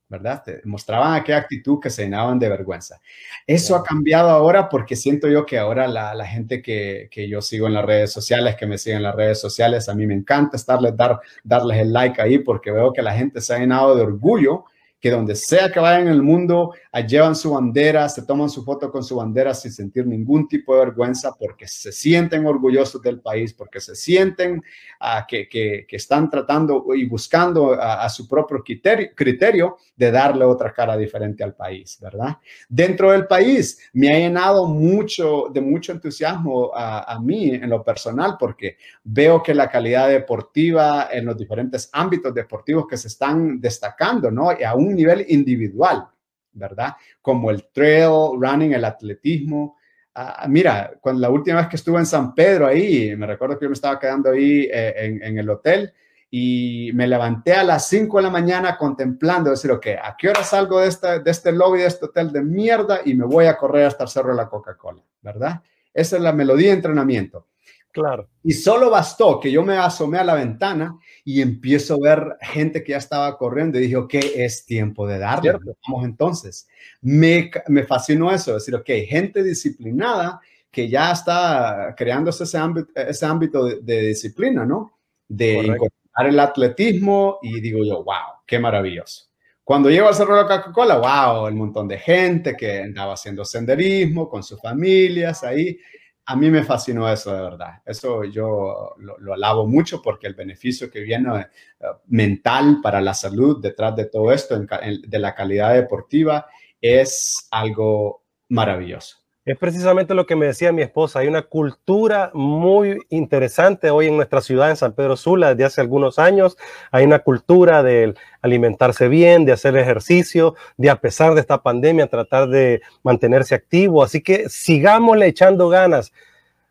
¿verdad? 0.09 0.43
Te 0.43 0.61
mostraban 0.65 1.13
aquella 1.13 1.39
actitud 1.39 1.79
que 1.79 1.89
se 1.89 2.03
llenaban 2.03 2.37
de 2.39 2.49
vergüenza. 2.49 3.01
Eso 3.47 3.75
ha 3.75 3.83
cambiado 3.83 4.29
ahora 4.29 4.69
porque 4.69 4.95
siento 4.95 5.27
yo 5.27 5.45
que 5.45 5.57
ahora 5.57 5.87
la, 5.87 6.13
la 6.13 6.25
gente 6.25 6.61
que, 6.61 7.07
que, 7.11 7.27
yo 7.27 7.41
sigo 7.41 7.67
en 7.67 7.73
las 7.73 7.85
redes 7.85 8.11
sociales, 8.11 8.55
que 8.55 8.67
me 8.67 8.77
siguen 8.77 8.97
en 8.97 9.03
las 9.03 9.15
redes 9.15 9.39
sociales, 9.39 9.89
a 9.89 9.95
mí 9.95 10.05
me 10.05 10.13
encanta 10.13 10.57
estarles, 10.57 10.95
dar, 10.95 11.19
darles 11.43 11.79
el 11.79 11.93
like 11.93 12.21
ahí 12.21 12.39
porque 12.39 12.71
veo 12.71 12.93
que 12.93 13.01
la 13.01 13.13
gente 13.13 13.41
se 13.41 13.53
ha 13.53 13.59
llenado 13.59 13.95
de 13.95 14.03
orgullo 14.03 14.65
que 15.03 15.11
donde 15.11 15.35
sea 15.35 15.69
que 15.69 15.81
vayan 15.81 16.07
en 16.07 16.13
el 16.13 16.23
mundo, 16.23 16.71
llevan 17.05 17.35
su 17.35 17.51
bandera, 17.51 18.07
se 18.07 18.21
toman 18.21 18.49
su 18.49 18.63
foto 18.63 18.89
con 18.89 19.03
su 19.03 19.17
bandera 19.17 19.53
sin 19.53 19.73
sentir 19.73 20.07
ningún 20.07 20.47
tipo 20.47 20.73
de 20.73 20.85
vergüenza 20.85 21.33
porque 21.37 21.67
se 21.67 21.91
sienten 21.91 22.45
orgullosos 22.45 23.01
del 23.01 23.19
país, 23.19 23.53
porque 23.53 23.81
se 23.81 23.95
sienten 23.95 24.59
uh, 25.01 25.25
que, 25.27 25.49
que, 25.49 25.85
que, 25.89 25.95
están 25.97 26.29
tratando 26.29 26.85
y 26.95 27.03
buscando 27.05 27.73
a, 27.73 28.05
a 28.05 28.09
su 28.09 28.29
propio 28.29 28.63
criterio, 28.63 29.09
criterio, 29.13 29.75
de 29.93 30.09
darle 30.09 30.45
otra 30.45 30.71
cara 30.71 30.95
diferente 30.95 31.43
al 31.43 31.53
país, 31.53 31.97
¿verdad? 32.01 32.37
Dentro 32.69 33.11
del 33.11 33.27
país 33.27 33.89
me 33.91 34.07
ha 34.07 34.17
llenado 34.17 34.67
mucho 34.67 35.49
de 35.51 35.59
mucho 35.59 35.91
entusiasmo 35.91 36.71
a, 36.73 37.13
a 37.13 37.19
mí 37.19 37.49
en 37.49 37.69
lo 37.69 37.83
personal 37.83 38.37
porque 38.39 38.77
veo 39.03 39.43
que 39.43 39.53
la 39.53 39.69
calidad 39.69 40.07
deportiva 40.07 41.09
en 41.11 41.25
los 41.25 41.37
diferentes 41.37 41.89
ámbitos 41.91 42.33
deportivos 42.33 42.87
que 42.87 42.95
se 42.95 43.09
están 43.09 43.59
destacando, 43.59 44.31
¿no? 44.31 44.57
Y 44.57 44.63
aún 44.63 44.92
nivel 44.95 45.25
individual, 45.29 46.07
¿verdad? 46.51 46.95
Como 47.21 47.51
el 47.51 47.65
trail 47.71 48.39
running, 48.39 48.73
el 48.73 48.85
atletismo. 48.85 49.77
Ah, 50.15 50.45
mira, 50.47 50.93
cuando 51.01 51.21
la 51.21 51.29
última 51.29 51.57
vez 51.57 51.67
que 51.67 51.75
estuve 51.75 51.99
en 51.99 52.05
San 52.05 52.35
Pedro 52.35 52.67
ahí, 52.67 53.15
me 53.15 53.25
recuerdo 53.25 53.57
que 53.57 53.65
yo 53.65 53.69
me 53.69 53.73
estaba 53.73 53.99
quedando 53.99 54.31
ahí 54.31 54.69
eh, 54.71 55.19
en, 55.23 55.37
el 55.37 55.49
hotel 55.49 55.91
y 56.29 56.91
me 56.93 57.07
levanté 57.07 57.53
a 57.53 57.63
las 57.63 57.87
5 57.87 58.17
de 58.17 58.23
la 58.23 58.29
mañana 58.29 58.77
contemplando, 58.77 59.49
decir, 59.49 59.71
ok, 59.71 59.87
¿a 60.01 60.15
qué 60.17 60.29
hora 60.29 60.43
salgo 60.43 60.79
de, 60.79 60.87
esta, 60.87 61.19
de 61.19 61.31
este 61.31 61.51
lobby, 61.51 61.79
de 61.79 61.87
este 61.87 62.05
hotel 62.05 62.31
de 62.31 62.43
mierda 62.43 63.01
y 63.03 63.15
me 63.15 63.25
voy 63.25 63.45
a 63.45 63.57
correr 63.57 63.87
hasta 63.87 64.03
el 64.03 64.09
Cerro 64.09 64.29
de 64.29 64.37
la 64.37 64.49
Coca-Cola, 64.49 65.01
¿verdad? 65.21 65.61
Esa 65.93 66.17
es 66.17 66.21
la 66.21 66.31
melodía 66.31 66.69
de 66.69 66.75
entrenamiento. 66.75 67.47
Claro. 67.93 68.27
Y 68.43 68.53
solo 68.53 68.89
bastó 68.89 69.39
que 69.39 69.51
yo 69.51 69.63
me 69.63 69.77
asomé 69.77 70.17
a 70.17 70.23
la 70.23 70.33
ventana 70.33 70.97
y 71.23 71.41
empiezo 71.41 71.93
a 71.93 71.99
ver 71.99 72.37
gente 72.41 72.83
que 72.83 72.93
ya 72.93 72.97
estaba 72.97 73.37
corriendo 73.37 73.77
y 73.77 73.83
dije, 73.83 73.95
ok, 73.95 74.13
es 74.35 74.65
tiempo 74.65 75.05
de 75.05 75.19
darle. 75.19 75.53
Vamos 75.87 76.03
entonces. 76.03 76.67
Me, 77.01 77.51
me 77.67 77.83
fascinó 77.83 78.31
eso, 78.31 78.55
decir, 78.55 78.73
ok, 78.73 78.89
gente 79.07 79.43
disciplinada 79.43 80.41
que 80.71 80.89
ya 80.89 81.11
está 81.11 81.93
creándose 81.95 82.45
ese 82.45 82.57
ámbito, 82.57 82.89
ese 82.95 83.27
ámbito 83.27 83.65
de, 83.65 84.07
disciplina, 84.07 84.65
¿no? 84.65 84.97
De 85.27 85.53
incorporar 85.53 86.27
el 86.27 86.39
atletismo 86.39 87.37
y 87.43 87.61
digo 87.61 87.85
yo, 87.85 88.03
wow, 88.03 88.41
qué 88.47 88.57
maravilloso. 88.57 89.25
Cuando 89.63 89.91
llego 89.91 90.07
al 90.07 90.15
Cerro 90.15 90.35
de 90.35 90.43
Coca-Cola, 90.43 90.97
wow, 90.97 91.47
el 91.47 91.53
montón 91.53 91.87
de 91.87 91.99
gente 91.99 92.57
que 92.57 92.81
andaba 92.81 93.13
haciendo 93.13 93.45
senderismo 93.45 94.27
con 94.27 94.41
sus 94.41 94.59
familias 94.59 95.43
ahí 95.43 95.77
a 96.25 96.35
mí 96.35 96.49
me 96.49 96.63
fascinó 96.63 97.11
eso 97.11 97.33
de 97.33 97.41
verdad. 97.41 97.81
Eso 97.85 98.23
yo 98.23 98.95
lo, 98.97 99.33
alabo 99.33 99.67
mucho 99.67 100.01
porque 100.01 100.27
el 100.27 100.35
beneficio 100.35 100.89
que 100.89 101.01
viene 101.01 101.41
eh, 101.41 101.85
mental 102.07 102.79
para 102.81 103.01
la 103.01 103.13
salud 103.13 103.61
detrás 103.61 103.95
de 103.95 104.05
todo 104.05 104.31
esto, 104.31 104.59
de 104.59 105.19
la 105.19 105.35
calidad 105.35 105.73
deportiva, 105.73 106.47
es 106.79 107.47
algo 107.51 108.23
maravilloso. 108.49 109.22
Es 109.45 109.57
precisamente 109.57 110.13
lo 110.13 110.25
que 110.25 110.37
me 110.37 110.45
decía 110.45 110.71
mi 110.71 110.83
esposa. 110.83 111.19
Hay 111.19 111.27
una 111.27 111.41
cultura 111.41 112.31
muy 112.33 113.05
interesante 113.09 113.89
hoy 113.89 114.07
en 114.07 114.15
nuestra 114.15 114.39
ciudad, 114.39 114.69
en 114.69 114.77
San 114.77 114.93
Pedro 114.93 115.17
Sula, 115.17 115.49
desde 115.49 115.65
hace 115.65 115.81
algunos 115.81 116.17
años. 116.17 116.57
Hay 116.91 117.03
una 117.03 117.19
cultura 117.19 117.83
de 117.83 118.13
alimentarse 118.41 119.09
bien, 119.09 119.43
de 119.43 119.51
hacer 119.51 119.75
ejercicio, 119.75 120.55
de 120.77 120.89
a 120.89 121.01
pesar 121.01 121.33
de 121.33 121.41
esta 121.41 121.61
pandemia 121.61 122.07
tratar 122.07 122.47
de 122.47 122.81
mantenerse 123.03 123.53
activo. 123.53 124.01
Así 124.01 124.21
que 124.21 124.47
sigámosle 124.47 125.27
echando 125.27 125.67
ganas. 125.67 126.13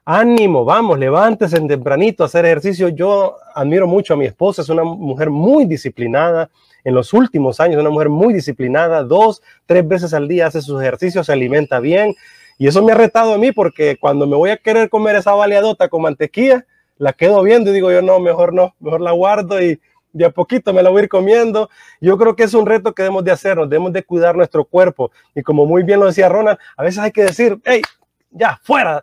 Ánimo, 0.07 0.65
vamos, 0.65 0.99
levántese 0.99 1.59
en 1.59 1.69
tempranito 1.69 2.23
a 2.23 2.27
hacer 2.27 2.47
ejercicio. 2.47 2.89
Yo 2.89 3.36
admiro 3.55 3.86
mucho 3.86 4.15
a 4.15 4.16
mi 4.16 4.24
esposa, 4.24 4.62
es 4.62 4.70
una 4.70 4.82
mujer 4.82 5.28
muy 5.28 5.66
disciplinada. 5.66 6.49
En 6.85 6.94
los 6.94 7.12
últimos 7.12 7.61
años, 7.61 7.82
una 7.82 7.90
mujer 7.90 8.09
muy 8.09 8.32
disciplinada, 8.32 9.05
dos, 9.05 9.43
tres 9.66 9.86
veces 9.86 10.15
al 10.15 10.27
día 10.27 10.47
hace 10.47 10.62
sus 10.62 10.81
ejercicios, 10.81 11.27
se 11.27 11.32
alimenta 11.35 11.78
bien 11.78 12.15
y 12.58 12.66
eso 12.66 12.82
me 12.82 12.92
ha 12.92 12.94
retado 12.94 13.34
a 13.34 13.38
mí 13.38 13.52
porque 13.52 13.96
cuando 13.98 14.26
me 14.26 14.36
voy 14.36 14.50
a 14.50 14.56
querer 14.56 14.88
comer 14.88 15.16
esa 15.16 15.32
baleadota 15.32 15.88
con 15.88 16.02
mantequilla, 16.02 16.66
la 16.98 17.12
quedo 17.12 17.42
viendo 17.42 17.70
y 17.70 17.74
digo 17.74 17.90
yo, 17.90 18.02
no, 18.02 18.20
mejor 18.20 18.52
no, 18.52 18.74
mejor 18.80 19.00
la 19.00 19.12
guardo 19.12 19.60
y 19.60 19.80
de 20.12 20.26
a 20.26 20.30
poquito 20.30 20.72
me 20.72 20.82
la 20.82 20.90
voy 20.90 21.00
a 21.00 21.02
ir 21.04 21.08
comiendo. 21.08 21.70
Yo 22.00 22.18
creo 22.18 22.36
que 22.36 22.44
es 22.44 22.54
un 22.54 22.66
reto 22.66 22.94
que 22.94 23.02
debemos 23.02 23.24
de 23.24 23.32
hacernos, 23.32 23.68
debemos 23.68 23.92
de 23.92 24.02
cuidar 24.02 24.36
nuestro 24.36 24.64
cuerpo. 24.64 25.10
Y 25.34 25.42
como 25.42 25.66
muy 25.66 25.82
bien 25.82 26.00
lo 26.00 26.06
decía 26.06 26.28
Ronald, 26.28 26.58
a 26.76 26.82
veces 26.82 26.98
hay 27.00 27.10
que 27.10 27.24
decir, 27.24 27.58
hey, 27.64 27.82
ya, 28.30 28.60
fuera, 28.62 29.02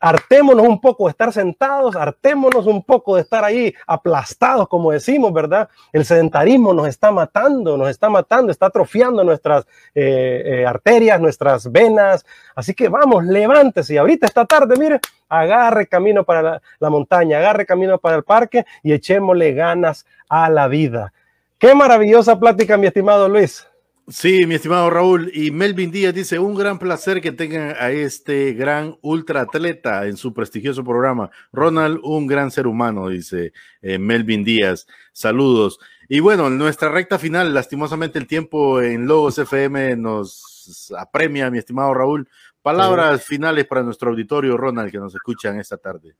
hartémonos 0.00 0.66
un 0.66 0.80
poco 0.80 1.04
de 1.04 1.10
estar 1.10 1.32
sentados, 1.32 1.94
hartémonos 1.94 2.66
un 2.66 2.82
poco 2.82 3.16
de 3.16 3.22
estar 3.22 3.44
ahí 3.44 3.74
aplastados, 3.86 4.66
como 4.66 4.90
decimos, 4.90 5.32
¿verdad? 5.32 5.68
El 5.92 6.04
sedentarismo 6.04 6.72
nos 6.72 6.88
está 6.88 7.12
matando, 7.12 7.76
nos 7.76 7.90
está 7.90 8.08
matando, 8.08 8.50
está 8.50 8.66
atrofiando 8.66 9.22
nuestras 9.22 9.66
eh, 9.94 10.42
eh, 10.44 10.66
arterias, 10.66 11.20
nuestras 11.20 11.70
venas. 11.70 12.24
Así 12.54 12.74
que 12.74 12.88
vamos, 12.88 13.24
levántese. 13.24 13.94
Y 13.94 13.96
ahorita 13.98 14.26
esta 14.26 14.46
tarde, 14.46 14.76
mire, 14.78 15.00
agarre 15.28 15.86
camino 15.86 16.24
para 16.24 16.42
la, 16.42 16.62
la 16.78 16.90
montaña, 16.90 17.38
agarre 17.38 17.66
camino 17.66 17.98
para 17.98 18.16
el 18.16 18.24
parque 18.24 18.64
y 18.82 18.92
echémosle 18.92 19.52
ganas 19.52 20.06
a 20.28 20.48
la 20.48 20.66
vida. 20.66 21.12
Qué 21.58 21.74
maravillosa 21.74 22.40
plática, 22.40 22.78
mi 22.78 22.86
estimado 22.86 23.28
Luis. 23.28 23.69
Sí, 24.10 24.44
mi 24.44 24.56
estimado 24.56 24.90
Raúl. 24.90 25.30
Y 25.32 25.52
Melvin 25.52 25.92
Díaz 25.92 26.12
dice, 26.12 26.40
un 26.40 26.56
gran 26.56 26.80
placer 26.80 27.20
que 27.20 27.30
tengan 27.30 27.76
a 27.78 27.92
este 27.92 28.54
gran 28.54 28.98
ultra 29.02 29.42
atleta 29.42 30.06
en 30.06 30.16
su 30.16 30.34
prestigioso 30.34 30.82
programa. 30.82 31.30
Ronald, 31.52 32.00
un 32.02 32.26
gran 32.26 32.50
ser 32.50 32.66
humano, 32.66 33.08
dice 33.08 33.52
eh, 33.82 33.98
Melvin 33.98 34.42
Díaz. 34.42 34.88
Saludos. 35.12 35.78
Y 36.08 36.18
bueno, 36.18 36.48
en 36.48 36.58
nuestra 36.58 36.88
recta 36.88 37.20
final, 37.20 37.54
lastimosamente 37.54 38.18
el 38.18 38.26
tiempo 38.26 38.82
en 38.82 39.06
Logos 39.06 39.38
FM 39.38 39.94
nos 39.96 40.92
apremia, 40.98 41.48
mi 41.48 41.58
estimado 41.58 41.94
Raúl. 41.94 42.28
Palabras 42.62 43.24
finales 43.24 43.64
para 43.66 43.84
nuestro 43.84 44.10
auditorio, 44.10 44.56
Ronald, 44.56 44.90
que 44.90 44.98
nos 44.98 45.14
escuchan 45.14 45.60
esta 45.60 45.76
tarde. 45.76 46.16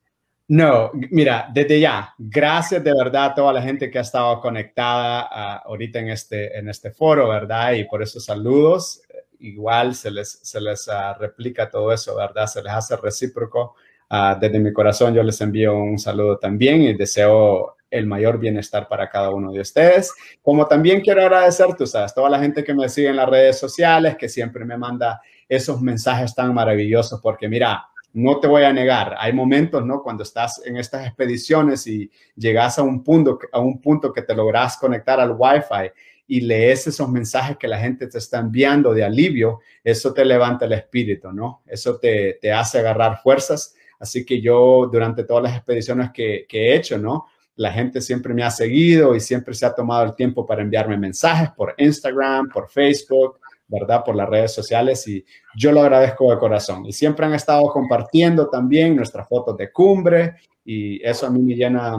No, 0.51 0.91
mira, 1.11 1.47
desde 1.53 1.79
ya, 1.79 2.13
gracias 2.17 2.83
de 2.83 2.91
verdad 2.93 3.23
a 3.27 3.35
toda 3.35 3.53
la 3.53 3.61
gente 3.61 3.89
que 3.89 3.99
ha 3.99 4.01
estado 4.01 4.41
conectada 4.41 5.23
uh, 5.23 5.69
ahorita 5.69 5.99
en 5.99 6.09
este, 6.09 6.57
en 6.57 6.67
este 6.67 6.91
foro, 6.91 7.29
¿verdad? 7.29 7.71
Y 7.71 7.85
por 7.85 8.03
esos 8.03 8.25
saludos, 8.25 9.01
igual 9.39 9.95
se 9.95 10.11
les, 10.11 10.39
se 10.43 10.59
les 10.59 10.89
uh, 10.89 11.17
replica 11.17 11.69
todo 11.69 11.93
eso, 11.93 12.17
¿verdad? 12.17 12.47
Se 12.47 12.61
les 12.61 12.73
hace 12.73 12.97
recíproco. 12.97 13.75
Uh, 14.09 14.37
desde 14.41 14.59
mi 14.59 14.73
corazón 14.73 15.13
yo 15.13 15.23
les 15.23 15.39
envío 15.39 15.73
un 15.73 15.97
saludo 15.97 16.37
también 16.37 16.81
y 16.81 16.95
deseo 16.95 17.77
el 17.89 18.05
mayor 18.05 18.37
bienestar 18.37 18.89
para 18.89 19.09
cada 19.09 19.29
uno 19.29 19.53
de 19.53 19.61
ustedes. 19.61 20.13
Como 20.41 20.67
también 20.67 20.99
quiero 20.99 21.21
agradecer, 21.21 21.75
tú 21.77 21.87
sabes, 21.87 22.13
toda 22.13 22.29
la 22.29 22.39
gente 22.39 22.65
que 22.65 22.73
me 22.73 22.89
sigue 22.89 23.07
en 23.07 23.15
las 23.15 23.29
redes 23.29 23.57
sociales, 23.57 24.17
que 24.17 24.27
siempre 24.27 24.65
me 24.65 24.77
manda 24.77 25.21
esos 25.47 25.81
mensajes 25.81 26.35
tan 26.35 26.53
maravillosos, 26.53 27.21
porque 27.21 27.47
mira, 27.47 27.85
no 28.13 28.39
te 28.39 28.47
voy 28.47 28.63
a 28.63 28.73
negar, 28.73 29.15
hay 29.17 29.33
momentos, 29.33 29.85
¿no? 29.85 30.01
Cuando 30.01 30.23
estás 30.23 30.61
en 30.65 30.77
estas 30.77 31.05
expediciones 31.05 31.87
y 31.87 32.11
llegas 32.35 32.77
a 32.77 32.83
un 32.83 33.03
punto, 33.03 33.39
a 33.51 33.59
un 33.59 33.79
punto 33.81 34.11
que 34.11 34.21
te 34.21 34.35
logras 34.35 34.77
conectar 34.77 35.19
al 35.19 35.35
Wi-Fi 35.37 35.91
y 36.27 36.41
lees 36.41 36.87
esos 36.87 37.09
mensajes 37.09 37.57
que 37.57 37.67
la 37.67 37.77
gente 37.77 38.07
te 38.07 38.17
está 38.17 38.39
enviando 38.39 38.93
de 38.93 39.03
alivio, 39.03 39.59
eso 39.83 40.13
te 40.13 40.23
levanta 40.23 40.65
el 40.65 40.73
espíritu, 40.73 41.31
¿no? 41.31 41.61
Eso 41.65 41.97
te, 41.99 42.37
te 42.41 42.51
hace 42.51 42.79
agarrar 42.79 43.21
fuerzas. 43.21 43.75
Así 43.99 44.25
que 44.25 44.39
yo 44.39 44.89
durante 44.89 45.25
todas 45.25 45.43
las 45.43 45.55
expediciones 45.55 46.11
que, 46.11 46.45
que 46.47 46.69
he 46.69 46.75
hecho, 46.75 46.97
¿no? 46.97 47.27
La 47.57 47.71
gente 47.71 47.99
siempre 47.99 48.33
me 48.33 48.43
ha 48.43 48.49
seguido 48.49 49.13
y 49.13 49.19
siempre 49.19 49.53
se 49.53 49.65
ha 49.65 49.75
tomado 49.75 50.05
el 50.05 50.15
tiempo 50.15 50.45
para 50.45 50.61
enviarme 50.61 50.97
mensajes 50.97 51.49
por 51.51 51.75
Instagram, 51.77 52.47
por 52.49 52.69
Facebook, 52.69 53.40
¿verdad? 53.71 54.03
Por 54.03 54.15
las 54.15 54.29
redes 54.29 54.53
sociales 54.53 55.07
y 55.07 55.25
yo 55.55 55.71
lo 55.71 55.81
agradezco 55.81 56.29
de 56.29 56.37
corazón. 56.37 56.85
Y 56.85 56.91
siempre 56.91 57.25
han 57.25 57.33
estado 57.33 57.63
compartiendo 57.71 58.49
también 58.49 58.95
nuestras 58.95 59.27
fotos 59.27 59.55
de 59.57 59.71
cumbre 59.71 60.35
y 60.65 61.03
eso 61.05 61.25
a 61.25 61.29
mí 61.29 61.41
me 61.41 61.55
llena 61.55 61.97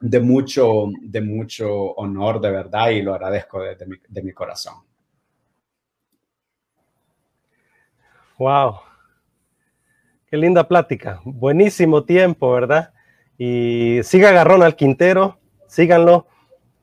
de 0.00 0.20
mucho, 0.20 0.86
de 1.02 1.20
mucho 1.20 1.68
honor, 1.94 2.40
de 2.40 2.50
verdad, 2.50 2.90
y 2.90 3.02
lo 3.02 3.12
agradezco 3.12 3.60
de, 3.60 3.74
de, 3.74 3.86
mi, 3.86 3.96
de 4.08 4.22
mi 4.22 4.32
corazón. 4.32 4.74
Wow. 8.38 8.76
Qué 10.26 10.36
linda 10.36 10.66
plática. 10.66 11.20
Buenísimo 11.24 12.04
tiempo, 12.04 12.52
¿verdad? 12.52 12.94
Y 13.36 14.00
siga 14.04 14.30
agarrón 14.30 14.62
al 14.62 14.76
Quintero, 14.76 15.38
síganlo. 15.66 16.28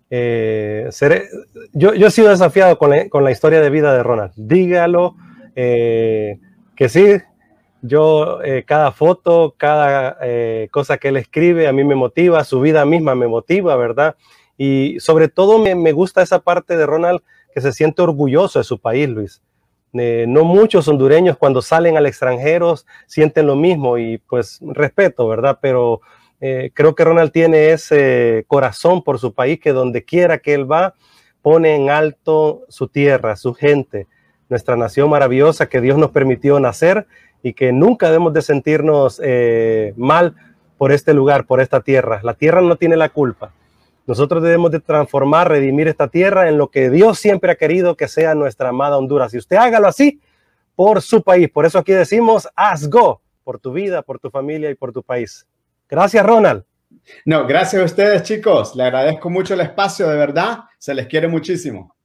Eh, 0.09 0.87
seré, 0.91 1.27
yo, 1.73 1.93
yo, 1.93 2.07
he 2.07 2.11
sido 2.11 2.29
desafiado 2.29 2.77
con 2.77 2.91
la, 2.91 3.09
con 3.09 3.23
la, 3.23 3.31
historia 3.31 3.61
de 3.61 3.69
vida 3.69 3.93
de 3.93 4.03
Ronald. 4.03 4.33
Dígalo, 4.35 5.15
eh, 5.55 6.39
que 6.75 6.89
sí, 6.89 7.17
yo 7.81 8.41
eh, 8.43 8.63
cada 8.65 8.91
foto, 8.91 9.55
cada 9.57 10.17
cosa 10.71 10.97
que 10.97 11.09
él 11.09 11.17
escribe 11.17 11.67
a 11.67 11.73
mí 11.73 11.83
me 11.83 11.95
motiva, 11.95 12.43
su 12.43 12.61
vida 12.61 12.85
misma 12.85 13.15
me 13.15 13.27
motiva, 13.27 13.75
¿verdad? 13.75 14.15
Y 14.57 14.99
sobre 14.99 15.27
todo 15.27 15.59
me, 15.59 15.75
me 15.75 15.91
gusta 15.91 16.21
esa 16.21 16.39
parte 16.39 16.77
de 16.77 16.85
Ronald 16.85 17.21
que 17.53 17.61
se 17.61 17.73
siente 17.73 18.01
orgulloso 18.01 18.59
de 18.59 18.65
su 18.65 18.79
país, 18.79 19.09
Luis. 19.09 19.41
No 19.93 20.43
muchos 20.43 20.87
hondureños 20.87 21.37
cuando 21.37 21.61
salen 21.61 21.97
al 21.97 22.05
extranjero 22.05 22.75
sienten 23.07 23.47
lo 23.47 23.55
mismo 23.55 23.97
y 23.97 24.19
pues 24.19 24.59
respeto, 24.61 25.27
¿verdad? 25.27 25.57
Pero 25.61 26.01
eh, 26.39 26.71
creo 26.73 26.95
que 26.95 27.03
Ronald 27.03 27.31
tiene 27.31 27.71
ese 27.71 28.45
corazón 28.47 29.03
por 29.03 29.19
su 29.19 29.33
país 29.33 29.59
que 29.59 29.73
donde 29.73 30.03
quiera 30.03 30.37
que 30.37 30.53
él 30.53 30.71
va, 30.71 30.93
pone 31.41 31.75
en 31.75 31.89
alto 31.89 32.63
su 32.69 32.87
tierra, 32.87 33.35
su 33.35 33.53
gente, 33.53 34.07
nuestra 34.49 34.75
nación 34.75 35.09
maravillosa 35.09 35.67
que 35.67 35.81
Dios 35.81 35.97
nos 35.97 36.11
permitió 36.11 36.59
nacer 36.59 37.07
y 37.41 37.53
que 37.53 37.71
nunca 37.71 38.07
debemos 38.07 38.33
de 38.33 38.41
sentirnos 38.41 39.21
eh, 39.23 39.93
mal 39.95 40.35
por 40.77 40.91
este 40.91 41.13
lugar, 41.13 41.45
por 41.45 41.59
esta 41.59 41.81
tierra. 41.81 42.19
La 42.23 42.33
tierra 42.33 42.61
no 42.61 42.75
tiene 42.75 42.97
la 42.97 43.09
culpa. 43.09 43.51
Nosotros 44.05 44.41
debemos 44.41 44.71
de 44.71 44.79
transformar, 44.79 45.49
redimir 45.49 45.87
esta 45.87 46.07
tierra 46.07 46.47
en 46.47 46.57
lo 46.57 46.69
que 46.69 46.89
Dios 46.89 47.19
siempre 47.19 47.51
ha 47.51 47.55
querido 47.55 47.97
que 47.97 48.07
sea 48.07 48.35
nuestra 48.35 48.69
amada 48.69 48.97
Honduras. 48.97 49.33
Y 49.33 49.37
usted 49.37 49.57
hágalo 49.57 49.87
así 49.87 50.21
por 50.75 51.01
su 51.01 51.23
país. 51.23 51.49
Por 51.49 51.65
eso 51.65 51.79
aquí 51.79 51.91
decimos, 51.91 52.47
haz 52.55 52.89
go 52.89 53.21
por 53.43 53.59
tu 53.59 53.73
vida, 53.73 54.01
por 54.01 54.19
tu 54.19 54.29
familia 54.29 54.69
y 54.69 54.75
por 54.75 54.93
tu 54.93 55.03
país. 55.03 55.45
Gracias, 55.89 56.25
Ronald. 56.25 56.63
No, 57.25 57.47
gracias 57.47 57.81
a 57.81 57.85
ustedes, 57.85 58.23
chicos. 58.23 58.75
Le 58.75 58.83
agradezco 58.83 59.29
mucho 59.29 59.53
el 59.53 59.61
espacio, 59.61 60.09
de 60.09 60.17
verdad. 60.17 60.59
Se 60.77 60.93
les 60.93 61.07
quiere 61.07 61.27
muchísimo. 61.27 61.95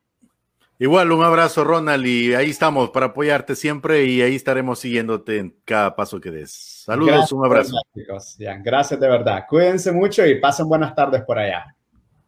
Igual, 0.78 1.12
un 1.12 1.22
abrazo, 1.22 1.62
Ronald, 1.62 2.04
y 2.04 2.34
ahí 2.34 2.50
estamos 2.50 2.90
para 2.90 3.06
apoyarte 3.06 3.54
siempre 3.54 4.04
y 4.04 4.20
ahí 4.20 4.34
estaremos 4.34 4.80
siguiéndote 4.80 5.38
en 5.38 5.56
cada 5.64 5.94
paso 5.94 6.20
que 6.20 6.32
des. 6.32 6.50
Saludos, 6.50 7.12
gracias, 7.12 7.32
un 7.32 7.44
abrazo. 7.44 7.76
Chicos. 7.94 8.36
Gracias 8.64 8.98
de 8.98 9.08
verdad. 9.08 9.44
Cuídense 9.48 9.92
mucho 9.92 10.26
y 10.26 10.40
pasen 10.40 10.68
buenas 10.68 10.92
tardes 10.94 11.22
por 11.22 11.38
allá. 11.38 11.76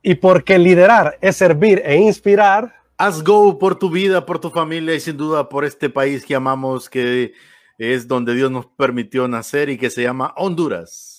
Y 0.03 0.15
porque 0.15 0.59
liderar 0.59 1.19
es 1.21 1.37
servir 1.37 1.83
e 1.85 1.97
inspirar. 1.97 2.73
Haz 2.97 3.25
go 3.25 3.59
por 3.59 3.77
tu 3.77 3.91
vida, 3.91 4.25
por 4.25 4.39
tu 4.39 4.51
familia 4.51 4.95
y 4.95 5.01
sin 5.01 5.17
duda 5.17 5.49
por 5.49 5.65
este 5.65 5.91
país 5.91 6.25
que 6.25 6.37
amamos, 6.37 6.89
que 6.89 7.33
es 7.77 8.07
donde 8.07 8.35
Dios 8.35 8.53
nos 8.53 8.67
permitió 8.67 9.27
nacer 9.27 9.69
y 9.69 9.79
que 9.79 9.91
se 9.91 10.03
llama 10.03 10.33
Honduras. 10.37 11.14